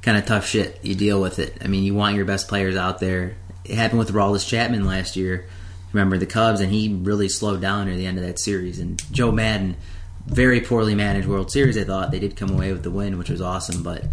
Kind 0.01 0.17
of 0.17 0.25
tough 0.25 0.47
shit. 0.47 0.79
You 0.83 0.95
deal 0.95 1.21
with 1.21 1.39
it. 1.39 1.57
I 1.63 1.67
mean, 1.67 1.83
you 1.83 1.93
want 1.93 2.15
your 2.15 2.25
best 2.25 2.47
players 2.47 2.75
out 2.75 2.99
there. 2.99 3.35
It 3.65 3.75
happened 3.75 3.99
with 3.99 4.11
Aroldis 4.11 4.47
Chapman 4.47 4.85
last 4.85 5.15
year. 5.15 5.47
Remember 5.91 6.17
the 6.17 6.25
Cubs, 6.25 6.61
and 6.61 6.71
he 6.71 6.93
really 6.93 7.29
slowed 7.29 7.61
down 7.61 7.87
near 7.87 7.95
the 7.95 8.05
end 8.05 8.17
of 8.17 8.25
that 8.25 8.39
series. 8.39 8.79
And 8.79 9.01
Joe 9.11 9.31
Maddon, 9.31 9.75
very 10.25 10.61
poorly 10.61 10.95
managed 10.95 11.27
World 11.27 11.51
Series. 11.51 11.77
I 11.77 11.83
thought 11.83 12.11
they 12.11 12.19
did 12.19 12.35
come 12.35 12.51
away 12.51 12.71
with 12.71 12.83
the 12.83 12.91
win, 12.91 13.17
which 13.17 13.29
was 13.29 13.41
awesome. 13.41 13.83
But 13.83 14.05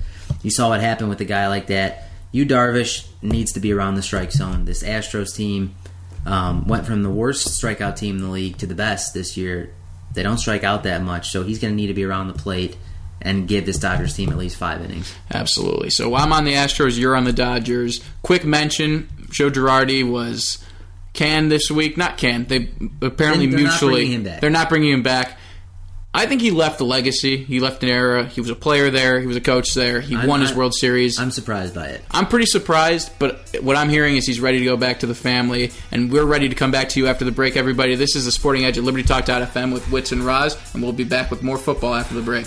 you 0.42 0.50
saw 0.50 0.70
what 0.70 0.80
happened 0.80 1.10
with 1.10 1.20
a 1.20 1.26
guy 1.26 1.48
like 1.48 1.68
that. 1.68 2.08
Yu 2.32 2.44
Darvish 2.44 3.06
needs 3.22 3.52
to 3.52 3.60
be 3.60 3.72
around 3.72 3.94
the 3.94 4.02
strike 4.02 4.32
zone. 4.32 4.64
This 4.64 4.82
Astros 4.82 5.34
team 5.34 5.74
um, 6.24 6.66
went 6.66 6.86
from 6.86 7.02
the 7.02 7.10
worst 7.10 7.48
strikeout 7.48 7.96
team 7.96 8.16
in 8.16 8.22
the 8.22 8.30
league 8.30 8.58
to 8.58 8.66
the 8.66 8.74
best 8.74 9.14
this 9.14 9.36
year. 9.36 9.72
They 10.16 10.24
don't 10.24 10.38
strike 10.38 10.64
out 10.64 10.82
that 10.82 11.02
much, 11.02 11.30
so 11.30 11.44
he's 11.44 11.60
going 11.60 11.72
to 11.72 11.76
need 11.76 11.86
to 11.86 11.94
be 11.94 12.04
around 12.04 12.26
the 12.26 12.34
plate 12.34 12.76
and 13.22 13.46
give 13.46 13.64
this 13.66 13.78
Dodgers 13.78 14.14
team 14.14 14.30
at 14.30 14.36
least 14.36 14.56
five 14.56 14.82
innings. 14.84 15.14
Absolutely. 15.32 15.90
So 15.90 16.14
I'm 16.16 16.32
on 16.32 16.44
the 16.44 16.54
Astros. 16.54 16.98
You're 16.98 17.14
on 17.14 17.24
the 17.24 17.32
Dodgers. 17.32 18.02
Quick 18.22 18.44
mention: 18.44 19.08
Joe 19.30 19.50
Girardi 19.50 20.08
was 20.08 20.64
canned 21.12 21.50
this 21.52 21.70
week. 21.70 21.96
Not 21.96 22.18
canned. 22.18 22.48
They 22.48 22.70
apparently 23.02 23.46
They're 23.46 23.60
mutually 23.60 24.18
back. 24.18 24.40
they're 24.40 24.50
not 24.50 24.68
bringing 24.68 24.92
him 24.92 25.02
back. 25.02 25.38
I 26.18 26.24
think 26.24 26.40
he 26.40 26.50
left 26.50 26.80
a 26.80 26.84
legacy. 26.84 27.36
He 27.36 27.60
left 27.60 27.82
an 27.82 27.90
era. 27.90 28.24
He 28.24 28.40
was 28.40 28.48
a 28.48 28.54
player 28.54 28.90
there. 28.90 29.20
He 29.20 29.26
was 29.26 29.36
a 29.36 29.40
coach 29.42 29.74
there. 29.74 30.00
He 30.00 30.16
I'm- 30.16 30.26
won 30.26 30.40
his 30.40 30.48
I'm- 30.48 30.58
World 30.58 30.74
Series. 30.74 31.20
I'm 31.20 31.30
surprised 31.30 31.74
by 31.74 31.88
it. 31.88 32.02
I'm 32.10 32.26
pretty 32.26 32.46
surprised, 32.46 33.10
but 33.18 33.46
what 33.60 33.76
I'm 33.76 33.90
hearing 33.90 34.16
is 34.16 34.24
he's 34.26 34.40
ready 34.40 34.58
to 34.60 34.64
go 34.64 34.78
back 34.78 35.00
to 35.00 35.06
the 35.06 35.14
family, 35.14 35.72
and 35.92 36.10
we're 36.10 36.24
ready 36.24 36.48
to 36.48 36.54
come 36.54 36.70
back 36.70 36.88
to 36.90 37.00
you 37.00 37.06
after 37.06 37.26
the 37.26 37.32
break, 37.32 37.54
everybody. 37.54 37.96
This 37.96 38.16
is 38.16 38.24
the 38.24 38.32
Sporting 38.32 38.64
Edge 38.64 38.78
at 38.78 38.84
LibertyTalk.fm 38.84 39.74
with 39.74 39.90
Wits 39.90 40.10
and 40.10 40.24
Roz, 40.24 40.56
and 40.72 40.82
we'll 40.82 40.92
be 40.92 41.04
back 41.04 41.30
with 41.30 41.42
more 41.42 41.58
football 41.58 41.94
after 41.94 42.14
the 42.14 42.22
break. 42.22 42.46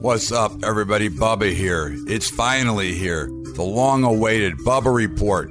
What's 0.00 0.30
up, 0.30 0.52
everybody? 0.64 1.08
Bubba 1.08 1.52
here. 1.52 1.94
It's 2.06 2.30
finally 2.30 2.92
here. 2.92 3.26
The 3.54 3.62
long 3.62 4.04
awaited 4.04 4.58
Bubba 4.58 4.94
Report, 4.94 5.50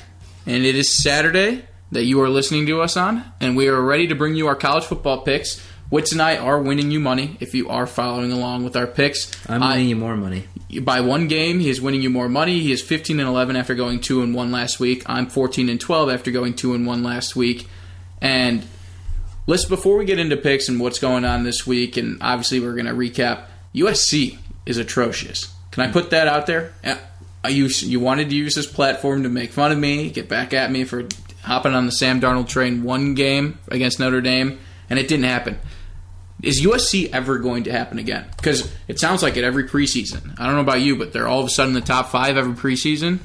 and 0.45 0.65
it 0.65 0.75
is 0.75 0.95
Saturday 0.95 1.65
that 1.91 2.05
you 2.05 2.21
are 2.21 2.29
listening 2.29 2.65
to 2.67 2.81
us 2.81 2.95
on, 2.97 3.23
and 3.39 3.55
we 3.57 3.67
are 3.67 3.81
ready 3.81 4.07
to 4.07 4.15
bring 4.15 4.35
you 4.35 4.47
our 4.47 4.55
college 4.55 4.85
football 4.85 5.21
picks. 5.21 5.61
Wits 5.89 6.13
and 6.13 6.21
I 6.21 6.37
are 6.37 6.61
winning 6.61 6.89
you 6.89 7.01
money 7.01 7.35
if 7.41 7.53
you 7.53 7.67
are 7.69 7.85
following 7.85 8.31
along 8.31 8.63
with 8.63 8.77
our 8.77 8.87
picks. 8.87 9.29
I'm 9.49 9.61
I- 9.61 9.73
winning 9.73 9.89
you 9.89 9.95
more 9.97 10.15
money. 10.15 10.47
by 10.81 11.01
one 11.01 11.27
game, 11.27 11.59
he 11.59 11.69
is 11.69 11.81
winning 11.81 12.01
you 12.01 12.09
more 12.09 12.29
money. 12.29 12.59
He 12.61 12.71
is 12.71 12.81
15 12.81 13.19
and 13.19 13.27
11 13.27 13.57
after 13.57 13.75
going 13.75 13.99
2 13.99 14.21
and 14.21 14.33
1 14.33 14.51
last 14.53 14.79
week. 14.79 15.03
I'm 15.07 15.27
14 15.27 15.67
and 15.67 15.81
12 15.81 16.09
after 16.09 16.31
going 16.31 16.53
2 16.53 16.73
and 16.73 16.87
1 16.87 17.03
last 17.03 17.35
week. 17.35 17.67
And 18.21 18.65
let's 19.47 19.65
before 19.65 19.97
we 19.97 20.05
get 20.05 20.17
into 20.17 20.37
picks 20.37 20.69
and 20.69 20.79
what's 20.79 20.97
going 20.99 21.25
on 21.25 21.43
this 21.43 21.67
week 21.67 21.97
and 21.97 22.17
obviously 22.21 22.61
we're 22.61 22.73
going 22.75 22.85
to 22.85 22.93
recap 22.93 23.47
USC 23.75 24.37
is 24.65 24.77
atrocious. 24.77 25.53
Can 25.71 25.83
I 25.83 25.91
put 25.91 26.09
that 26.11 26.27
out 26.29 26.45
there? 26.45 26.73
You 27.47 27.65
you 27.65 27.99
wanted 27.99 28.29
to 28.29 28.35
use 28.35 28.55
this 28.55 28.67
platform 28.67 29.23
to 29.23 29.29
make 29.29 29.51
fun 29.51 29.71
of 29.71 29.77
me, 29.77 30.11
get 30.11 30.29
back 30.29 30.53
at 30.53 30.71
me 30.71 30.83
for 30.83 31.07
hopping 31.43 31.73
on 31.73 31.85
the 31.87 31.91
Sam 31.91 32.21
Darnold 32.21 32.47
train 32.47 32.83
one 32.83 33.15
game 33.15 33.57
against 33.67 33.99
Notre 33.99 34.21
Dame 34.21 34.59
and 34.89 34.99
it 34.99 35.07
didn't 35.07 35.25
happen. 35.25 35.57
Is 36.43 36.61
USC 36.61 37.09
ever 37.11 37.37
going 37.37 37.63
to 37.63 37.71
happen 37.71 37.99
again? 37.99 38.25
Because 38.35 38.71
it 38.87 38.99
sounds 38.99 39.23
like 39.23 39.37
it 39.37 39.43
every 39.43 39.63
preseason. 39.65 40.39
I 40.39 40.45
don't 40.45 40.55
know 40.55 40.61
about 40.61 40.81
you, 40.81 40.95
but 40.95 41.13
they're 41.13 41.27
all 41.27 41.39
of 41.39 41.45
a 41.45 41.49
sudden 41.49 41.73
the 41.73 41.81
top 41.81 42.09
five 42.09 42.35
every 42.35 42.53
preseason. 42.53 43.19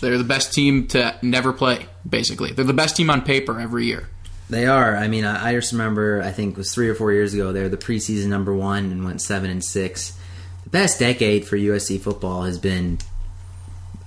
They're 0.00 0.18
the 0.18 0.24
best 0.24 0.52
team 0.52 0.86
to 0.88 1.16
never 1.22 1.52
play, 1.52 1.86
basically. 2.08 2.52
They're 2.52 2.64
the 2.64 2.72
best 2.72 2.96
team 2.96 3.10
on 3.10 3.22
paper 3.22 3.60
every 3.60 3.86
year. 3.86 4.08
They 4.48 4.66
are. 4.66 4.96
I 4.96 5.08
mean, 5.08 5.24
I, 5.24 5.50
I 5.50 5.54
just 5.54 5.72
remember. 5.72 6.22
I 6.22 6.30
think 6.30 6.52
it 6.52 6.58
was 6.58 6.72
three 6.72 6.88
or 6.88 6.94
four 6.94 7.12
years 7.12 7.34
ago. 7.34 7.52
They 7.52 7.62
were 7.62 7.68
the 7.68 7.76
preseason 7.76 8.26
number 8.26 8.54
one 8.54 8.92
and 8.92 9.04
went 9.04 9.20
seven 9.20 9.50
and 9.50 9.64
six. 9.64 10.16
The 10.64 10.70
best 10.70 10.98
decade 10.98 11.44
for 11.46 11.56
USC 11.56 12.00
football 12.00 12.42
has 12.42 12.58
been. 12.58 12.98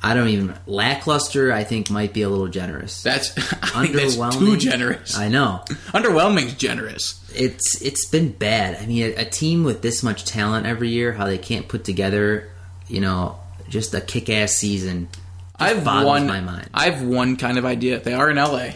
I 0.05 0.13
don't 0.13 0.27
even 0.27 0.53
lackluster. 0.67 1.51
I 1.51 1.63
think 1.63 1.89
might 1.89 2.13
be 2.13 2.21
a 2.21 2.29
little 2.29 2.47
generous. 2.47 3.01
That's, 3.01 3.35
I 3.75 3.87
think 3.87 3.95
that's 3.95 4.37
too 4.37 4.55
generous. 4.55 5.17
I 5.17 5.29
know 5.29 5.63
Underwhelming's 5.95 6.53
generous. 6.53 7.27
it's 7.33 7.81
it's 7.81 8.07
been 8.09 8.31
bad. 8.31 8.79
I 8.79 8.85
mean, 8.85 9.01
a, 9.03 9.21
a 9.21 9.25
team 9.25 9.63
with 9.63 9.81
this 9.81 10.03
much 10.03 10.23
talent 10.23 10.67
every 10.67 10.89
year, 10.89 11.11
how 11.11 11.25
they 11.25 11.39
can't 11.39 11.67
put 11.67 11.85
together, 11.85 12.51
you 12.87 13.01
know, 13.01 13.39
just 13.67 13.95
a 13.95 14.01
kick-ass 14.01 14.51
season. 14.51 15.09
I've 15.55 15.83
one. 15.87 16.27
my 16.27 16.39
mind. 16.39 16.69
I've 16.71 17.01
one 17.01 17.35
kind 17.35 17.57
of 17.57 17.65
idea. 17.65 17.99
They 17.99 18.13
are 18.13 18.29
in 18.29 18.37
LA. 18.37 18.73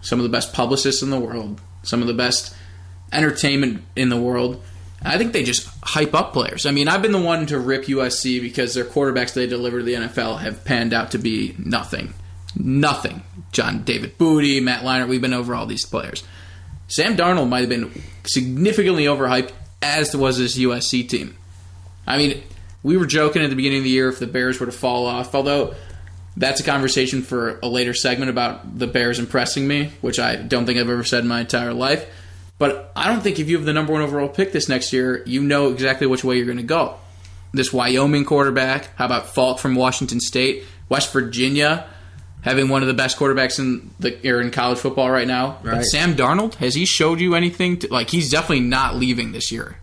Some 0.00 0.18
of 0.18 0.24
the 0.24 0.30
best 0.30 0.52
publicists 0.52 1.00
in 1.00 1.10
the 1.10 1.20
world. 1.20 1.60
Some 1.84 2.00
of 2.00 2.08
the 2.08 2.14
best 2.14 2.56
entertainment 3.12 3.84
in 3.94 4.08
the 4.08 4.20
world. 4.20 4.60
I 5.04 5.18
think 5.18 5.32
they 5.32 5.42
just 5.42 5.68
hype 5.82 6.14
up 6.14 6.32
players. 6.32 6.66
I 6.66 6.70
mean, 6.70 6.88
I've 6.88 7.02
been 7.02 7.12
the 7.12 7.18
one 7.18 7.46
to 7.46 7.58
rip 7.58 7.84
USC 7.84 8.40
because 8.40 8.74
their 8.74 8.84
quarterbacks 8.84 9.34
they 9.34 9.46
deliver 9.46 9.78
to 9.78 9.84
the 9.84 9.94
NFL 9.94 10.40
have 10.40 10.64
panned 10.64 10.92
out 10.92 11.10
to 11.12 11.18
be 11.18 11.54
nothing. 11.58 12.14
Nothing. 12.54 13.22
John 13.50 13.82
David 13.82 14.18
Booty, 14.18 14.60
Matt 14.60 14.82
Leinart, 14.82 15.08
we've 15.08 15.20
been 15.20 15.34
over 15.34 15.54
all 15.54 15.66
these 15.66 15.86
players. 15.86 16.22
Sam 16.88 17.16
Darnold 17.16 17.48
might 17.48 17.60
have 17.60 17.68
been 17.68 18.02
significantly 18.24 19.04
overhyped, 19.04 19.52
as 19.80 20.14
was 20.14 20.38
this 20.38 20.58
USC 20.58 21.08
team. 21.08 21.36
I 22.06 22.18
mean, 22.18 22.42
we 22.82 22.96
were 22.96 23.06
joking 23.06 23.42
at 23.42 23.50
the 23.50 23.56
beginning 23.56 23.78
of 23.78 23.84
the 23.84 23.90
year 23.90 24.08
if 24.08 24.18
the 24.18 24.26
Bears 24.26 24.60
were 24.60 24.66
to 24.66 24.72
fall 24.72 25.06
off, 25.06 25.34
although 25.34 25.74
that's 26.36 26.60
a 26.60 26.64
conversation 26.64 27.22
for 27.22 27.58
a 27.62 27.68
later 27.68 27.94
segment 27.94 28.30
about 28.30 28.78
the 28.78 28.86
Bears 28.86 29.18
impressing 29.18 29.66
me, 29.66 29.92
which 30.00 30.18
I 30.18 30.36
don't 30.36 30.66
think 30.66 30.78
I've 30.78 30.90
ever 30.90 31.04
said 31.04 31.22
in 31.22 31.28
my 31.28 31.40
entire 31.40 31.72
life. 31.72 32.06
But 32.62 32.92
I 32.94 33.08
don't 33.08 33.22
think 33.22 33.40
if 33.40 33.48
you 33.48 33.56
have 33.56 33.66
the 33.66 33.72
number 33.72 33.92
one 33.92 34.02
overall 34.02 34.28
pick 34.28 34.52
this 34.52 34.68
next 34.68 34.92
year, 34.92 35.24
you 35.26 35.42
know 35.42 35.72
exactly 35.72 36.06
which 36.06 36.22
way 36.22 36.36
you're 36.36 36.46
going 36.46 36.58
to 36.58 36.62
go. 36.62 36.94
This 37.52 37.72
Wyoming 37.72 38.24
quarterback, 38.24 38.94
how 38.96 39.06
about 39.06 39.26
Falk 39.34 39.58
from 39.58 39.74
Washington 39.74 40.20
State, 40.20 40.62
West 40.88 41.12
Virginia, 41.12 41.88
having 42.42 42.68
one 42.68 42.80
of 42.82 42.86
the 42.86 42.94
best 42.94 43.18
quarterbacks 43.18 43.58
in 43.58 43.90
the 43.98 44.16
or 44.30 44.40
in 44.40 44.52
college 44.52 44.78
football 44.78 45.10
right 45.10 45.26
now. 45.26 45.58
But 45.64 45.72
Right. 45.72 45.84
Sam 45.84 46.14
Darnold, 46.14 46.54
has 46.54 46.76
he 46.76 46.84
showed 46.84 47.18
you 47.20 47.34
anything? 47.34 47.78
To, 47.80 47.88
like 47.92 48.10
he's 48.10 48.30
definitely 48.30 48.60
not 48.60 48.94
leaving 48.94 49.32
this 49.32 49.50
year. 49.50 49.78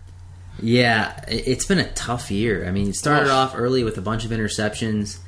Yeah, 0.62 1.12
it- 1.28 1.44
it's 1.48 1.66
been 1.66 1.80
a 1.80 1.90
tough 1.92 2.30
year. 2.30 2.64
I 2.66 2.70
mean, 2.70 2.88
it 2.88 2.96
started 2.96 3.26
Ugh. 3.26 3.30
off 3.30 3.52
early 3.54 3.84
with 3.84 3.98
a 3.98 4.02
bunch 4.02 4.24
of 4.24 4.30
interceptions, 4.30 5.18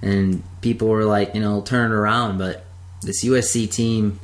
and 0.00 0.44
people 0.60 0.86
were 0.86 1.04
like, 1.04 1.34
you 1.34 1.40
know, 1.40 1.60
turn 1.60 1.90
it 1.90 1.94
around. 1.94 2.38
But 2.38 2.64
this 3.02 3.24
USC 3.24 3.66
team 3.66 4.20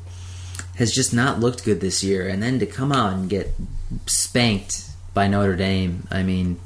has 0.77 0.93
just 0.93 1.13
not 1.13 1.41
looked 1.41 1.65
good 1.65 1.81
this 1.81 2.05
year. 2.05 2.29
And 2.29 2.43
then 2.43 2.59
to 2.61 2.67
come 2.67 2.93
out 2.93 3.13
and 3.13 3.29
get 3.29 3.55
spanked 4.07 4.89
by 5.15 5.27
Notre 5.29 5.57
Dame, 5.57 6.07
I 6.11 6.23
mean, 6.23 6.61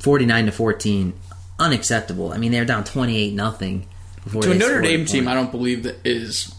49 0.00 0.46
to 0.46 0.52
14, 0.52 1.12
unacceptable. 1.58 2.32
I 2.32 2.38
mean, 2.38 2.52
they're 2.52 2.64
down 2.64 2.84
28 2.84 3.34
nothing. 3.34 3.86
before 4.24 4.42
To 4.42 4.52
a 4.52 4.54
Notre 4.54 4.80
Dame 4.80 5.04
team, 5.04 5.26
I 5.26 5.34
don't 5.34 5.50
believe 5.50 5.84
that 5.84 5.96
is 6.04 6.54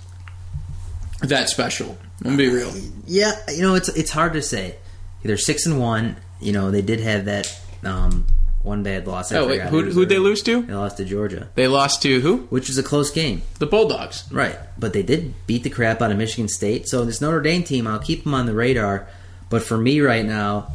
that 1.22 1.50
special. 1.50 1.98
I'm 2.26 2.36
be 2.36 2.50
real. 2.50 2.72
Yeah, 3.06 3.32
you 3.50 3.62
know, 3.62 3.76
it's 3.76 3.90
it's 3.90 4.12
hard 4.12 4.34
to 4.34 4.42
say. 4.42 4.76
They're 5.24 5.38
six 5.38 5.66
and 5.66 5.80
one. 5.80 6.18
You 6.42 6.52
know, 6.52 6.72
they 6.72 6.82
did 6.82 7.00
have 7.00 7.26
that 7.26 7.62
um, 7.84 8.26
one 8.62 8.84
bad 8.84 9.08
loss. 9.08 9.32
I 9.32 9.38
Oh 9.38 9.48
wait, 9.48 9.62
who 9.62 9.84
who'd 9.84 10.10
they 10.10 10.18
lose 10.20 10.44
to? 10.44 10.62
They 10.64 10.74
lost 10.74 10.98
to 10.98 11.06
Georgia, 11.06 11.50
They 11.56 11.68
lost 11.68 12.02
to 12.04 12.20
who? 12.22 12.38
which 12.50 12.68
was 12.68 12.78
a 12.78 12.84
close 12.84 13.10
game. 13.12 13.42
The 13.60 13.66
Bulldogs. 13.66 14.26
Right, 14.32 14.58
but 14.78 14.94
they 14.94 15.04
did 15.04 15.34
beat 15.48 15.64
the 15.64 15.70
crap 15.70 16.02
out 16.02 16.12
of 16.12 16.18
Michigan 16.18 16.48
State. 16.50 16.88
So 16.90 17.06
this 17.06 17.22
Notre 17.22 17.42
Dame 17.42 17.64
team, 17.64 17.88
I'll 17.88 18.00
keep 18.00 18.24
them 18.24 18.34
on 18.34 18.46
the 18.46 18.54
radar. 18.54 19.08
But 19.50 19.64
for 19.64 19.78
me 19.78 20.02
right 20.02 20.26
now, 20.26 20.74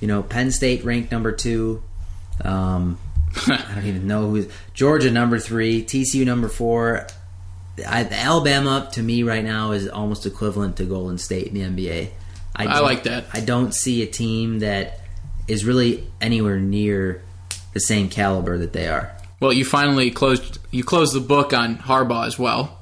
you 0.00 0.08
know, 0.08 0.22
Penn 0.22 0.50
State 0.50 0.84
ranked 0.84 1.12
number 1.12 1.32
two. 1.32 1.82
Um, 2.44 2.98
I 3.46 3.72
don't 3.74 3.86
even 3.86 4.06
know 4.06 4.28
who's 4.30 4.48
Georgia 4.74 5.10
number 5.10 5.38
three, 5.38 5.82
TCU 5.84 6.26
number 6.26 6.48
four. 6.48 7.06
I, 7.86 8.04
Alabama 8.04 8.88
to 8.92 9.02
me 9.02 9.22
right 9.22 9.42
now 9.44 9.70
is 9.72 9.88
almost 9.88 10.26
equivalent 10.26 10.76
to 10.76 10.84
Golden 10.84 11.16
State 11.18 11.46
in 11.46 11.54
the 11.54 11.60
NBA. 11.84 12.10
I 12.54 12.64
don't- 12.64 12.82
like 12.82 13.04
that. 13.04 13.26
I 13.32 13.40
don't 13.40 13.72
see 13.72 14.02
a 14.02 14.06
team 14.06 14.58
that 14.58 14.98
is 15.48 15.64
really 15.64 16.06
anywhere 16.20 16.58
near 16.58 17.22
the 17.72 17.80
same 17.80 18.08
caliber 18.08 18.58
that 18.58 18.72
they 18.72 18.88
are. 18.88 19.12
Well, 19.40 19.52
you 19.52 19.64
finally 19.64 20.10
closed 20.10 20.58
you 20.70 20.84
closed 20.84 21.14
the 21.14 21.20
book 21.20 21.52
on 21.52 21.76
Harbaugh 21.78 22.26
as 22.26 22.38
well, 22.38 22.78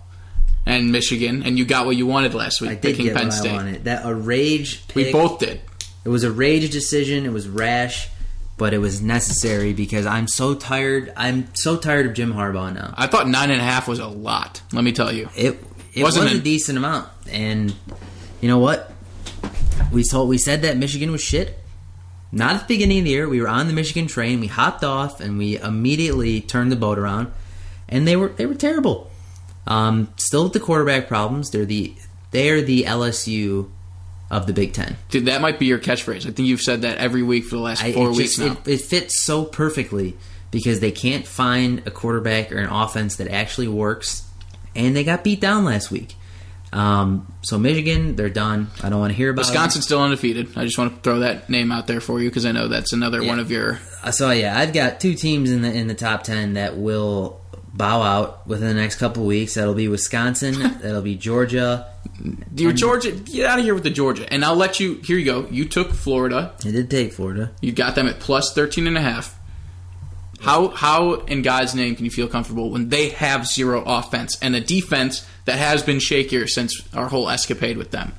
and 0.67 0.93
Michigan, 0.93 1.43
and 1.43 1.59
you 1.59 1.65
got 1.65 1.87
what 1.87 1.97
you 1.97 2.07
wanted 2.07 2.35
last 2.35 2.61
week, 2.61 2.71
I 2.71 2.75
did 2.75 2.97
get 2.97 3.15
Penn 3.15 3.27
what 3.27 3.33
State. 3.33 3.53
I 3.53 3.55
wanted. 3.55 3.85
That 3.85 4.05
a 4.05 4.15
rage. 4.15 4.85
We 4.95 5.11
both 5.11 5.39
did. 5.39 5.61
It 6.05 6.09
was 6.09 6.25
a 6.25 6.31
rage 6.31 6.71
decision. 6.71 7.25
It 7.25 7.33
was 7.33 7.49
rash, 7.49 8.09
but 8.57 8.75
it 8.75 8.79
was 8.79 9.01
necessary 9.01 9.73
because 9.73 10.07
I'm 10.07 10.29
so 10.29 10.55
tired. 10.55 11.13
I'm 11.17 11.55
so 11.55 11.77
tired 11.77 12.07
of 12.07 12.15
Jim 12.15 12.33
Harbaugh 12.35 12.75
now. 12.75 12.95
I 12.97 13.07
thought 13.07 13.27
nine 13.29 13.51
and 13.51 13.61
a 13.61 13.65
half 13.65 13.89
was 13.89 13.99
a 13.99 14.07
lot. 14.07 14.61
Let 14.73 14.85
me 14.85 14.93
tell 14.93 15.13
you. 15.13 15.29
It 15.37 15.63
it 15.95 16.03
Wasn't 16.03 16.25
was 16.25 16.35
a 16.35 16.41
decent 16.41 16.79
amount, 16.79 17.09
and 17.31 17.75
you 18.41 18.49
know 18.49 18.59
what? 18.59 18.93
We 19.93 20.05
told 20.05 20.29
we 20.29 20.39
said 20.39 20.63
that 20.63 20.77
Michigan 20.77 21.11
was 21.11 21.23
shit. 21.23 21.59
Not 22.33 22.55
at 22.55 22.61
the 22.69 22.75
beginning 22.75 22.99
of 23.01 23.05
the 23.05 23.11
year. 23.11 23.29
We 23.29 23.41
were 23.41 23.49
on 23.49 23.67
the 23.67 23.73
Michigan 23.73 24.07
train. 24.07 24.41
We 24.41 24.47
hopped 24.47 24.85
off, 24.85 25.21
and 25.21 25.37
we 25.37 25.59
immediately 25.59 26.41
turned 26.41 26.71
the 26.71 26.77
boat 26.77 26.99
around, 26.99 27.33
and 27.89 28.07
they 28.07 28.17
were 28.17 28.29
they 28.29 28.47
were 28.47 28.55
terrible. 28.55 29.11
Um, 29.67 30.13
still 30.17 30.45
with 30.45 30.53
the 30.53 30.61
quarterback 30.61 31.09
problems. 31.09 31.51
They're 31.51 31.65
the 31.65 31.95
they're 32.31 32.63
the 32.63 32.85
LSU 32.85 33.69
of 34.31 34.47
the 34.47 34.53
Big 34.53 34.73
Ten. 34.73 34.97
Dude, 35.11 35.27
that 35.27 35.41
might 35.41 35.59
be 35.59 35.67
your 35.67 35.81
catchphrase. 35.81 36.19
I 36.27 36.31
think 36.31 36.41
you've 36.49 36.61
said 36.61 36.83
that 36.83 36.99
every 36.99 37.23
week 37.23 37.45
for 37.45 37.57
the 37.57 37.63
last 37.63 37.83
I- 37.83 37.93
four 37.93 38.11
it 38.11 38.17
weeks 38.17 38.37
just- 38.37 38.39
now. 38.39 38.53
It, 38.65 38.75
it 38.75 38.81
fits 38.81 39.23
so 39.25 39.45
perfectly 39.45 40.17
because 40.53 40.79
they 40.81 40.93
can't 40.93 41.27
find 41.27 41.83
a 41.87 41.91
quarterback 41.91 42.53
or 42.53 42.59
an 42.59 42.69
offense 42.71 43.17
that 43.17 43.29
actually 43.29 43.69
works, 43.69 44.23
and 44.75 44.95
they 44.95 45.03
got 45.05 45.25
beat 45.25 45.41
down 45.41 45.65
last 45.65 45.91
week. 45.91 46.15
Um, 46.73 47.33
so 47.43 47.59
Michigan, 47.59 48.15
they're 48.17 48.29
done. 48.31 48.69
I 48.83 48.91
don't 48.91 49.01
want 49.01 49.11
to 49.13 49.17
hear 49.17 49.31
about 49.31 49.41
it. 49.45 49.49
Wisconsin's 49.51 49.85
still 49.85 50.01
undefeated. 50.03 50.57
I 50.57 50.65
just 50.65 50.79
want 50.79 50.95
to 50.95 51.01
throw 51.01 51.19
that 51.21 51.51
name 51.51 51.73
out 51.73 51.87
there 51.89 52.01
for 52.01 52.21
you 52.21 52.29
because 52.29 52.47
I 52.47 52.53
know 52.53 52.69
that's 52.69 52.93
another 52.93 53.21
Yeah. 53.23 53.29
one 53.29 53.39
of 53.41 53.51
your. 53.51 53.81
Uh, 54.05 54.11
So 54.13 54.31
yeah, 54.31 54.57
I've 54.59 54.73
got 54.73 55.01
two 55.01 55.15
teams 55.15 55.51
in 55.51 55.63
the 55.63 55.73
in 55.73 55.89
the 55.89 55.95
top 55.95 56.23
ten 56.23 56.55
that 56.55 56.77
will 56.77 57.41
bow 57.73 58.03
out 58.03 58.47
within 58.47 58.69
the 58.69 58.75
next 58.75 58.97
couple 58.97 59.25
weeks. 59.25 59.55
That'll 59.55 59.75
be 59.75 59.89
Wisconsin. 59.89 60.55
that'll 60.83 61.03
be 61.03 61.17
Georgia. 61.17 61.87
Your 62.57 62.73
Georgia, 62.73 63.13
get 63.13 63.47
out 63.47 63.59
of 63.59 63.65
here 63.65 63.75
with 63.75 63.83
the 63.83 63.91
Georgia, 63.91 64.31
and 64.33 64.45
I'll 64.45 64.57
let 64.57 64.79
you. 64.81 65.01
Here 65.05 65.17
you 65.19 65.25
go. 65.25 65.47
You 65.51 65.65
took 65.65 65.93
Florida. 65.93 66.53
I 66.65 66.71
did 66.71 66.91
take 66.91 67.13
Florida. 67.15 67.51
You 67.61 67.73
got 67.73 67.95
them 67.95 68.07
at 68.07 68.21
plus 68.21 68.53
13 68.53 68.87
and 68.87 68.97
a 68.97 69.01
half. 69.01 69.39
How 70.41 70.69
how 70.69 71.15
in 71.15 71.43
God's 71.43 71.75
name 71.75 71.95
can 71.97 72.05
you 72.05 72.11
feel 72.11 72.27
comfortable 72.29 72.71
when 72.71 72.89
they 72.89 73.11
have 73.11 73.47
zero 73.47 73.83
offense 73.85 74.39
and 74.41 74.57
a 74.57 74.61
defense 74.61 75.27
that 75.45 75.59
has 75.59 75.83
been 75.83 75.99
shakier 75.99 76.49
since 76.49 76.81
our 76.95 77.09
whole 77.09 77.29
escapade 77.29 77.77
with 77.77 77.91
them? 77.91 78.13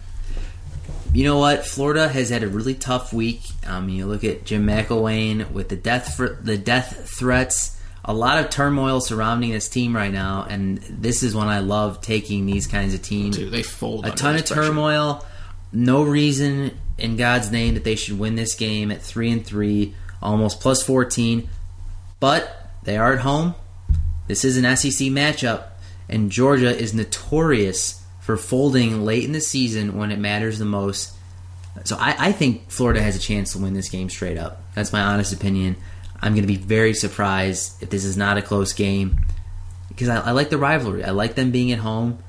You 1.14 1.26
know 1.26 1.40
what? 1.40 1.66
Florida 1.66 2.08
has 2.08 2.30
had 2.30 2.44
a 2.44 2.48
really 2.48 2.74
tough 2.76 3.12
week. 3.12 3.42
Um, 3.68 3.90
you 3.90 4.06
look 4.06 4.24
at 4.24 4.46
Jim 4.46 4.66
McElwain 4.66 5.52
with 5.52 5.70
the 5.70 5.76
death 5.76 6.16
fr- 6.16 6.40
the 6.42 6.58
death 6.58 7.10
threats. 7.10 7.78
A 8.06 8.14
lot 8.14 8.40
of 8.40 8.50
turmoil 8.50 9.00
surrounding 9.02 9.52
this 9.52 9.68
team 9.70 9.96
right 9.96 10.12
now, 10.12 10.46
and 10.50 10.78
this 10.78 11.22
is 11.22 11.36
when 11.36 11.48
I 11.48 11.60
love 11.60 12.02
taking 12.02 12.46
these 12.46 12.66
kinds 12.66 12.94
of 12.94 13.02
teams. 13.02 13.38
Dude, 13.38 13.52
they 13.52 13.62
fold. 13.62 14.06
a 14.06 14.12
ton 14.12 14.36
of 14.36 14.46
pressure. 14.46 14.64
turmoil. 14.64 15.26
No 15.74 16.04
reason 16.04 16.78
in 16.98 17.16
God's 17.16 17.52
name 17.52 17.76
that 17.76 17.84
they 17.84 17.96
should 17.96 18.18
win 18.18 18.36
this 18.36 18.56
game 18.56 18.92
at 18.92 19.02
three 19.02 19.32
and 19.32 19.46
three, 19.46 19.96
almost 20.22 20.62
plus 20.62 20.82
fourteen. 20.84 21.50
But 22.22 22.70
they 22.84 22.98
are 22.98 23.14
at 23.14 23.20
home. 23.20 23.56
This 24.28 24.46
is 24.46 24.56
an 24.56 24.78
SEC 24.78 25.08
matchup, 25.08 25.66
and 26.08 26.32
Georgia 26.32 26.74
is 26.74 26.94
notorious 26.94 28.02
for 28.22 28.38
folding 28.38 29.04
late 29.04 29.26
in 29.26 29.32
the 29.32 29.42
season 29.42 29.98
when 29.98 30.12
it 30.12 30.20
matters 30.20 30.60
the 30.60 30.66
most. 30.66 31.14
So 31.84 31.98
I, 32.00 32.16
I 32.28 32.32
think 32.32 32.70
Florida 32.70 33.02
has 33.02 33.16
a 33.16 33.20
chance 33.20 33.54
to 33.54 33.60
win 33.60 33.74
this 33.74 33.90
game 33.90 34.10
straight 34.10 34.38
up. 34.38 34.62
That's 34.76 34.94
my 34.94 35.02
honest 35.02 35.34
opinion. 35.34 35.76
I'm 36.22 36.34
going 36.34 36.44
to 36.44 36.48
be 36.48 36.58
very 36.58 36.94
surprised 36.94 37.82
if 37.82 37.90
this 37.90 38.06
is 38.06 38.16
not 38.16 38.38
a 38.38 38.42
close 38.44 38.74
game 38.74 39.22
because 39.88 40.08
I, 40.08 40.20
I 40.20 40.32
like 40.32 40.52
the 40.52 40.60
rivalry. 40.60 41.04
I 41.04 41.12
like 41.12 41.34
them 41.34 41.50
being 41.50 41.72
at 41.72 41.80
home, 41.80 42.20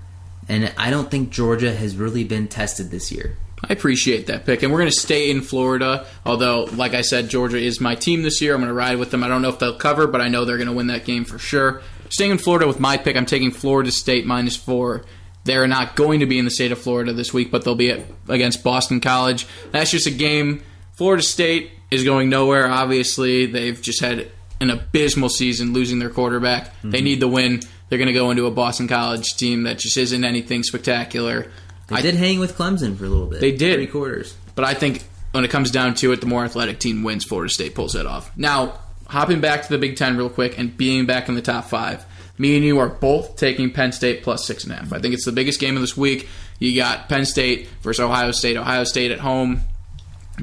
and 0.49 0.73
I 0.79 0.91
don't 0.91 1.11
think 1.11 1.29
Georgia 1.31 1.75
has 1.75 1.97
really 1.97 2.25
been 2.25 2.49
tested 2.49 2.91
this 2.91 3.13
year. 3.13 3.37
I 3.65 3.73
appreciate 3.73 4.27
that 4.27 4.45
pick, 4.45 4.63
and 4.63 4.73
we're 4.73 4.81
going 4.81 4.91
to 4.91 4.97
stay 4.97 5.31
in 5.31 5.41
Florida. 5.41 6.07
Although, 6.27 6.65
like 6.65 6.95
I 6.95 7.03
said, 7.03 7.29
Georgia 7.29 7.59
is 7.59 7.81
my 7.81 7.95
team 7.95 8.23
this 8.23 8.41
year. 8.41 8.55
I'm 8.55 8.61
going 8.61 8.69
to 8.69 8.75
ride 8.75 8.99
with 8.99 9.11
them. 9.13 9.23
I 9.23 9.29
don't 9.29 9.41
know 9.41 9.51
if 9.51 9.61
they'll 9.61 9.77
cover, 9.77 10.07
but 10.07 10.21
I 10.21 10.29
know 10.29 10.45
they're 10.45 10.57
going 10.57 10.69
to 10.69 10.75
win 10.75 10.89
that 10.89 11.05
game 11.05 11.25
for 11.25 11.39
sure. 11.39 11.83
Staying 12.09 12.33
in 12.33 12.39
Florida 12.39 12.67
with 12.67 12.81
my 12.81 12.97
pick, 12.97 13.17
I'm 13.17 13.25
taking 13.25 13.53
Florida 13.53 13.93
State 13.93 14.27
minus 14.27 14.57
four. 14.57 15.05
They're 15.45 15.67
not 15.67 15.97
going 15.97 16.21
to 16.21 16.27
be 16.27 16.39
in 16.39 16.45
the 16.45 16.51
state 16.51 16.73
of 16.73 16.79
Florida 16.79 17.13
this 17.13 17.33
week, 17.33 17.51
but 17.51 17.65
they'll 17.65 17.75
be 17.75 17.91
at, 17.91 18.05
against 18.29 18.63
Boston 18.63 19.01
College. 19.01 19.47
That's 19.71 19.91
just 19.91 20.07
a 20.07 20.11
game. 20.11 20.63
Florida 20.93 21.23
State 21.23 21.71
is 21.91 22.05
going 22.05 22.29
nowhere. 22.29 22.69
Obviously, 22.69 23.47
they've 23.47 23.81
just 23.81 24.01
had 24.01 24.31
an 24.61 24.71
abysmal 24.71 25.29
season, 25.29 25.73
losing 25.73 25.99
their 25.99 26.11
quarterback. 26.11 26.73
They 26.83 26.99
mm-hmm. 26.99 27.05
need 27.05 27.21
the 27.21 27.29
win. 27.29 27.61
They're 27.89 27.99
going 27.99 28.07
to 28.07 28.13
go 28.13 28.31
into 28.31 28.47
a 28.47 28.51
Boston 28.51 28.89
College 28.89 29.37
team 29.37 29.65
that 29.65 29.79
just 29.79 29.97
isn't 29.97 30.25
anything 30.25 30.63
spectacular. 30.63 31.51
They 31.89 31.97
I- 31.97 32.03
did 32.03 32.15
hang 32.15 32.39
with 32.39 32.57
Clemson 32.57 32.97
for 32.97 33.05
a 33.05 33.09
little 33.09 33.27
bit. 33.27 33.41
They 33.41 33.53
did. 33.53 33.77
three 33.77 33.87
quarters. 33.87 34.35
But 34.55 34.65
I 34.65 34.75
think 34.75 35.03
when 35.33 35.45
it 35.45 35.51
comes 35.51 35.71
down 35.71 35.95
to 35.97 36.13
it, 36.13 36.21
the 36.21 36.27
more 36.27 36.45
athletic 36.45 36.79
team 36.79 37.03
wins. 37.03 37.25
Florida 37.25 37.53
State 37.53 37.75
pulls 37.75 37.93
that 37.95 38.07
off. 38.07 38.31
Now, 38.37 38.79
hopping 39.07 39.41
back 39.41 39.63
to 39.63 39.69
the 39.69 39.79
Big 39.79 39.97
Ten 39.97 40.17
real 40.17 40.29
quick 40.31 40.59
and 40.59 40.77
being 40.77 41.07
back 41.07 41.29
in 41.29 41.35
the 41.35 41.43
top 41.43 41.65
five, 41.67 42.05
me 42.39 42.57
and 42.57 42.65
you 42.65 42.79
are 42.79 42.89
both 42.89 43.37
taking 43.37 43.71
Penn 43.71 43.93
State 43.93 44.23
plus 44.23 44.47
six 44.47 44.65
and 44.65 44.73
a 44.73 44.77
half. 44.77 44.93
I 44.93 44.99
think 45.01 45.15
it's 45.15 45.25
the 45.25 45.33
biggest 45.33 45.61
game 45.61 45.75
of 45.77 45.81
this 45.83 45.97
week. 45.97 46.29
You 46.59 46.75
got 46.77 47.09
Penn 47.09 47.25
State 47.25 47.69
versus 47.83 48.01
Ohio 48.01 48.31
State. 48.33 48.57
Ohio 48.57 48.85
State 48.85 49.11
at 49.11 49.21
home. 49.21 49.61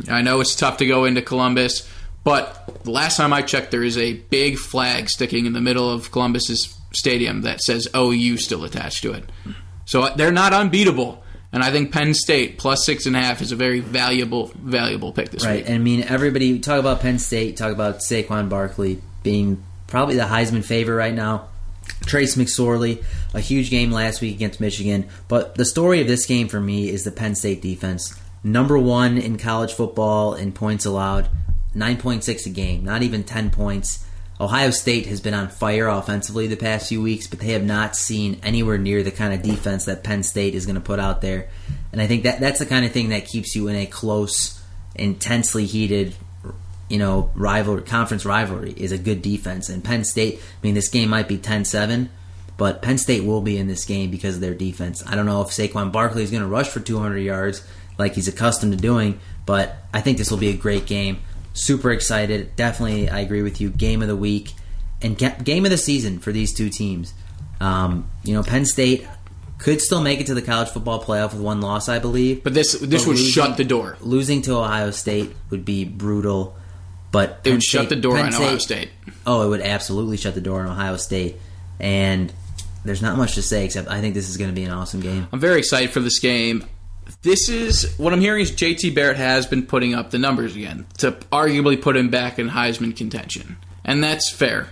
I 0.10 0.22
know 0.22 0.40
it's 0.40 0.56
tough 0.56 0.78
to 0.78 0.86
go 0.86 1.06
into 1.06 1.22
Columbus, 1.22 1.88
but 2.24 2.84
the 2.84 2.92
last 2.92 3.18
time 3.18 3.34
I 3.34 3.42
checked, 3.42 3.72
there 3.72 3.84
is 3.84 3.98
a 3.98 4.14
big 4.14 4.58
flag 4.58 5.10
sticking 5.10 5.46
in 5.46 5.54
the 5.54 5.62
middle 5.62 5.90
of 5.90 6.12
Columbus's 6.12 6.76
stadium 6.94 7.42
that 7.42 7.62
says 7.62 7.88
OU 7.96 8.38
still 8.38 8.64
attached 8.64 9.02
to 9.04 9.14
it. 9.14 9.24
So 9.86 10.10
they're 10.16 10.32
not 10.32 10.54
unbeatable. 10.54 11.24
And 11.52 11.64
I 11.64 11.72
think 11.72 11.92
Penn 11.92 12.14
State 12.14 12.58
plus 12.60 12.86
six 12.86 13.06
and 13.08 13.16
a 13.16 13.20
half 13.20 13.42
is 13.42 13.52
a 13.52 13.56
very 13.56 13.80
valuable, 13.80 14.52
valuable 14.56 15.12
pick 15.12 15.32
this 15.32 15.44
Right. 15.44 15.58
week. 15.58 15.64
Right. 15.66 15.70
And 15.74 15.82
I 15.82 15.84
mean, 15.84 16.04
everybody 16.04 16.60
talk 16.60 16.80
about 16.80 17.02
Penn 17.02 17.18
State, 17.18 17.58
talk 17.58 17.72
about 17.72 18.00
Saquon 18.00 18.50
Barkley 18.50 19.02
being 19.24 19.64
probably 19.88 20.16
the 20.16 20.24
Heisman 20.24 20.64
favorite 20.64 20.96
right 20.96 21.14
now. 21.14 21.46
Trace 22.06 22.36
McSorley, 22.36 23.04
a 23.34 23.40
huge 23.40 23.72
game 23.72 23.92
last 23.92 24.22
week 24.22 24.36
against 24.36 24.60
Michigan. 24.62 25.06
But 25.28 25.56
the 25.56 25.66
story 25.66 26.02
of 26.02 26.08
this 26.08 26.28
game 26.28 26.48
for 26.48 26.60
me 26.62 26.88
is 26.90 27.04
the 27.04 27.12
Penn 27.12 27.34
State 27.34 27.62
defense. 27.64 28.14
Number 28.44 28.78
one 28.78 29.18
in 29.18 29.38
college 29.38 29.74
football 29.74 30.36
in 30.36 30.52
points 30.52 30.86
allowed, 30.86 31.30
9.6 31.76 32.46
a 32.46 32.50
game, 32.50 32.84
not 32.84 33.02
even 33.02 33.24
10 33.24 33.50
points. 33.50 34.06
Ohio 34.42 34.70
State 34.70 35.08
has 35.08 35.20
been 35.20 35.34
on 35.34 35.50
fire 35.50 35.88
offensively 35.88 36.48
the 36.48 36.56
past 36.56 36.88
few 36.88 37.02
weeks, 37.02 37.28
but 37.28 37.40
they 37.40 37.52
have 37.52 37.64
not 37.64 37.96
seen 37.96 38.40
anywhere 38.42 38.78
near 38.78 39.04
the 39.04 39.12
kind 39.12 39.34
of 39.34 39.42
defense 39.42 39.86
that 39.86 40.04
Penn 40.04 40.24
State 40.24 40.56
is 40.56 40.66
going 40.66 40.76
to 40.76 40.82
put 40.82 41.00
out 41.00 41.22
there. 41.22 41.50
And 41.92 42.02
I 42.02 42.08
think 42.08 42.24
that 42.24 42.40
that's 42.40 42.60
the 42.60 42.66
kind 42.66 42.86
of 42.86 42.94
thing 42.94 43.10
that 43.10 43.26
keeps 43.26 43.54
you 43.54 43.68
in 43.68 43.76
a 43.76 43.86
close, 43.86 44.62
intensely 44.96 45.66
heated, 45.66 46.16
you 46.88 46.98
know, 46.98 47.32
rivalry, 47.36 47.82
conference 47.82 48.26
rivalry 48.26 48.72
is 48.72 48.94
a 48.94 48.98
good 48.98 49.22
defense. 49.22 49.68
And 49.68 49.84
Penn 49.84 50.06
State, 50.06 50.40
I 50.40 50.66
mean, 50.66 50.74
this 50.74 50.88
game 50.88 51.10
might 51.10 51.28
be 51.28 51.38
10-7, 51.38 52.08
but 52.56 52.82
Penn 52.82 52.98
State 52.98 53.26
will 53.26 53.42
be 53.42 53.58
in 53.58 53.68
this 53.68 53.84
game 53.84 54.10
because 54.10 54.36
of 54.36 54.42
their 54.42 54.54
defense. 54.54 55.04
I 55.06 55.16
don't 55.16 55.26
know 55.26 55.42
if 55.42 55.50
Saquon 55.50 55.92
Barkley 55.92 56.24
is 56.24 56.32
going 56.32 56.44
to 56.44 56.48
rush 56.48 56.70
for 56.70 56.80
200 56.80 57.18
yards 57.18 57.68
like 57.98 58.14
he's 58.14 58.30
accustomed 58.30 58.72
to 58.72 58.78
doing, 58.78 59.20
but 59.46 59.76
I 59.94 60.00
think 60.00 60.18
this 60.18 60.32
will 60.32 60.38
be 60.38 60.50
a 60.50 60.58
great 60.58 60.86
game. 60.86 61.20
Super 61.54 61.92
excited. 61.92 62.56
Definitely, 62.56 63.10
I 63.10 63.20
agree 63.20 63.42
with 63.42 63.60
you. 63.60 63.70
Game 63.70 64.02
of 64.02 64.08
the 64.08 64.16
week 64.16 64.54
and 65.02 65.18
ga- 65.18 65.36
game 65.44 65.66
of 65.66 65.72
the 65.72 65.78
season 65.78 66.20
for 66.20 66.32
these 66.32 66.54
two 66.54 66.70
teams. 66.70 67.14
Um, 67.60 68.10
you 68.24 68.34
know, 68.34 68.44
Penn 68.44 68.66
State 68.66 69.06
could 69.58 69.82
still 69.82 70.02
make 70.02 70.22
it 70.22 70.28
to 70.28 70.34
the 70.34 70.42
college 70.42 70.70
football 70.70 71.04
playoff 71.04 71.34
with 71.34 71.42
one 71.42 71.60
loss, 71.60 71.90
I 71.90 72.00
believe. 72.00 72.44
But 72.44 72.54
this 72.54 72.74
this 72.74 73.02
But 73.04 73.10
would 73.10 73.18
losing- 73.18 73.32
shut 73.32 73.58
the 73.58 73.66
door. 73.66 73.98
Losing 74.02 74.42
to 74.44 74.54
Ohio 74.56 74.92
State 74.92 75.36
would 75.50 75.66
be 75.66 75.84
brutal, 75.84 76.56
but 77.12 77.42
It 77.44 77.52
would 77.52 77.64
shut 77.64 77.90
the 77.90 77.96
door 77.98 78.16
Penn 78.16 78.28
on 78.28 78.42
Ohio 78.42 78.58
State. 78.60 78.90
Oh, 79.28 79.42
it 79.46 79.50
would 79.50 79.62
absolutely 79.62 80.16
shut 80.18 80.36
the 80.36 80.42
door 80.42 80.62
on 80.62 80.68
Ohio 80.68 80.96
State, 80.98 81.36
and 81.80 82.32
there's 82.86 83.02
not 83.02 83.18
much 83.18 83.36
to 83.36 83.42
say 83.42 83.66
except 83.66 83.90
I 83.90 84.00
think 84.00 84.14
this 84.14 84.30
is 84.30 84.38
going 84.38 84.50
to 84.50 84.56
be 84.56 84.64
an 84.64 84.72
awesome 84.72 85.02
game. 85.02 85.28
I'm 85.34 85.40
very 85.42 85.60
excited 85.60 85.90
for 85.90 86.00
this 86.00 86.20
game. 86.20 86.64
This 87.22 87.50
is 87.50 87.98
what 87.98 88.14
I'm 88.14 88.22
hearing 88.22 88.42
is 88.42 88.52
JT 88.52 88.96
Barrett 88.96 89.18
has 89.18 89.46
been 89.46 89.66
putting 89.66 89.94
up 89.94 90.12
the 90.12 90.20
numbers 90.20 90.56
again 90.56 90.86
to 91.00 91.12
arguably 91.32 91.82
put 91.82 91.98
him 91.98 92.10
back 92.10 92.40
in 92.40 92.50
Heisman 92.50 92.96
contention. 92.96 93.58
And 93.84 94.04
that's 94.04 94.32
fair. 94.32 94.68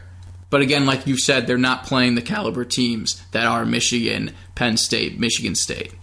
But 0.50 0.62
again, 0.62 0.86
like 0.86 1.08
you 1.08 1.18
said, 1.18 1.46
they're 1.46 1.58
not 1.58 1.84
playing 1.84 2.16
the 2.16 2.22
caliber 2.22 2.64
teams 2.64 3.22
that 3.32 3.46
are 3.46 3.66
Michigan, 3.66 4.32
Penn 4.56 4.78
State, 4.78 5.20
Michigan 5.20 5.56
State. 5.56 5.94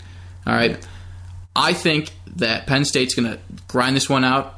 All 0.47 0.55
right. 0.55 0.87
I 1.57 1.73
think 1.73 2.11
that 2.37 2.67
Penn 2.67 2.85
State's 2.85 3.15
going 3.15 3.31
to 3.31 3.39
grind 3.69 3.97
this 3.97 4.11
one 4.11 4.25
out. 4.25 4.55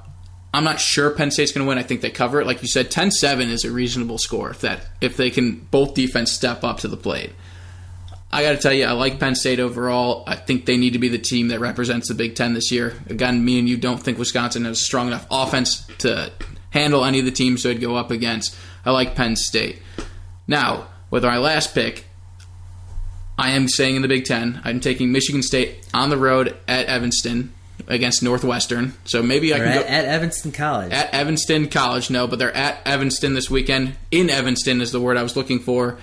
I'm 0.52 0.64
not 0.64 0.80
sure 0.80 1.10
Penn 1.10 1.30
State's 1.30 1.52
going 1.52 1.64
to 1.64 1.68
win. 1.68 1.78
I 1.78 1.82
think 1.82 2.00
they 2.00 2.10
cover 2.10 2.40
it. 2.40 2.46
Like 2.46 2.62
you 2.62 2.68
said, 2.68 2.90
10-7 2.90 3.50
is 3.50 3.64
a 3.64 3.70
reasonable 3.70 4.18
score 4.18 4.50
if 4.50 4.62
that 4.62 4.86
if 5.00 5.16
they 5.16 5.30
can 5.30 5.66
both 5.70 5.94
defense 5.94 6.32
step 6.32 6.64
up 6.64 6.78
to 6.78 6.88
the 6.88 6.96
plate. 6.96 7.32
I 8.32 8.42
got 8.42 8.52
to 8.52 8.58
tell 8.58 8.72
you, 8.72 8.84
I 8.84 8.92
like 8.92 9.20
Penn 9.20 9.34
State 9.34 9.60
overall. 9.60 10.24
I 10.26 10.34
think 10.36 10.66
they 10.66 10.76
need 10.76 10.92
to 10.94 10.98
be 10.98 11.08
the 11.08 11.18
team 11.18 11.48
that 11.48 11.60
represents 11.60 12.08
the 12.08 12.14
Big 12.14 12.34
Ten 12.34 12.54
this 12.54 12.70
year. 12.72 12.94
Again, 13.08 13.44
me 13.44 13.58
and 13.58 13.68
you 13.68 13.76
don't 13.76 13.98
think 14.02 14.18
Wisconsin 14.18 14.64
has 14.64 14.80
strong 14.80 15.06
enough 15.06 15.26
offense 15.30 15.86
to 15.98 16.32
handle 16.70 17.04
any 17.04 17.18
of 17.20 17.24
the 17.24 17.30
teams 17.30 17.62
they'd 17.62 17.80
go 17.80 17.96
up 17.96 18.10
against. 18.10 18.56
I 18.84 18.90
like 18.90 19.14
Penn 19.14 19.36
State. 19.36 19.80
Now, 20.46 20.88
with 21.10 21.24
my 21.24 21.38
last 21.38 21.74
pick, 21.74 22.04
I 23.38 23.50
am 23.50 23.68
staying 23.68 23.96
in 23.96 24.02
the 24.02 24.08
Big 24.08 24.24
Ten. 24.24 24.60
I'm 24.64 24.80
taking 24.80 25.12
Michigan 25.12 25.42
State 25.42 25.86
on 25.94 26.10
the 26.10 26.16
road 26.18 26.56
at 26.66 26.86
Evanston 26.86 27.52
against 27.86 28.22
Northwestern. 28.22 28.94
So 29.04 29.22
maybe 29.22 29.54
I 29.54 29.58
They're 29.58 29.66
can 29.68 29.76
at, 29.78 29.82
go 29.82 29.88
at 29.88 30.04
Evanston 30.06 30.52
College. 30.52 30.92
at 30.92 31.14
Evanston 31.14 31.68
College. 31.68 32.10
No, 32.10 32.26
but 32.26 32.38
they're 32.38 32.54
at 32.56 32.80
Evanston 32.86 33.34
this 33.34 33.48
weekend. 33.48 33.96
In 34.10 34.30
Evanston 34.30 34.80
is 34.80 34.90
the 34.90 35.00
word 35.00 35.16
I 35.16 35.22
was 35.22 35.36
looking 35.36 35.60
for. 35.60 35.98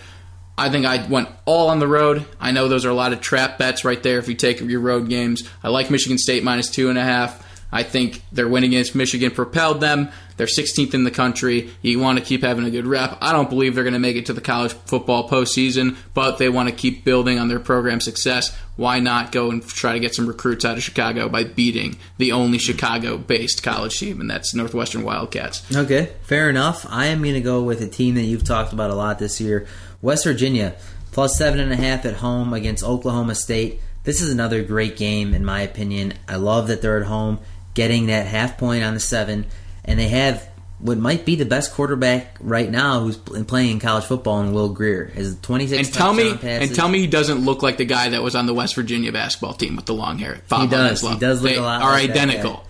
I 0.58 0.70
think 0.70 0.86
I 0.86 1.08
went 1.08 1.30
all 1.46 1.70
on 1.70 1.80
the 1.80 1.88
road. 1.88 2.26
I 2.40 2.52
know 2.52 2.68
those 2.68 2.86
are 2.86 2.90
a 2.90 2.96
lot 2.96 3.14
of 3.14 3.22
trap 3.22 3.58
bets 3.58 3.84
right 3.84 4.02
there 4.02 4.20
if 4.20 4.28
you 4.28 4.36
take 4.36 4.60
your 4.62 4.82
road 4.82 5.10
games. 5.10 5.50
I 5.64 5.70
like 5.70 5.90
Michigan 5.90 6.18
State 6.18 6.44
minus 6.44 6.70
two 6.70 6.90
and 6.90 6.98
a 6.98 7.04
half. 7.04 7.44
I 7.74 7.82
think 7.82 8.22
their 8.32 8.48
win 8.48 8.64
against 8.64 8.94
Michigan 8.94 9.32
propelled 9.32 9.82
them. 9.82 10.10
They're 10.38 10.46
16th 10.46 10.94
in 10.94 11.06
the 11.06 11.12
country. 11.12 11.72
You 11.82 12.00
want 12.00 12.20
to 12.20 12.24
keep 12.24 12.44
having 12.44 12.66
a 12.66 12.72
good 12.72 12.86
rep. 12.86 13.18
I 13.20 13.32
don't 13.32 13.50
believe 13.50 13.74
they're 13.74 13.84
going 13.84 13.94
to 13.94 14.00
make 14.00 14.16
it 14.16 14.28
to 14.28 14.34
the 14.34 14.42
college 14.42 14.74
football 14.74 15.28
postseason, 15.28 15.98
but 16.14 16.38
they 16.38 16.50
want 16.50 16.70
to 16.70 16.76
keep 16.76 17.04
building 17.04 17.40
on 17.40 17.48
their 17.48 17.60
program 17.60 18.00
success. 18.00 18.56
Why 18.76 19.00
not 19.00 19.32
go 19.32 19.50
and 19.50 19.66
try 19.66 19.94
to 19.94 20.00
get 20.00 20.14
some 20.14 20.28
recruits 20.28 20.66
out 20.66 20.78
of 20.78 20.84
Chicago 20.84 21.30
by 21.30 21.46
beating 21.46 21.98
the 22.18 22.32
only 22.32 22.60
Chicago 22.60 23.18
based 23.18 23.64
college 23.64 23.98
team, 23.98 24.22
and 24.22 24.30
that's 24.30 24.54
Northwestern 24.54 25.04
Wildcats? 25.04 25.76
Okay, 25.76 26.14
fair 26.22 26.52
enough. 26.52 26.86
I 26.90 27.08
am 27.08 27.24
going 27.24 27.34
to 27.34 27.42
go 27.42 27.64
with 27.64 27.82
a 27.82 27.88
team 27.88 28.16
that 28.16 28.24
you've 28.24 28.44
talked 28.44 28.74
about 28.74 28.92
a 28.92 28.96
lot 28.96 29.18
this 29.18 29.42
year 29.42 29.68
West 30.04 30.26
Virginia, 30.26 30.76
plus 31.12 31.36
seven 31.36 31.60
and 31.60 31.72
a 31.72 31.76
half 31.76 32.06
at 32.06 32.16
home 32.16 32.54
against 32.54 32.84
Oklahoma 32.84 33.34
State. 33.34 33.80
This 34.04 34.22
is 34.22 34.30
another 34.32 34.62
great 34.62 34.98
game, 34.98 35.34
in 35.34 35.44
my 35.46 35.62
opinion. 35.62 36.14
I 36.28 36.36
love 36.36 36.68
that 36.68 36.82
they're 36.84 37.00
at 37.00 37.08
home, 37.08 37.40
getting 37.74 38.08
that 38.08 38.28
half 38.28 38.58
point 38.58 38.84
on 38.84 38.94
the 38.94 39.00
seven, 39.00 39.46
and 39.86 39.98
they 39.98 40.10
have 40.10 40.48
what 40.80 40.98
might 40.98 41.26
be 41.26 41.36
the 41.36 41.46
best 41.46 41.74
quarterback 41.74 42.36
right 42.42 42.70
now 42.70 43.00
who's 43.00 43.16
playing 43.16 43.72
in 43.72 43.80
college 43.80 44.04
football 44.04 44.42
in 44.42 44.52
Will 44.52 44.68
Grier. 44.68 45.06
His 45.06 45.40
26 45.40 45.88
And 45.88 45.96
tell 45.96 46.14
me, 46.14 46.34
passes. 46.36 46.68
and 46.68 46.76
tell 46.76 46.90
me, 46.90 47.00
he 47.00 47.08
doesn't 47.08 47.46
look 47.46 47.64
like 47.64 47.78
the 47.78 47.86
guy 47.86 48.10
that 48.10 48.22
was 48.22 48.36
on 48.36 48.46
the 48.46 48.54
West 48.54 48.76
Virginia 48.76 49.14
basketball 49.14 49.54
team 49.54 49.78
with 49.78 49.86
the 49.86 49.94
long 49.94 50.18
hair. 50.18 50.42
Bob 50.50 50.70
does. 50.70 51.00
He 51.00 51.18
does 51.18 51.42
look 51.42 51.54
they 51.54 51.58
a 51.58 51.62
lot 51.62 51.82
Are 51.82 51.92
like 51.92 52.08
that 52.08 52.18
identical. 52.18 52.68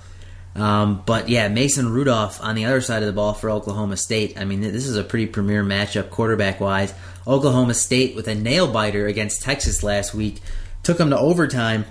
Um, 0.56 1.02
but 1.06 1.30
yeah, 1.30 1.48
Mason 1.48 1.90
Rudolph 1.90 2.40
on 2.42 2.54
the 2.54 2.66
other 2.66 2.82
side 2.82 3.02
of 3.02 3.08
the 3.08 3.14
ball 3.14 3.34
for 3.34 3.50
Oklahoma 3.50 3.98
State. 3.98 4.40
I 4.40 4.46
mean, 4.46 4.62
this 4.62 4.86
is 4.86 4.96
a 4.96 5.04
pretty 5.04 5.26
premier 5.26 5.64
matchup 5.64 6.12
quarterback 6.12 6.60
wise. 6.60 6.94
Oklahoma 7.28 7.74
State 7.74 8.16
with 8.16 8.28
a 8.28 8.36
nail 8.36 8.72
biter 8.72 9.08
against 9.08 9.42
Texas 9.42 9.84
last 9.84 10.14
week 10.14 10.42
took 10.84 10.98
them 10.98 11.10
to 11.10 11.18
overtime, 11.18 11.86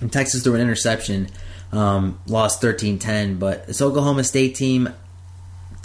and 0.00 0.12
Texas 0.12 0.42
threw 0.42 0.54
an 0.54 0.60
interception, 0.60 1.28
um, 1.72 2.20
lost 2.26 2.60
13 2.60 2.98
10. 2.98 3.38
But 3.38 3.66
this 3.66 3.80
Oklahoma 3.80 4.24
State 4.24 4.56
team, 4.56 4.88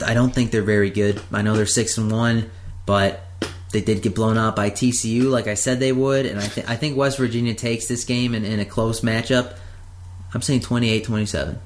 I 0.05 0.13
don't 0.13 0.33
think 0.33 0.51
they're 0.51 0.61
very 0.61 0.89
good. 0.89 1.21
I 1.31 1.41
know 1.41 1.55
they're 1.55 1.65
6 1.65 1.97
and 1.97 2.11
1, 2.11 2.49
but 2.85 3.21
they 3.71 3.81
did 3.81 4.01
get 4.01 4.15
blown 4.15 4.37
out 4.37 4.55
by 4.55 4.71
TCU 4.71 5.29
like 5.29 5.47
I 5.47 5.53
said 5.53 5.79
they 5.79 5.91
would, 5.91 6.25
and 6.25 6.39
I, 6.39 6.47
th- 6.47 6.67
I 6.67 6.75
think 6.75 6.97
West 6.97 7.17
Virginia 7.17 7.53
takes 7.53 7.87
this 7.87 8.03
game 8.03 8.33
in, 8.33 8.43
in 8.43 8.59
a 8.59 8.65
close 8.65 9.01
matchup. 9.01 9.55
I'm 10.33 10.41
saying 10.41 10.61
28 10.61 11.03
27. 11.05 11.59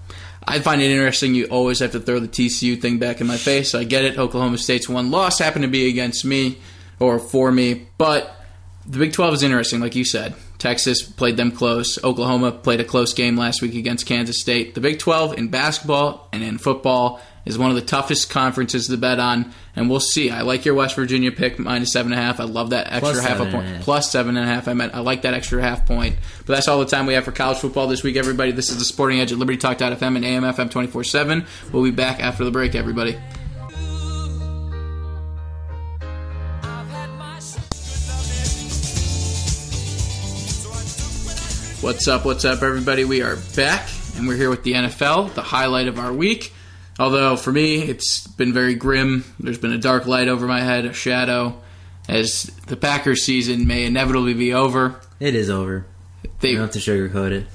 I 0.46 0.60
find 0.60 0.82
it 0.82 0.92
interesting. 0.92 1.36
You 1.36 1.46
always 1.46 1.80
have 1.80 1.94
to 1.94 2.02
throw 2.02 2.20
the 2.20 2.28
TCU 2.28 2.82
thing 2.82 2.98
back 3.00 3.22
in 3.22 3.28
my 3.28 3.38
face. 3.38 3.74
I 3.74 3.86
get 3.86 4.04
it. 4.04 4.18
Oklahoma 4.18 4.58
State's 4.58 4.90
one 4.90 5.10
loss 5.10 5.40
happened 5.40 5.64
to 5.64 5.70
be 5.70 5.88
against 5.88 6.26
me 6.26 6.58
or 7.00 7.20
for 7.20 7.52
me, 7.52 7.88
but 7.98 8.36
the 8.86 9.00
Big 9.00 9.14
12 9.14 9.36
is 9.36 9.44
interesting, 9.44 9.80
like 9.80 9.96
you 9.96 10.04
said. 10.04 10.36
Texas 10.58 11.02
played 11.02 11.38
them 11.38 11.52
close. 11.52 12.02
Oklahoma 12.04 12.52
played 12.52 12.80
a 12.80 12.86
close 12.86 13.14
game 13.14 13.38
last 13.38 13.62
week 13.62 13.76
against 13.76 14.06
Kansas 14.06 14.40
State. 14.40 14.76
The 14.76 14.82
Big 14.82 15.00
12 15.00 15.38
in 15.38 15.48
basketball 15.50 16.28
and 16.32 16.44
in 16.44 16.58
football 16.58 17.22
is 17.46 17.58
one 17.58 17.70
of 17.70 17.76
the 17.76 17.82
toughest 17.82 18.30
conferences 18.30 18.88
to 18.88 18.98
bet 18.98 19.20
on, 19.20 19.54
and 19.76 19.90
we'll 19.90 20.00
see. 20.00 20.30
I 20.30 20.42
like 20.42 20.64
your 20.64 20.76
West 20.76 20.96
Virginia 20.96 21.32
pick 21.32 21.60
minus 21.60 21.92
seven 21.92 22.14
and 22.14 22.22
a 22.22 22.24
half. 22.24 22.40
I 22.40 22.46
love 22.46 22.70
that 22.70 22.92
extra 22.92 23.22
half 23.22 23.40
a 23.40 23.44
seven 23.46 23.52
point 23.52 23.78
a 23.78 23.80
plus 23.82 24.12
seven 24.12 24.38
and 24.38 24.50
a 24.50 24.54
half. 24.54 24.68
I 24.68 24.74
meant 24.74 24.96
I 24.96 25.00
like 25.00 25.24
that 25.24 25.34
extra 25.34 25.62
half 25.62 25.86
point. 25.86 26.16
But 26.40 26.56
that's 26.56 26.68
all 26.70 26.80
the 26.80 26.86
time 26.86 27.06
we 27.06 27.16
have 27.16 27.26
for 27.26 27.34
college 27.34 27.58
football 27.58 27.88
this 27.88 28.04
week, 28.04 28.16
everybody. 28.16 28.52
This 28.52 28.70
is 28.70 28.80
the 28.80 28.86
Sporting 28.86 29.20
Edge 29.20 29.34
at 29.34 29.38
Liberty 29.38 29.58
Talk.fm 29.58 30.16
and 30.16 30.24
AMFM 30.24 30.72
24 30.72 31.04
7. 31.04 31.46
We'll 31.72 31.84
be 31.84 31.92
back 31.92 32.22
after 32.22 32.46
the 32.46 32.52
break, 32.52 32.76
everybody. 32.76 33.18
What's 41.84 42.08
up, 42.08 42.24
what's 42.24 42.46
up, 42.46 42.64
everybody? 42.64 43.04
We 43.04 43.22
are 43.24 43.36
back, 43.58 43.90
and 44.16 44.26
we're 44.26 44.38
here 44.38 44.50
with 44.50 44.64
the 44.64 44.72
NFL, 44.72 45.34
the 45.34 45.42
highlight 45.42 45.90
of 45.90 46.00
our 46.00 46.14
week. 46.14 46.54
Although, 46.98 47.36
for 47.36 47.52
me, 47.52 47.82
it's 47.82 48.26
been 48.26 48.54
very 48.54 48.74
grim. 48.74 49.26
There's 49.38 49.58
been 49.58 49.74
a 49.74 49.78
dark 49.78 50.06
light 50.08 50.30
over 50.30 50.48
my 50.48 50.62
head, 50.62 50.86
a 50.86 50.94
shadow, 50.94 51.62
as 52.08 52.44
the 52.68 52.78
Packers 52.78 53.26
season 53.26 53.68
may 53.68 53.84
inevitably 53.84 54.34
be 54.34 54.54
over. 54.54 55.02
It 55.20 55.36
is 55.36 55.50
over. 55.50 55.86
They, 56.40 56.52
You 56.52 56.60
don't 56.60 56.74
have 56.74 56.82
to 56.82 56.92
sugarcoat 56.92 57.32
it. 57.32 57.48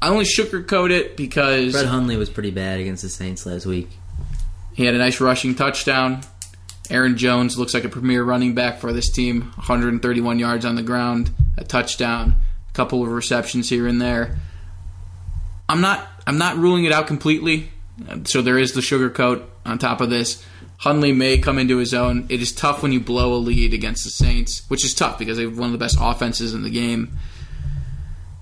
I 0.00 0.10
only 0.10 0.24
sugarcoat 0.24 0.92
it 0.92 1.16
because 1.16 1.72
Brett 1.72 1.86
Hundley 1.86 2.16
was 2.16 2.30
pretty 2.30 2.52
bad 2.52 2.78
against 2.78 3.02
the 3.02 3.08
Saints 3.08 3.44
last 3.44 3.66
week. 3.66 3.90
he 4.72 4.84
had 4.84 4.94
a 4.94 4.98
nice 4.98 5.20
rushing 5.20 5.56
touchdown. 5.56 6.20
Aaron 6.90 7.16
Jones 7.16 7.58
looks 7.58 7.74
like 7.74 7.82
a 7.82 7.88
premier 7.88 8.22
running 8.22 8.54
back 8.54 8.78
for 8.78 8.92
this 8.92 9.10
team. 9.10 9.42
131 9.56 10.38
yards 10.38 10.64
on 10.64 10.76
the 10.76 10.82
ground, 10.84 11.32
a 11.58 11.64
touchdown, 11.64 12.36
a 12.70 12.72
couple 12.74 13.02
of 13.02 13.08
receptions 13.08 13.68
here 13.68 13.86
and 13.86 14.00
there. 14.00 14.38
I'm 15.68 15.80
not 15.80 16.06
I'm 16.26 16.38
not 16.38 16.56
ruling 16.56 16.84
it 16.84 16.92
out 16.92 17.06
completely. 17.06 17.70
So 18.24 18.42
there 18.42 18.58
is 18.58 18.72
the 18.72 18.82
sugar 18.82 19.10
coat 19.10 19.50
on 19.66 19.78
top 19.78 20.00
of 20.00 20.10
this. 20.10 20.44
Hundley 20.78 21.12
may 21.12 21.38
come 21.38 21.58
into 21.58 21.78
his 21.78 21.92
own. 21.92 22.26
It 22.28 22.40
is 22.40 22.52
tough 22.52 22.82
when 22.82 22.92
you 22.92 23.00
blow 23.00 23.34
a 23.34 23.36
lead 23.36 23.74
against 23.74 24.04
the 24.04 24.10
Saints, 24.10 24.62
which 24.68 24.84
is 24.84 24.94
tough 24.94 25.18
because 25.18 25.36
they 25.36 25.42
have 25.42 25.58
one 25.58 25.66
of 25.66 25.72
the 25.72 25.78
best 25.78 25.96
offenses 26.00 26.54
in 26.54 26.62
the 26.62 26.70
game. 26.70 27.18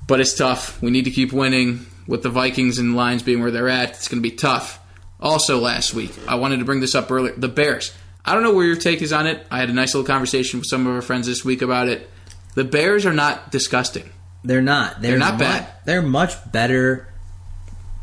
But 0.06 0.20
it's 0.20 0.34
tough. 0.34 0.80
We 0.82 0.90
need 0.90 1.06
to 1.06 1.10
keep 1.10 1.32
winning 1.32 1.86
with 2.06 2.22
the 2.22 2.28
Vikings 2.28 2.78
and 2.78 2.94
Lions 2.94 3.22
being 3.22 3.40
where 3.40 3.50
they're 3.50 3.68
at. 3.68 3.90
It's 3.90 4.08
going 4.08 4.22
to 4.22 4.28
be 4.28 4.36
tough. 4.36 4.78
Also, 5.18 5.58
last 5.58 5.94
week, 5.94 6.12
I 6.28 6.34
wanted 6.34 6.58
to 6.58 6.66
bring 6.66 6.80
this 6.80 6.94
up 6.94 7.10
earlier. 7.10 7.32
The 7.34 7.48
Bears. 7.48 7.94
I 8.24 8.34
don't 8.34 8.42
know 8.42 8.54
where 8.54 8.66
your 8.66 8.76
take 8.76 9.00
is 9.00 9.12
on 9.12 9.26
it. 9.26 9.46
I 9.50 9.58
had 9.58 9.70
a 9.70 9.72
nice 9.72 9.94
little 9.94 10.06
conversation 10.06 10.60
with 10.60 10.68
some 10.68 10.86
of 10.86 10.94
our 10.94 11.02
friends 11.02 11.26
this 11.26 11.44
week 11.44 11.62
about 11.62 11.88
it. 11.88 12.10
The 12.54 12.64
Bears 12.64 13.06
are 13.06 13.12
not 13.12 13.50
disgusting. 13.50 14.10
They're 14.46 14.62
not. 14.62 15.00
They're, 15.02 15.12
They're 15.12 15.18
not 15.18 15.34
mu- 15.34 15.40
bad. 15.40 15.66
They're 15.84 16.02
much 16.02 16.32
better 16.52 17.08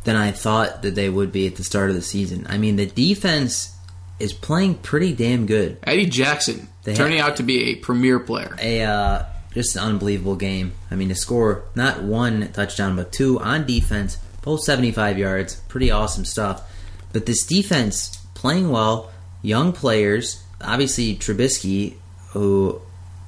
than 0.03 0.15
I 0.15 0.31
thought 0.31 0.81
that 0.81 0.95
they 0.95 1.09
would 1.09 1.31
be 1.31 1.47
at 1.47 1.55
the 1.55 1.63
start 1.63 1.89
of 1.89 1.95
the 1.95 2.01
season. 2.01 2.45
I 2.49 2.57
mean, 2.57 2.75
the 2.75 2.85
defense 2.85 3.75
is 4.19 4.33
playing 4.33 4.75
pretty 4.75 5.13
damn 5.13 5.45
good. 5.45 5.77
Eddie 5.83 6.05
Jackson 6.07 6.67
They 6.83 6.93
turning 6.95 7.19
have- 7.19 7.29
out 7.31 7.37
to 7.37 7.43
be 7.43 7.71
a 7.71 7.75
premier 7.75 8.19
player. 8.19 8.55
A 8.59 8.81
uh, 8.83 9.23
just 9.53 9.75
an 9.75 9.83
unbelievable 9.83 10.35
game. 10.35 10.73
I 10.91 10.95
mean, 10.95 11.09
to 11.09 11.15
score 11.15 11.63
not 11.75 12.03
one 12.03 12.51
touchdown 12.51 12.95
but 12.95 13.11
two 13.13 13.39
on 13.39 13.65
defense, 13.65 14.17
both 14.41 14.61
75 14.63 15.17
yards, 15.17 15.55
pretty 15.69 15.89
awesome 15.91 16.25
stuff. 16.25 16.69
But 17.13 17.25
this 17.25 17.45
defense 17.45 18.17
playing 18.33 18.69
well, 18.71 19.11
young 19.41 19.71
players, 19.71 20.43
obviously 20.59 21.15
Trubisky, 21.15 21.95
who 22.31 22.81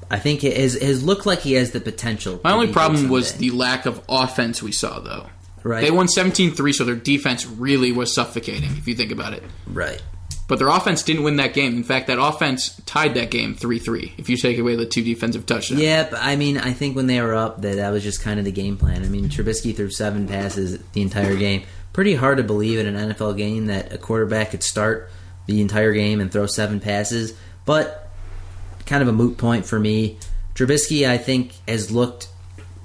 I 0.10 0.20
think 0.20 0.42
has 0.42 0.80
has 0.82 1.04
looked 1.04 1.26
like 1.26 1.40
he 1.40 1.54
has 1.54 1.72
the 1.72 1.80
potential. 1.80 2.40
My 2.44 2.52
only 2.52 2.72
problem 2.72 3.10
was 3.10 3.34
the 3.34 3.52
lack 3.52 3.86
of 3.86 4.02
offense 4.08 4.62
we 4.62 4.72
saw, 4.72 5.00
though. 5.00 5.28
Right. 5.64 5.82
They 5.82 5.90
won 5.90 6.06
17-3, 6.06 6.74
so 6.76 6.84
their 6.84 6.96
defense 6.96 7.46
really 7.48 7.92
was 7.92 8.14
suffocating, 8.14 8.70
if 8.78 8.88
you 8.88 8.94
think 8.94 9.12
about 9.12 9.34
it. 9.34 9.44
right. 9.68 10.02
But 10.48 10.60
their 10.60 10.68
offense 10.68 11.02
didn't 11.02 11.24
win 11.24 11.38
that 11.38 11.56
game. 11.56 11.76
In 11.76 11.84
fact, 11.84 12.06
that 12.06 12.22
offense 12.22 12.80
tied 12.86 13.16
that 13.16 13.32
game 13.32 13.56
3-3, 13.56 14.20
if 14.20 14.30
you 14.30 14.38
take 14.38 14.60
away 14.60 14.76
the 14.76 14.86
two 14.86 15.02
defensive 15.04 15.48
touchdowns. 15.48 15.82
Yeah, 15.82 16.08
but 16.08 16.20
I 16.22 16.36
mean, 16.36 16.60
I 16.60 16.72
think 16.72 16.96
when 16.96 17.08
they 17.08 17.20
were 17.20 17.34
up, 17.34 17.64
that 17.64 17.78
that 17.78 17.90
was 17.90 18.04
just 18.04 18.22
kind 18.22 18.38
of 18.38 18.46
the 18.46 18.52
game 18.52 18.78
plan. 18.78 19.04
I 19.04 19.08
mean, 19.08 19.28
Trubisky 19.28 19.76
threw 19.76 19.90
seven 19.90 20.28
passes 20.28 20.78
the 20.94 21.02
entire 21.02 21.36
game. 21.36 21.64
Pretty 21.94 22.14
hard 22.14 22.38
to 22.38 22.44
believe 22.44 22.78
in 22.78 22.96
an 22.96 23.10
NFL 23.10 23.38
game 23.38 23.66
that 23.68 23.92
a 23.92 23.98
quarterback 23.98 24.52
could 24.52 24.62
start 24.62 25.10
the 25.48 25.62
entire 25.62 25.94
game 25.94 26.22
and 26.22 26.32
throw 26.32 26.46
seven 26.46 26.80
passes, 26.80 27.34
but 27.66 28.05
kind 28.86 29.02
of 29.02 29.08
a 29.08 29.14
moot 29.14 29.38
point 29.38 29.66
for 29.66 29.80
me. 29.80 30.18
Trubisky, 30.54 31.08
I 31.08 31.18
think, 31.18 31.54
has 31.68 31.92
looked 31.92 32.30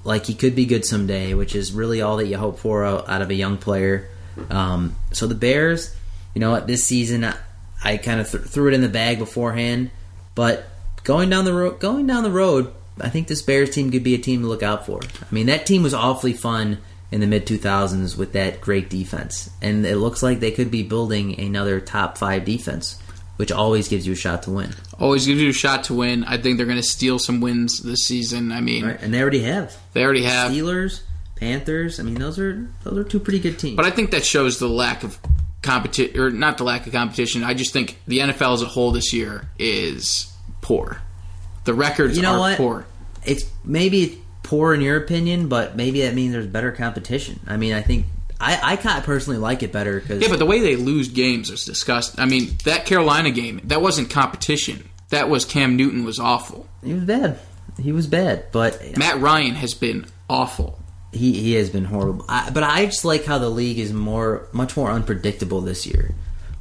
like 0.03 0.25
he 0.25 0.33
could 0.33 0.55
be 0.55 0.65
good 0.65 0.85
someday, 0.85 1.33
which 1.33 1.55
is 1.55 1.71
really 1.71 2.01
all 2.01 2.17
that 2.17 2.27
you 2.27 2.37
hope 2.37 2.59
for 2.59 2.83
out 2.85 3.21
of 3.21 3.29
a 3.29 3.35
young 3.35 3.57
player. 3.57 4.09
Um, 4.49 4.95
so 5.11 5.27
the 5.27 5.35
Bears, 5.35 5.95
you 6.33 6.39
know 6.39 6.59
this 6.59 6.85
season 6.85 7.23
I, 7.23 7.35
I 7.83 7.97
kind 7.97 8.19
of 8.19 8.29
th- 8.29 8.43
threw 8.45 8.69
it 8.69 8.73
in 8.73 8.81
the 8.81 8.89
bag 8.89 9.19
beforehand, 9.19 9.91
but 10.35 10.65
going 11.03 11.29
down 11.29 11.45
the 11.45 11.53
road, 11.53 11.79
going 11.79 12.07
down 12.07 12.23
the 12.23 12.31
road, 12.31 12.71
I 12.99 13.09
think 13.09 13.27
this 13.27 13.41
Bears 13.41 13.71
team 13.71 13.91
could 13.91 14.03
be 14.03 14.15
a 14.15 14.19
team 14.19 14.41
to 14.41 14.47
look 14.47 14.63
out 14.63 14.85
for. 14.85 14.99
I 15.03 15.33
mean, 15.33 15.47
that 15.47 15.65
team 15.65 15.83
was 15.83 15.93
awfully 15.93 16.33
fun 16.33 16.79
in 17.11 17.19
the 17.19 17.27
mid 17.27 17.45
2000s 17.45 18.17
with 18.17 18.33
that 18.33 18.61
great 18.61 18.89
defense, 18.89 19.49
and 19.61 19.85
it 19.85 19.97
looks 19.97 20.23
like 20.23 20.39
they 20.39 20.51
could 20.51 20.71
be 20.71 20.83
building 20.83 21.39
another 21.39 21.79
top 21.79 22.17
five 22.17 22.45
defense, 22.45 23.01
which 23.41 23.51
always 23.51 23.87
gives 23.87 24.05
you 24.05 24.13
a 24.13 24.15
shot 24.15 24.43
to 24.43 24.51
win. 24.51 24.71
Always 24.99 25.25
gives 25.25 25.41
you 25.41 25.49
a 25.49 25.53
shot 25.53 25.85
to 25.85 25.95
win. 25.95 26.23
I 26.25 26.37
think 26.37 26.57
they're 26.57 26.67
going 26.67 26.77
to 26.77 26.83
steal 26.83 27.17
some 27.17 27.41
wins 27.41 27.81
this 27.81 28.01
season. 28.01 28.51
I 28.51 28.61
mean, 28.61 28.85
Right, 28.85 29.01
and 29.01 29.11
they 29.11 29.19
already 29.19 29.41
have 29.41 29.75
they 29.93 30.03
already 30.03 30.21
have. 30.25 30.51
Steelers, 30.51 31.01
Panthers. 31.37 31.99
I 31.99 32.03
mean, 32.03 32.13
those 32.13 32.37
are 32.37 32.67
those 32.83 32.99
are 32.99 33.03
two 33.03 33.19
pretty 33.19 33.39
good 33.39 33.57
teams. 33.57 33.77
But 33.77 33.85
I 33.85 33.89
think 33.89 34.11
that 34.11 34.23
shows 34.23 34.59
the 34.59 34.69
lack 34.69 35.03
of 35.03 35.17
competition, 35.63 36.19
or 36.19 36.29
not 36.29 36.59
the 36.59 36.65
lack 36.65 36.85
of 36.85 36.93
competition. 36.93 37.43
I 37.43 37.55
just 37.55 37.73
think 37.73 37.99
the 38.05 38.19
NFL 38.19 38.53
as 38.53 38.61
a 38.61 38.67
whole 38.67 38.91
this 38.91 39.11
year 39.11 39.49
is 39.57 40.31
poor. 40.61 41.01
The 41.63 41.73
records 41.73 42.17
you 42.17 42.21
know 42.21 42.33
are 42.33 42.39
what? 42.41 42.57
poor. 42.57 42.85
It's 43.25 43.49
maybe 43.63 44.03
it's 44.03 44.15
poor 44.43 44.75
in 44.75 44.81
your 44.81 44.97
opinion, 44.97 45.49
but 45.49 45.75
maybe 45.75 46.01
that 46.03 46.13
means 46.13 46.33
there's 46.33 46.45
better 46.45 46.71
competition. 46.71 47.39
I 47.47 47.57
mean, 47.57 47.73
I 47.73 47.81
think 47.81 48.05
I 48.41 48.73
I 48.73 48.75
kind 48.75 48.97
of 48.97 49.03
personally 49.05 49.39
like 49.39 49.63
it 49.63 49.71
better 49.71 49.99
because 49.99 50.21
Yeah, 50.21 50.29
but 50.29 50.39
the 50.39 50.45
way 50.45 50.59
they 50.59 50.75
lose 50.75 51.07
games 51.07 51.49
is 51.49 51.63
disgusting. 51.63 52.19
I 52.19 52.25
mean, 52.25 52.57
that 52.65 52.85
Carolina 52.85 53.31
game, 53.31 53.61
that 53.65 53.81
wasn't 53.81 54.09
competition. 54.09 54.89
That 55.09 55.29
was 55.29 55.45
Cam 55.45 55.75
Newton 55.75 56.03
was 56.05 56.19
awful. 56.19 56.67
he 56.83 56.93
was 56.93 57.03
bad. 57.03 57.39
He 57.79 57.91
was 57.91 58.07
bad, 58.07 58.45
but 58.51 58.97
Matt 58.97 59.19
Ryan 59.21 59.55
has 59.55 59.73
been 59.73 60.05
awful. 60.29 60.79
He 61.11 61.33
he 61.33 61.53
has 61.53 61.69
been 61.69 61.85
horrible. 61.85 62.25
I, 62.27 62.49
but 62.49 62.63
I 62.63 62.85
just 62.85 63.05
like 63.05 63.25
how 63.25 63.37
the 63.37 63.49
league 63.49 63.79
is 63.79 63.93
more 63.93 64.47
much 64.51 64.75
more 64.75 64.89
unpredictable 64.89 65.61
this 65.61 65.85
year. 65.85 66.15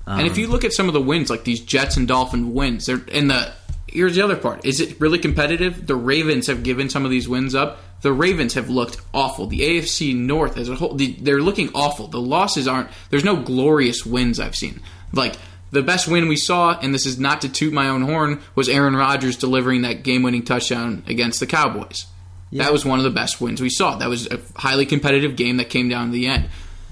And 0.07 0.27
if 0.27 0.37
you 0.37 0.47
um, 0.47 0.51
look 0.53 0.65
at 0.65 0.73
some 0.73 0.89
of 0.89 0.95
the 0.95 1.01
wins, 1.01 1.31
like 1.31 1.45
these 1.45 1.61
Jets 1.61 1.97
and 1.97 2.09
Dolphin 2.09 2.53
wins, 2.53 2.87
they're 2.87 3.01
in 3.09 3.29
the. 3.29 3.53
Here's 3.87 4.15
the 4.15 4.23
other 4.23 4.37
part: 4.37 4.65
is 4.65 4.81
it 4.81 5.01
really 5.01 5.19
competitive? 5.19 5.87
The 5.87 5.95
Ravens 5.95 6.47
have 6.49 6.63
given 6.63 6.91
some 6.91 7.05
of 7.05 7.11
these 7.11 7.29
wins 7.29 7.55
up. 7.55 7.79
The 8.03 8.13
Ravens 8.13 8.55
have 8.55 8.71
looked 8.71 8.99
awful. 9.13 9.47
The 9.47 9.61
AFC 9.61 10.17
North 10.17 10.57
as 10.57 10.69
a 10.69 10.75
whole, 10.75 10.95
the, 10.95 11.13
they're 11.21 11.43
looking 11.43 11.71
awful. 11.75 12.07
The 12.09 12.21
losses 12.21 12.67
aren't. 12.67 12.89
There's 13.11 13.25
no 13.25 13.37
glorious 13.37 14.07
wins 14.07 14.41
I've 14.41 14.57
seen. 14.57 14.81
Like 15.13 15.37
the 15.71 15.83
best 15.83 16.09
win 16.09 16.29
we 16.29 16.37
saw, 16.37 16.79
and 16.79 16.95
this 16.95 17.07
is 17.07 17.19
not 17.19 17.43
to 17.43 17.49
toot 17.49 17.73
my 17.73 17.89
own 17.89 18.03
horn, 18.03 18.41
was 18.55 18.69
Aaron 18.69 18.97
Rodgers 18.97 19.37
delivering 19.37 19.83
that 19.83 20.03
game-winning 20.03 20.45
touchdown 20.45 21.05
against 21.07 21.41
the 21.41 21.47
Cowboys. 21.47 22.07
That 22.53 22.73
was 22.73 22.85
one 22.85 22.99
of 22.99 23.05
the 23.05 23.11
best 23.11 23.41
wins 23.41 23.61
we 23.61 23.71
saw. 23.71 23.97
That 23.97 24.09
was 24.09 24.27
a 24.27 24.41
highly 24.57 24.85
competitive 24.85 25.37
game 25.37 25.59
that 25.59 25.71
came 25.71 25.89
down 25.89 26.07
to 26.07 26.13
the 26.13 26.27
end. 26.27 26.49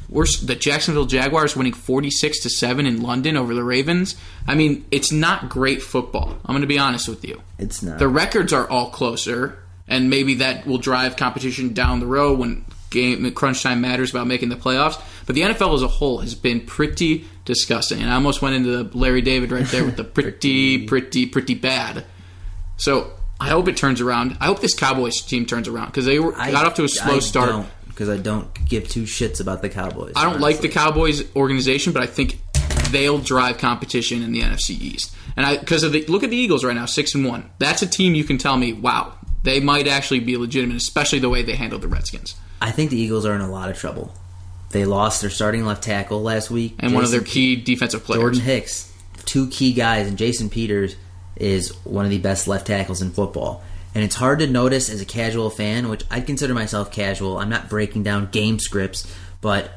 We're 0.08 0.26
the 0.42 0.54
Jacksonville 0.54 1.04
Jaguars 1.04 1.56
winning 1.56 1.74
46 1.74 2.40
to 2.44 2.50
7 2.50 2.86
in 2.86 3.02
London 3.02 3.36
over 3.36 3.54
the 3.54 3.64
Ravens. 3.64 4.16
I 4.46 4.54
mean, 4.54 4.86
it's 4.90 5.12
not 5.12 5.48
great 5.48 5.82
football. 5.82 6.38
I'm 6.44 6.54
going 6.54 6.62
to 6.62 6.66
be 6.68 6.78
honest 6.78 7.08
with 7.08 7.24
you. 7.24 7.42
It's 7.58 7.82
not. 7.82 7.98
The 7.98 8.08
records 8.08 8.52
are 8.52 8.68
all 8.70 8.90
closer, 8.90 9.58
and 9.88 10.10
maybe 10.10 10.34
that 10.34 10.66
will 10.66 10.78
drive 10.78 11.16
competition 11.16 11.72
down 11.72 12.00
the 12.00 12.06
road 12.06 12.38
when 12.38 12.64
game 12.90 13.30
crunch 13.32 13.62
time 13.62 13.80
matters 13.80 14.10
about 14.10 14.26
making 14.26 14.48
the 14.48 14.56
playoffs. 14.56 15.00
But 15.26 15.34
the 15.34 15.42
NFL 15.42 15.74
as 15.74 15.82
a 15.82 15.88
whole 15.88 16.18
has 16.18 16.34
been 16.34 16.60
pretty 16.60 17.26
disgusting, 17.44 18.00
and 18.00 18.10
I 18.10 18.14
almost 18.14 18.42
went 18.42 18.56
into 18.56 18.84
the 18.84 18.98
Larry 18.98 19.22
David 19.22 19.52
right 19.52 19.66
there 19.66 19.84
with 19.84 19.96
the 19.96 20.04
pretty, 20.04 20.86
pretty, 20.86 21.26
pretty 21.26 21.54
bad. 21.54 22.04
So 22.76 23.12
I 23.40 23.48
hope 23.48 23.68
it 23.68 23.76
turns 23.76 24.00
around. 24.00 24.36
I 24.40 24.46
hope 24.46 24.60
this 24.60 24.74
Cowboys 24.74 25.20
team 25.22 25.46
turns 25.46 25.68
around 25.68 25.86
because 25.86 26.06
they 26.06 26.18
were, 26.18 26.34
I 26.36 26.50
got 26.50 26.66
off 26.66 26.74
to 26.74 26.84
a 26.84 26.88
slow 26.88 27.16
I 27.16 27.18
start. 27.20 27.50
don't, 27.50 27.68
because 27.88 28.08
I 28.08 28.16
don't 28.16 28.52
give 28.66 28.88
two 28.88 29.02
shits 29.02 29.40
about 29.40 29.62
the 29.62 29.68
Cowboys. 29.68 30.12
I 30.16 30.24
don't 30.24 30.40
like 30.40 30.60
the 30.60 30.68
Cowboys 30.68 31.24
organization, 31.36 31.92
but 31.92 32.02
I 32.02 32.06
think 32.06 32.40
they'll 32.90 33.18
drive 33.18 33.58
competition 33.58 34.22
in 34.22 34.32
the 34.32 34.40
NFC 34.40 34.70
East. 34.70 35.14
And 35.36 35.46
I 35.46 35.56
because 35.56 35.82
of 35.82 35.92
the 35.92 36.04
look 36.06 36.24
at 36.24 36.30
the 36.30 36.36
Eagles 36.36 36.64
right 36.64 36.74
now, 36.74 36.86
six 36.86 37.14
and 37.14 37.24
one. 37.24 37.50
That's 37.58 37.82
a 37.82 37.86
team 37.86 38.14
you 38.14 38.24
can 38.24 38.38
tell 38.38 38.56
me, 38.56 38.72
wow, 38.72 39.14
they 39.42 39.60
might 39.60 39.86
actually 39.86 40.20
be 40.20 40.36
legitimate, 40.36 40.76
especially 40.76 41.18
the 41.18 41.28
way 41.28 41.42
they 41.42 41.54
handled 41.54 41.82
the 41.82 41.88
Redskins 41.88 42.34
I 42.60 42.70
think 42.70 42.90
the 42.90 42.98
Eagles 42.98 43.24
are 43.24 43.34
in 43.34 43.40
a 43.40 43.50
lot 43.50 43.70
of 43.70 43.78
trouble. 43.78 44.12
They 44.70 44.84
lost 44.84 45.20
their 45.20 45.30
starting 45.30 45.64
left 45.64 45.82
tackle 45.82 46.22
last 46.22 46.50
week, 46.50 46.74
and 46.78 46.92
one 46.92 47.04
of 47.04 47.10
their 47.10 47.20
key 47.20 47.56
defensive 47.56 48.04
players. 48.04 48.20
Jordan 48.20 48.40
Hicks, 48.40 48.92
two 49.24 49.48
key 49.48 49.72
guys, 49.72 50.06
and 50.06 50.18
Jason 50.18 50.50
Peters 50.50 50.96
is 51.36 51.74
one 51.84 52.04
of 52.04 52.10
the 52.10 52.18
best 52.18 52.48
left 52.48 52.66
tackles 52.66 53.00
in 53.00 53.10
football. 53.12 53.62
And 53.94 54.04
it's 54.04 54.16
hard 54.16 54.40
to 54.40 54.46
notice 54.46 54.90
as 54.90 55.00
a 55.00 55.06
casual 55.06 55.50
fan, 55.50 55.88
which 55.88 56.04
I'd 56.10 56.26
consider 56.26 56.52
myself 56.52 56.92
casual. 56.92 57.38
I'm 57.38 57.48
not 57.48 57.70
breaking 57.70 58.02
down 58.02 58.26
game 58.30 58.58
scripts, 58.58 59.10
but 59.40 59.70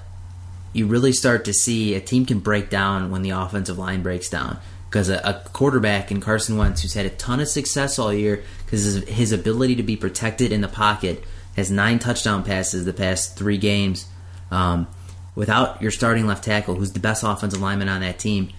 you 0.74 0.88
really 0.88 1.14
start 1.14 1.46
to 1.46 1.54
see 1.54 1.96
a 1.96 2.02
team 2.02 2.26
can 2.26 2.40
break 2.40 2.70
down 2.70 3.12
when 3.12 3.22
the 3.22 3.30
offensive 3.30 3.78
line 3.78 4.02
breaks 4.02 4.30
down. 4.30 4.60
Because 4.92 5.08
a, 5.10 5.22
a 5.24 5.50
quarterback 5.54 6.12
in 6.12 6.20
Carson 6.20 6.58
Wentz, 6.58 6.82
who's 6.82 6.94
had 6.94 7.06
a 7.06 7.12
ton 7.12 7.40
of 7.40 7.48
success 7.48 7.98
all 7.98 8.14
year, 8.14 8.44
because 8.66 8.84
his, 8.84 9.08
his 9.08 9.32
ability 9.32 9.78
to 9.78 9.84
be 9.84 9.96
protected 9.96 10.52
in 10.52 10.60
the 10.60 10.68
pocket, 10.68 11.24
has 11.56 11.72
nine 11.72 11.98
touchdown 11.98 12.44
passes 12.44 12.84
the 12.84 12.92
past 12.92 13.38
three 13.38 13.58
games. 13.58 14.06
Um, 14.52 14.88
without 15.34 15.82
your 15.82 15.92
starting 15.92 16.28
left 16.28 16.44
tackle, 16.44 16.76
who's 16.76 16.92
the 16.92 17.00
best 17.00 17.24
offensive 17.24 17.62
lineman 17.62 17.88
on 17.88 18.02
that 18.02 18.20
team, 18.20 18.50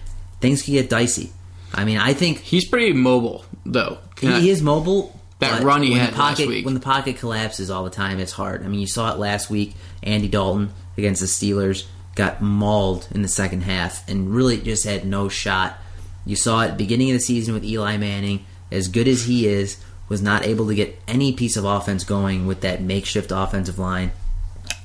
things 0.41 0.63
can 0.63 0.73
get 0.73 0.89
dicey. 0.89 1.31
I 1.71 1.85
mean, 1.85 1.99
I 1.99 2.13
think 2.13 2.39
He's 2.39 2.67
pretty 2.67 2.93
mobile, 2.93 3.45
though. 3.63 3.99
he, 4.19 4.41
he 4.41 4.49
is 4.49 4.61
mobile. 4.61 5.19
That 5.37 5.61
run 5.61 5.83
he 5.83 5.93
had 5.93 6.13
pocket, 6.13 6.39
last 6.39 6.47
week. 6.47 6.65
When 6.65 6.73
the 6.73 6.79
pocket 6.79 7.17
collapses 7.17 7.69
all 7.69 7.83
the 7.83 7.89
time, 7.89 8.19
it's 8.19 8.31
hard. 8.31 8.63
I 8.63 8.69
mean, 8.69 8.79
you 8.79 8.87
saw 8.87 9.13
it 9.13 9.19
last 9.19 9.49
week. 9.49 9.75
Andy 10.01 10.29
Dalton 10.29 10.71
against 10.97 11.21
the 11.21 11.27
Steelers 11.27 11.85
got 12.15 12.41
mauled 12.41 13.07
in 13.11 13.21
the 13.21 13.27
second 13.27 13.61
half 13.61 14.07
and 14.09 14.33
really 14.33 14.59
just 14.61 14.85
had 14.85 15.05
no 15.05 15.29
shot. 15.29 15.77
You 16.25 16.35
saw 16.35 16.61
it 16.61 16.65
at 16.65 16.71
the 16.71 16.83
beginning 16.83 17.09
of 17.11 17.15
the 17.15 17.19
season 17.19 17.53
with 17.53 17.63
Eli 17.65 17.97
Manning. 17.97 18.45
As 18.71 18.87
good 18.87 19.07
as 19.07 19.25
he 19.25 19.47
is, 19.47 19.77
was 20.09 20.21
not 20.21 20.45
able 20.45 20.67
to 20.67 20.75
get 20.75 20.99
any 21.07 21.33
piece 21.33 21.57
of 21.57 21.65
offense 21.65 22.03
going 22.03 22.47
with 22.47 22.61
that 22.61 22.81
makeshift 22.81 23.31
offensive 23.31 23.77
line. 23.77 24.11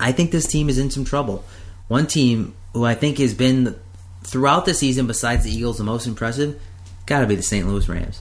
I 0.01 0.13
think 0.13 0.31
this 0.31 0.47
team 0.47 0.69
is 0.69 0.79
in 0.79 0.91
some 0.91 1.05
trouble. 1.05 1.45
One 1.89 2.07
team 2.07 2.55
who 2.75 2.85
I 2.85 2.95
think 2.95 3.19
has 3.19 3.35
been 3.35 3.77
throughout 4.25 4.65
the 4.67 4.75
season, 4.75 5.07
besides 5.07 5.45
the 5.45 5.51
Eagles, 5.51 5.79
the 5.79 5.85
most 5.85 6.07
impressive, 6.07 6.61
got 7.07 7.21
to 7.21 7.27
be 7.27 7.35
the 7.35 7.43
St. 7.43 7.67
Louis 7.67 7.89
Rams. 7.89 8.21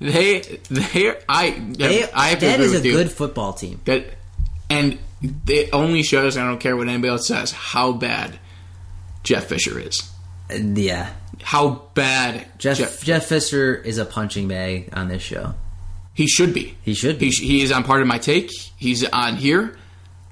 They, 0.00 0.40
they, 0.70 1.14
I, 1.28 1.50
They, 1.50 2.10
I 2.10 2.28
have 2.28 2.38
to 2.40 2.46
that 2.46 2.60
is 2.60 2.74
a 2.74 2.84
you. 2.84 2.92
good 2.92 3.12
football 3.12 3.52
team. 3.52 3.80
That, 3.84 4.06
and 4.68 4.98
it 5.46 5.70
only 5.72 6.02
shows. 6.02 6.36
I 6.36 6.44
don't 6.46 6.58
care 6.58 6.76
what 6.76 6.88
anybody 6.88 7.10
else 7.10 7.28
says. 7.28 7.52
How 7.52 7.92
bad 7.92 8.38
Jeff 9.22 9.44
Fisher 9.46 9.78
is. 9.78 10.10
Yeah, 10.58 11.10
How 11.42 11.82
bad 11.94 12.46
Jeff 12.58 12.78
Jeff 12.78 13.02
Jeff 13.02 13.26
Fisher 13.26 13.74
is 13.74 13.98
a 13.98 14.04
punching 14.04 14.48
bag 14.48 14.90
on 14.92 15.08
this 15.08 15.22
show. 15.22 15.54
He 16.14 16.26
should 16.28 16.54
be. 16.54 16.76
He 16.82 16.94
should 16.94 17.18
be. 17.18 17.26
He, 17.26 17.32
sh- 17.32 17.40
he 17.40 17.62
is 17.62 17.72
on 17.72 17.82
part 17.84 18.00
of 18.00 18.06
my 18.06 18.18
take. 18.18 18.50
He's 18.76 19.04
on 19.04 19.36
here. 19.36 19.76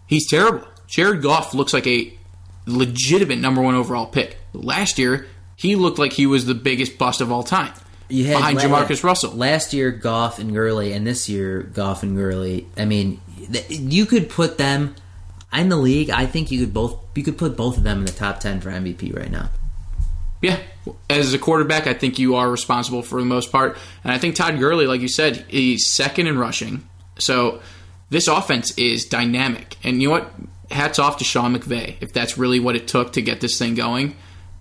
He's 0.07 0.29
terrible. 0.31 0.67
Jared 0.87 1.23
Goff 1.23 1.55
looks 1.55 1.73
like 1.73 1.87
a 1.87 2.13
legitimate 2.67 3.39
number 3.39 3.61
one 3.61 3.75
overall 3.75 4.07
pick. 4.07 4.37
Last 4.53 4.99
year, 4.99 5.27
he 5.57 5.75
looked 5.77 5.99
like 5.99 6.13
he 6.13 6.27
was 6.27 6.47
the 6.47 6.55
biggest 6.55 6.99
bust 6.99 7.21
of 7.21 7.33
all 7.33 7.43
time. 7.43 7.73
You 8.09 8.27
had 8.27 8.37
behind 8.37 8.59
la- 8.59 8.85
JaMarcus 8.85 9.03
Russell. 9.03 9.33
Last 9.33 9.73
year, 9.73 9.91
Goff 9.91 10.39
and 10.39 10.53
Gurley, 10.53 10.93
and 10.93 11.07
this 11.07 11.29
year, 11.29 11.63
Goff 11.63 12.03
and 12.03 12.15
Gurley. 12.17 12.67
I 12.77 12.85
mean, 12.85 13.21
th- 13.51 13.71
you 13.71 14.07
could 14.07 14.29
put 14.29 14.59
them 14.59 14.95
in 15.53 15.69
the 15.69 15.77
league. 15.77 16.11
I 16.11 16.27
think 16.27 16.51
you 16.51 16.61
could 16.61 16.75
both. 16.75 16.99
You 17.15 17.23
could 17.23 17.39
put 17.39 17.57
both 17.57 17.77
of 17.79 17.83
them 17.85 18.01
in 18.01 18.05
the 18.05 18.13
top 18.13 18.41
ten 18.41 18.61
for 18.61 18.71
MVP 18.71 19.17
right 19.17 19.31
now. 19.31 19.49
Yeah. 20.43 20.59
As 21.09 21.33
a 21.33 21.39
quarterback, 21.39 21.87
I 21.87 21.95
think 21.95 22.19
you 22.19 22.35
are 22.35 22.51
responsible 22.51 23.03
for 23.03 23.21
the 23.21 23.27
most 23.27 23.51
part. 23.53 23.79
And 24.05 24.13
I 24.13 24.19
think 24.19 24.35
Todd 24.35 24.59
Gurley, 24.59 24.87
like 24.87 25.01
you 25.01 25.09
said, 25.09 25.45
he's 25.49 25.87
second 25.87 26.27
in 26.27 26.37
rushing. 26.39 26.87
So 27.19 27.61
this 28.11 28.29
offense 28.29 28.77
is 28.77 29.07
dynamic. 29.07 29.77
And 29.85 30.03
you 30.03 30.09
know 30.09 30.15
what? 30.15 30.31
Hats 30.71 30.99
off 30.99 31.19
to 31.19 31.25
Sean 31.25 31.57
McVay, 31.57 31.97
if 32.01 32.13
that's 32.13 32.37
really 32.37 32.59
what 32.59 32.77
it 32.77 32.89
took 32.89 33.13
to 33.13 33.23
get 33.23 33.41
this 33.41 33.59
thing 33.59 33.75
going. 33.75 34.17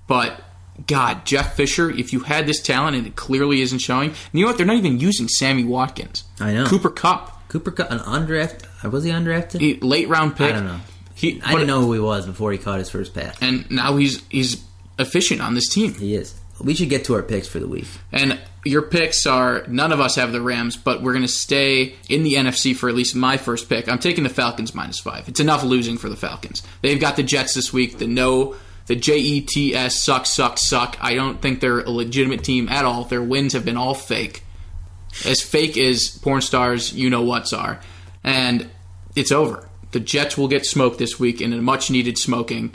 But 0.07 0.41
God, 0.87 1.25
Jeff 1.25 1.55
Fisher, 1.55 1.89
if 1.89 2.13
you 2.13 2.19
had 2.21 2.45
this 2.45 2.61
talent 2.61 2.97
and 2.97 3.07
it 3.07 3.15
clearly 3.15 3.61
isn't 3.61 3.79
showing, 3.79 4.09
and 4.09 4.17
you 4.33 4.41
know 4.41 4.51
what? 4.51 4.57
They're 4.57 4.65
not 4.65 4.75
even 4.75 4.99
using 4.99 5.27
Sammy 5.27 5.63
Watkins. 5.63 6.23
I 6.39 6.53
know. 6.53 6.65
Cooper 6.65 6.89
Kupp, 6.89 7.47
Cooper, 7.47 7.71
Kupp, 7.71 7.91
an 7.91 7.99
undrafted. 7.99 8.91
Was 8.91 9.03
he 9.03 9.11
undrafted? 9.11 9.61
he, 9.61 9.75
late 9.75 10.09
round 10.09 10.35
pick. 10.35 10.49
I 10.49 10.53
don't 10.53 10.65
know. 10.65 10.79
He, 11.15 11.41
I 11.43 11.51
didn't 11.51 11.67
know 11.67 11.81
who 11.81 11.93
he 11.93 11.99
was 11.99 12.25
before 12.25 12.51
he 12.51 12.57
caught 12.57 12.79
his 12.79 12.89
first 12.89 13.13
pass. 13.13 13.37
And 13.41 13.69
now 13.69 13.95
he's 13.97 14.25
he's 14.29 14.63
efficient 14.99 15.41
on 15.41 15.53
this 15.53 15.69
team. 15.69 15.93
He 15.93 16.15
is. 16.15 16.35
We 16.59 16.75
should 16.75 16.89
get 16.89 17.05
to 17.05 17.15
our 17.15 17.23
picks 17.23 17.47
for 17.47 17.59
the 17.59 17.67
week. 17.67 17.87
And 18.11 18.39
your 18.63 18.83
picks 18.83 19.25
are 19.25 19.65
none 19.67 19.91
of 19.91 19.99
us 19.99 20.15
have 20.15 20.31
the 20.31 20.41
Rams, 20.41 20.77
but 20.77 21.01
we're 21.01 21.13
going 21.13 21.23
to 21.23 21.27
stay 21.27 21.95
in 22.07 22.23
the 22.23 22.35
NFC 22.35 22.75
for 22.75 22.87
at 22.87 22.95
least 22.95 23.15
my 23.15 23.37
first 23.37 23.67
pick. 23.67 23.89
I'm 23.89 23.97
taking 23.97 24.23
the 24.23 24.29
Falcons 24.29 24.75
minus 24.75 24.99
five. 24.99 25.27
It's 25.27 25.39
enough 25.39 25.63
losing 25.63 25.97
for 25.97 26.09
the 26.09 26.15
Falcons. 26.15 26.61
They've 26.81 26.99
got 26.99 27.15
the 27.15 27.23
Jets 27.23 27.55
this 27.55 27.73
week. 27.73 27.97
The 27.97 28.05
no, 28.05 28.55
the 28.85 28.95
J 28.95 29.17
E 29.17 29.41
T 29.41 29.73
S 29.73 30.03
suck, 30.03 30.27
suck, 30.27 30.59
suck. 30.59 30.97
I 31.01 31.15
don't 31.15 31.41
think 31.41 31.59
they're 31.59 31.79
a 31.79 31.89
legitimate 31.89 32.43
team 32.43 32.69
at 32.69 32.85
all. 32.85 33.05
Their 33.05 33.23
wins 33.23 33.53
have 33.53 33.65
been 33.65 33.77
all 33.77 33.95
fake, 33.95 34.43
as 35.25 35.41
fake 35.41 35.77
as 35.77 36.19
porn 36.21 36.41
stars 36.41 36.93
you 36.93 37.09
know 37.09 37.23
what's 37.23 37.53
are, 37.53 37.79
and 38.23 38.69
it's 39.15 39.31
over. 39.31 39.67
The 39.91 39.99
Jets 39.99 40.37
will 40.37 40.47
get 40.47 40.65
smoked 40.65 40.99
this 40.99 41.19
week 41.19 41.41
in 41.41 41.51
a 41.51 41.61
much 41.61 41.89
needed 41.89 42.17
smoking, 42.17 42.73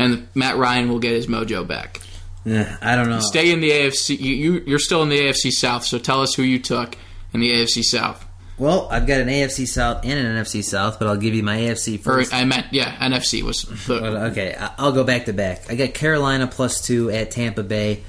and 0.00 0.28
Matt 0.34 0.56
Ryan 0.56 0.88
will 0.88 0.98
get 0.98 1.12
his 1.12 1.26
mojo 1.26 1.66
back. 1.66 2.00
Yeah, 2.44 2.76
I 2.80 2.96
don't 2.96 3.10
know. 3.10 3.20
Stay 3.20 3.52
in 3.52 3.60
the 3.60 3.70
AFC. 3.70 4.18
You, 4.18 4.34
you 4.34 4.64
you're 4.66 4.78
still 4.78 5.02
in 5.02 5.08
the 5.10 5.18
AFC 5.18 5.50
South, 5.50 5.84
so 5.84 5.98
tell 5.98 6.22
us 6.22 6.34
who 6.34 6.42
you 6.42 6.58
took 6.58 6.96
in 7.32 7.40
the 7.40 7.50
AFC 7.50 7.82
South. 7.82 8.26
Well, 8.56 8.88
I've 8.90 9.06
got 9.06 9.20
an 9.20 9.28
AFC 9.28 9.66
South 9.66 10.04
and 10.04 10.18
an 10.18 10.36
NFC 10.36 10.62
South, 10.62 10.98
but 10.98 11.08
I'll 11.08 11.16
give 11.16 11.34
you 11.34 11.42
my 11.42 11.56
AFC 11.56 11.98
Or 11.98 12.02
first. 12.02 12.34
I 12.34 12.44
meant 12.44 12.66
yeah, 12.72 12.94
NFC 12.96 13.42
was 13.42 13.62
the, 13.86 14.00
Well, 14.00 14.16
okay, 14.30 14.54
I'll 14.78 14.92
go 14.92 15.04
back 15.04 15.26
to 15.26 15.32
back. 15.32 15.70
I 15.70 15.76
got 15.76 15.94
Carolina 15.94 16.46
plus 16.46 16.82
two 16.82 17.10
at 17.10 17.30
Tampa 17.30 17.62
Bay. 17.62 18.02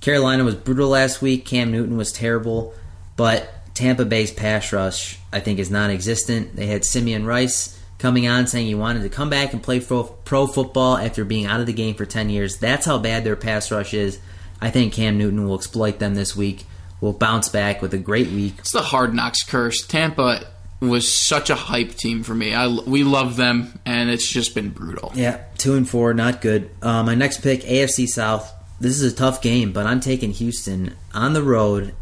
Carolina 0.00 0.44
was 0.44 0.54
brutal 0.54 0.88
last 0.88 1.20
week. 1.20 1.44
Cam 1.44 1.70
Newton 1.70 1.98
was 1.98 2.12
terrible, 2.12 2.74
but 3.16 3.52
Tampa 3.74 4.04
Bay's 4.06 4.32
pass 4.32 4.72
rush, 4.72 5.18
I 5.32 5.40
think, 5.40 5.58
is 5.58 5.70
non-existent. 5.70 6.56
They 6.56 6.66
had 6.66 6.84
Simeon 6.84 7.26
Rice 7.26 7.78
coming 8.00 8.26
on 8.26 8.46
saying 8.46 8.66
he 8.66 8.74
wanted 8.74 9.02
to 9.02 9.08
come 9.08 9.30
back 9.30 9.52
and 9.52 9.62
play 9.62 9.78
pro, 9.78 10.04
pro 10.04 10.46
football 10.46 10.96
after 10.96 11.24
being 11.24 11.46
out 11.46 11.60
of 11.60 11.66
the 11.66 11.72
game 11.72 11.94
for 11.94 12.06
ten 12.06 12.30
years. 12.30 12.58
That's 12.58 12.86
how 12.86 12.98
bad 12.98 13.22
their 13.22 13.36
pass 13.36 13.70
rush 13.70 13.94
is. 13.94 14.18
I 14.60 14.70
think 14.70 14.92
Cam 14.92 15.16
Newton 15.16 15.46
will 15.46 15.54
exploit 15.54 15.98
them 15.98 16.14
this 16.14 16.34
week. 16.34 16.64
Will 17.00 17.12
bounce 17.12 17.48
back 17.48 17.80
with 17.80 17.94
a 17.94 17.98
great 17.98 18.28
week. 18.28 18.56
it's 18.58 18.72
the 18.72 18.82
hard 18.82 19.14
knocks 19.14 19.42
curse. 19.42 19.86
Tampa 19.86 20.44
was 20.80 21.12
such 21.12 21.50
a 21.50 21.54
hype 21.54 21.94
team 21.94 22.22
for 22.22 22.34
me. 22.34 22.54
I 22.54 22.66
we 22.68 23.04
love 23.04 23.36
them, 23.36 23.78
and 23.86 24.10
it's 24.10 24.28
just 24.28 24.54
been 24.54 24.70
brutal. 24.70 25.12
Yeah, 25.14 25.42
two 25.58 25.74
and 25.74 25.88
four, 25.88 26.12
not 26.14 26.40
good. 26.40 26.70
Uh, 26.82 27.02
my 27.02 27.14
next 27.14 27.42
pick, 27.42 27.60
AFC 27.62 28.06
South. 28.06 28.52
This 28.80 29.00
is 29.00 29.12
a 29.12 29.16
tough 29.16 29.42
game, 29.42 29.72
but 29.72 29.86
I'm 29.86 30.00
taking 30.00 30.32
Houston 30.32 30.94
on 31.12 31.34
the 31.34 31.42
road 31.42 31.94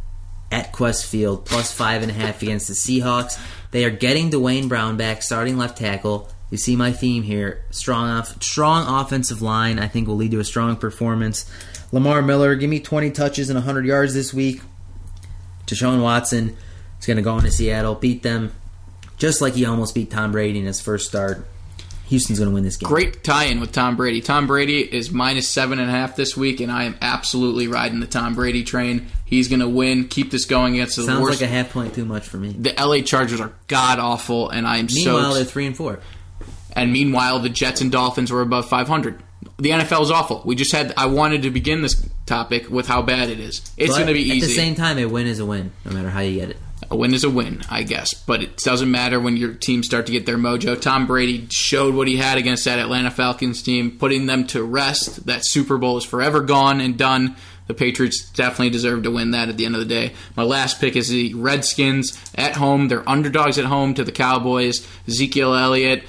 at 0.50 0.72
Qwest 0.72 1.06
Field 1.06 1.44
plus 1.44 1.72
five 1.72 2.02
and 2.02 2.10
a 2.10 2.14
half 2.14 2.42
against 2.42 2.68
the 2.68 2.74
Seahawks. 2.74 3.38
They 3.70 3.84
are 3.84 3.90
getting 3.90 4.30
Duane 4.30 4.68
Brown 4.68 4.96
back, 4.96 5.22
starting 5.22 5.58
left 5.58 5.78
tackle. 5.78 6.30
You 6.50 6.56
see 6.56 6.76
my 6.76 6.92
theme 6.92 7.22
here: 7.22 7.64
strong, 7.70 8.08
off, 8.08 8.42
strong 8.42 9.00
offensive 9.00 9.42
line. 9.42 9.78
I 9.78 9.88
think 9.88 10.08
will 10.08 10.16
lead 10.16 10.30
to 10.30 10.40
a 10.40 10.44
strong 10.44 10.76
performance. 10.76 11.50
Lamar 11.92 12.22
Miller, 12.22 12.54
give 12.54 12.70
me 12.70 12.80
20 12.80 13.10
touches 13.10 13.50
and 13.50 13.56
100 13.56 13.86
yards 13.86 14.14
this 14.14 14.32
week. 14.32 14.60
Deshaun 15.66 16.02
Watson 16.02 16.56
is 16.98 17.06
going 17.06 17.16
to 17.18 17.22
go 17.22 17.36
into 17.36 17.50
Seattle, 17.50 17.94
beat 17.94 18.22
them, 18.22 18.52
just 19.16 19.40
like 19.40 19.54
he 19.54 19.66
almost 19.66 19.94
beat 19.94 20.10
Tom 20.10 20.32
Brady 20.32 20.58
in 20.58 20.66
his 20.66 20.80
first 20.80 21.08
start. 21.08 21.46
Houston's 22.08 22.38
going 22.38 22.50
to 22.50 22.54
win 22.54 22.64
this 22.64 22.76
game. 22.76 22.88
Great 22.88 23.22
tie-in 23.22 23.60
with 23.60 23.72
Tom 23.72 23.96
Brady. 23.96 24.20
Tom 24.20 24.46
Brady 24.46 24.80
is 24.80 25.10
minus 25.10 25.48
seven 25.48 25.78
and 25.78 25.88
a 25.88 25.92
half 25.92 26.16
this 26.16 26.36
week, 26.36 26.60
and 26.60 26.72
I 26.72 26.84
am 26.84 26.96
absolutely 27.02 27.68
riding 27.68 28.00
the 28.00 28.06
Tom 28.06 28.34
Brady 28.34 28.64
train. 28.64 29.08
He's 29.24 29.48
going 29.48 29.60
to 29.60 29.68
win. 29.68 30.08
Keep 30.08 30.30
this 30.30 30.44
going 30.46 30.74
against 30.74 30.96
the 30.96 31.04
Sounds 31.04 31.20
worst. 31.20 31.40
like 31.40 31.48
a 31.50 31.52
half 31.52 31.70
point 31.70 31.94
too 31.94 32.04
much 32.06 32.26
for 32.26 32.38
me. 32.38 32.52
the 32.58 32.74
LA 32.78 33.00
Chargers 33.02 33.40
are 33.40 33.52
god 33.66 33.98
awful, 33.98 34.48
and 34.48 34.66
I 34.66 34.78
am 34.78 34.86
Meanwhile, 34.86 35.04
so. 35.04 35.12
Meanwhile, 35.12 35.34
they're 35.34 35.44
three 35.44 35.66
and 35.66 35.76
four. 35.76 36.00
And 36.72 36.92
meanwhile, 36.92 37.40
the 37.40 37.48
Jets 37.48 37.80
and 37.80 37.90
Dolphins 37.90 38.30
were 38.30 38.40
above 38.42 38.68
500. 38.68 39.20
The 39.58 39.70
NFL 39.70 40.02
is 40.02 40.10
awful. 40.10 40.42
We 40.44 40.54
just 40.54 40.72
had. 40.72 40.94
I 40.96 41.06
wanted 41.06 41.42
to 41.42 41.50
begin 41.50 41.82
this 41.82 42.08
topic 42.26 42.70
with 42.70 42.86
how 42.86 43.02
bad 43.02 43.30
it 43.30 43.40
is. 43.40 43.70
It's 43.76 43.94
going 43.94 44.06
to 44.06 44.12
be 44.12 44.20
easy. 44.22 44.42
At 44.42 44.48
the 44.48 44.54
same 44.54 44.74
time, 44.74 44.98
a 44.98 45.06
win 45.06 45.26
is 45.26 45.40
a 45.40 45.46
win, 45.46 45.72
no 45.84 45.92
matter 45.92 46.10
how 46.10 46.20
you 46.20 46.38
get 46.40 46.50
it. 46.50 46.56
A 46.90 46.96
win 46.96 47.12
is 47.12 47.24
a 47.24 47.30
win, 47.30 47.62
I 47.68 47.82
guess, 47.82 48.14
but 48.14 48.42
it 48.42 48.56
doesn't 48.56 48.90
matter 48.90 49.20
when 49.20 49.36
your 49.36 49.52
teams 49.52 49.86
start 49.86 50.06
to 50.06 50.12
get 50.12 50.24
their 50.24 50.38
mojo. 50.38 50.80
Tom 50.80 51.06
Brady 51.06 51.46
showed 51.50 51.94
what 51.94 52.08
he 52.08 52.16
had 52.16 52.38
against 52.38 52.64
that 52.64 52.78
Atlanta 52.78 53.10
Falcons 53.10 53.62
team, 53.62 53.98
putting 53.98 54.24
them 54.24 54.46
to 54.48 54.62
rest. 54.62 55.26
That 55.26 55.44
Super 55.44 55.76
Bowl 55.76 55.98
is 55.98 56.04
forever 56.04 56.40
gone 56.40 56.80
and 56.80 56.96
done. 56.96 57.36
The 57.66 57.74
Patriots 57.74 58.30
definitely 58.30 58.70
deserve 58.70 59.02
to 59.02 59.10
win 59.10 59.32
that 59.32 59.50
at 59.50 59.58
the 59.58 59.66
end 59.66 59.74
of 59.74 59.80
the 59.80 59.86
day. 59.86 60.14
My 60.34 60.42
last 60.42 60.80
pick 60.80 60.96
is 60.96 61.08
the 61.08 61.34
Redskins 61.34 62.18
at 62.34 62.56
home. 62.56 62.88
They're 62.88 63.06
underdogs 63.06 63.58
at 63.58 63.66
home 63.66 63.92
to 63.94 64.04
the 64.04 64.12
Cowboys. 64.12 64.86
Ezekiel 65.06 65.54
Elliott. 65.54 66.04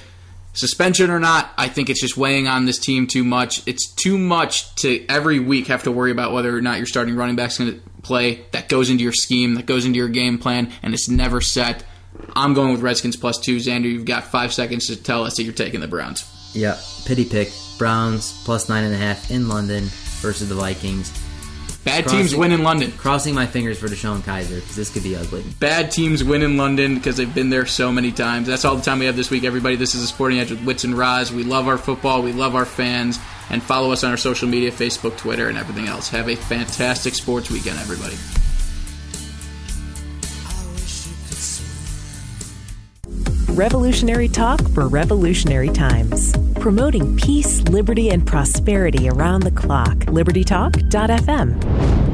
Suspension 0.54 1.12
or 1.12 1.20
not, 1.20 1.52
I 1.58 1.68
think 1.68 1.90
it's 1.90 2.02
just 2.02 2.18
weighing 2.18 2.48
on 2.48 2.66
this 2.66 2.80
team 2.80 3.06
too 3.06 3.24
much. 3.24 3.62
It's 3.68 3.94
too 3.94 4.18
much 4.18 4.74
to 4.76 5.06
every 5.08 5.40
week 5.40 5.68
have 5.68 5.84
to 5.84 5.92
worry 5.92 6.12
about 6.12 6.32
whether 6.32 6.56
or 6.56 6.62
not 6.62 6.78
your 6.78 6.88
starting 6.88 7.16
running 7.16 7.36
back's 7.36 7.58
going 7.58 7.74
to 7.74 7.89
play. 8.02 8.46
That 8.52 8.70
goes 8.70 8.90
into 8.90 9.04
your 9.04 9.14
scheme, 9.14 9.56
that 9.56 9.66
goes 9.66 9.86
into 9.86 9.98
your 9.98 10.10
game 10.10 10.38
plan, 10.38 10.72
and 10.84 10.94
it's 10.94 11.10
never 11.10 11.42
set. 11.42 11.84
I'm 12.36 12.54
going 12.54 12.72
with 12.74 12.82
Redskins 12.82 13.16
plus 13.16 13.38
two. 13.40 13.58
Xander, 13.58 13.84
you've 13.92 14.06
got 14.06 14.26
five 14.26 14.54
seconds 14.54 14.88
to 14.88 14.96
tell 15.02 15.24
us 15.24 15.36
that 15.38 15.44
you're 15.44 15.54
taking 15.54 15.80
the 15.80 15.88
Browns. 15.88 16.26
Yeah, 16.54 16.78
pity 17.06 17.26
pick. 17.26 17.52
Browns 17.78 18.42
plus 18.44 18.68
nine 18.68 18.84
and 18.84 18.94
a 18.94 18.98
half 18.98 19.32
in 19.32 19.48
London 19.48 19.86
versus 20.22 20.50
the 20.50 20.56
Vikings. 20.56 21.12
Bad 21.86 22.04
Crossing- 22.04 22.20
teams 22.20 22.36
win 22.36 22.52
in 22.52 22.62
London. 22.64 22.92
Crossing 22.98 23.34
my 23.34 23.46
fingers 23.48 23.80
for 23.80 23.88
DeShone 23.88 24.20
Kizer 24.20 24.56
because 24.60 24.76
this 24.76 24.92
could 24.92 25.04
be 25.04 25.16
ugly. 25.16 25.44
Bad 25.60 25.92
teams 25.92 26.24
win 26.24 26.42
in 26.42 26.58
London 26.58 26.96
because 26.96 27.16
they've 27.16 27.34
been 27.34 27.50
there 27.50 27.66
so 27.66 27.90
many 27.92 28.12
times. 28.12 28.48
That's 28.48 28.66
all 28.66 28.76
the 28.76 28.82
time 28.82 29.00
we 29.00 29.06
have 29.06 29.16
this 29.16 29.30
week, 29.30 29.46
everybody. 29.46 29.78
This 29.78 29.96
is 29.96 30.02
the 30.02 30.08
Sporting 30.08 30.40
Edge 30.40 30.50
with 30.52 30.64
Wits 30.66 30.84
and 30.84 30.98
Roz. 30.98 31.32
We 31.32 31.44
love 31.44 31.68
our 31.70 31.78
football. 31.78 32.22
We 32.22 32.34
love 32.34 32.54
our 32.54 32.66
fans. 32.66 33.18
And 33.50 33.64
follow 33.64 33.92
us 33.92 34.04
on 34.04 34.12
our 34.12 34.18
social 34.18 34.48
media 34.48 34.72
Facebook, 34.72 35.18
Twitter, 35.18 35.50
and 35.50 35.58
everything 35.58 35.88
else. 35.88 36.10
Have 36.10 36.30
a 36.30 36.36
fantastic 36.36 37.16
sports 37.16 37.50
weekend, 37.50 37.80
everybody. 37.80 38.16
Revolutionary 43.60 44.30
talk 44.30 44.62
for 44.70 44.88
revolutionary 44.88 45.70
times. 45.70 46.34
Promoting 46.56 47.18
peace, 47.18 47.62
liberty, 47.64 48.10
and 48.10 48.26
prosperity 48.26 49.10
around 49.10 49.42
the 49.42 49.52
clock. 49.52 49.98
LibertyTalk.fm. 50.06 52.09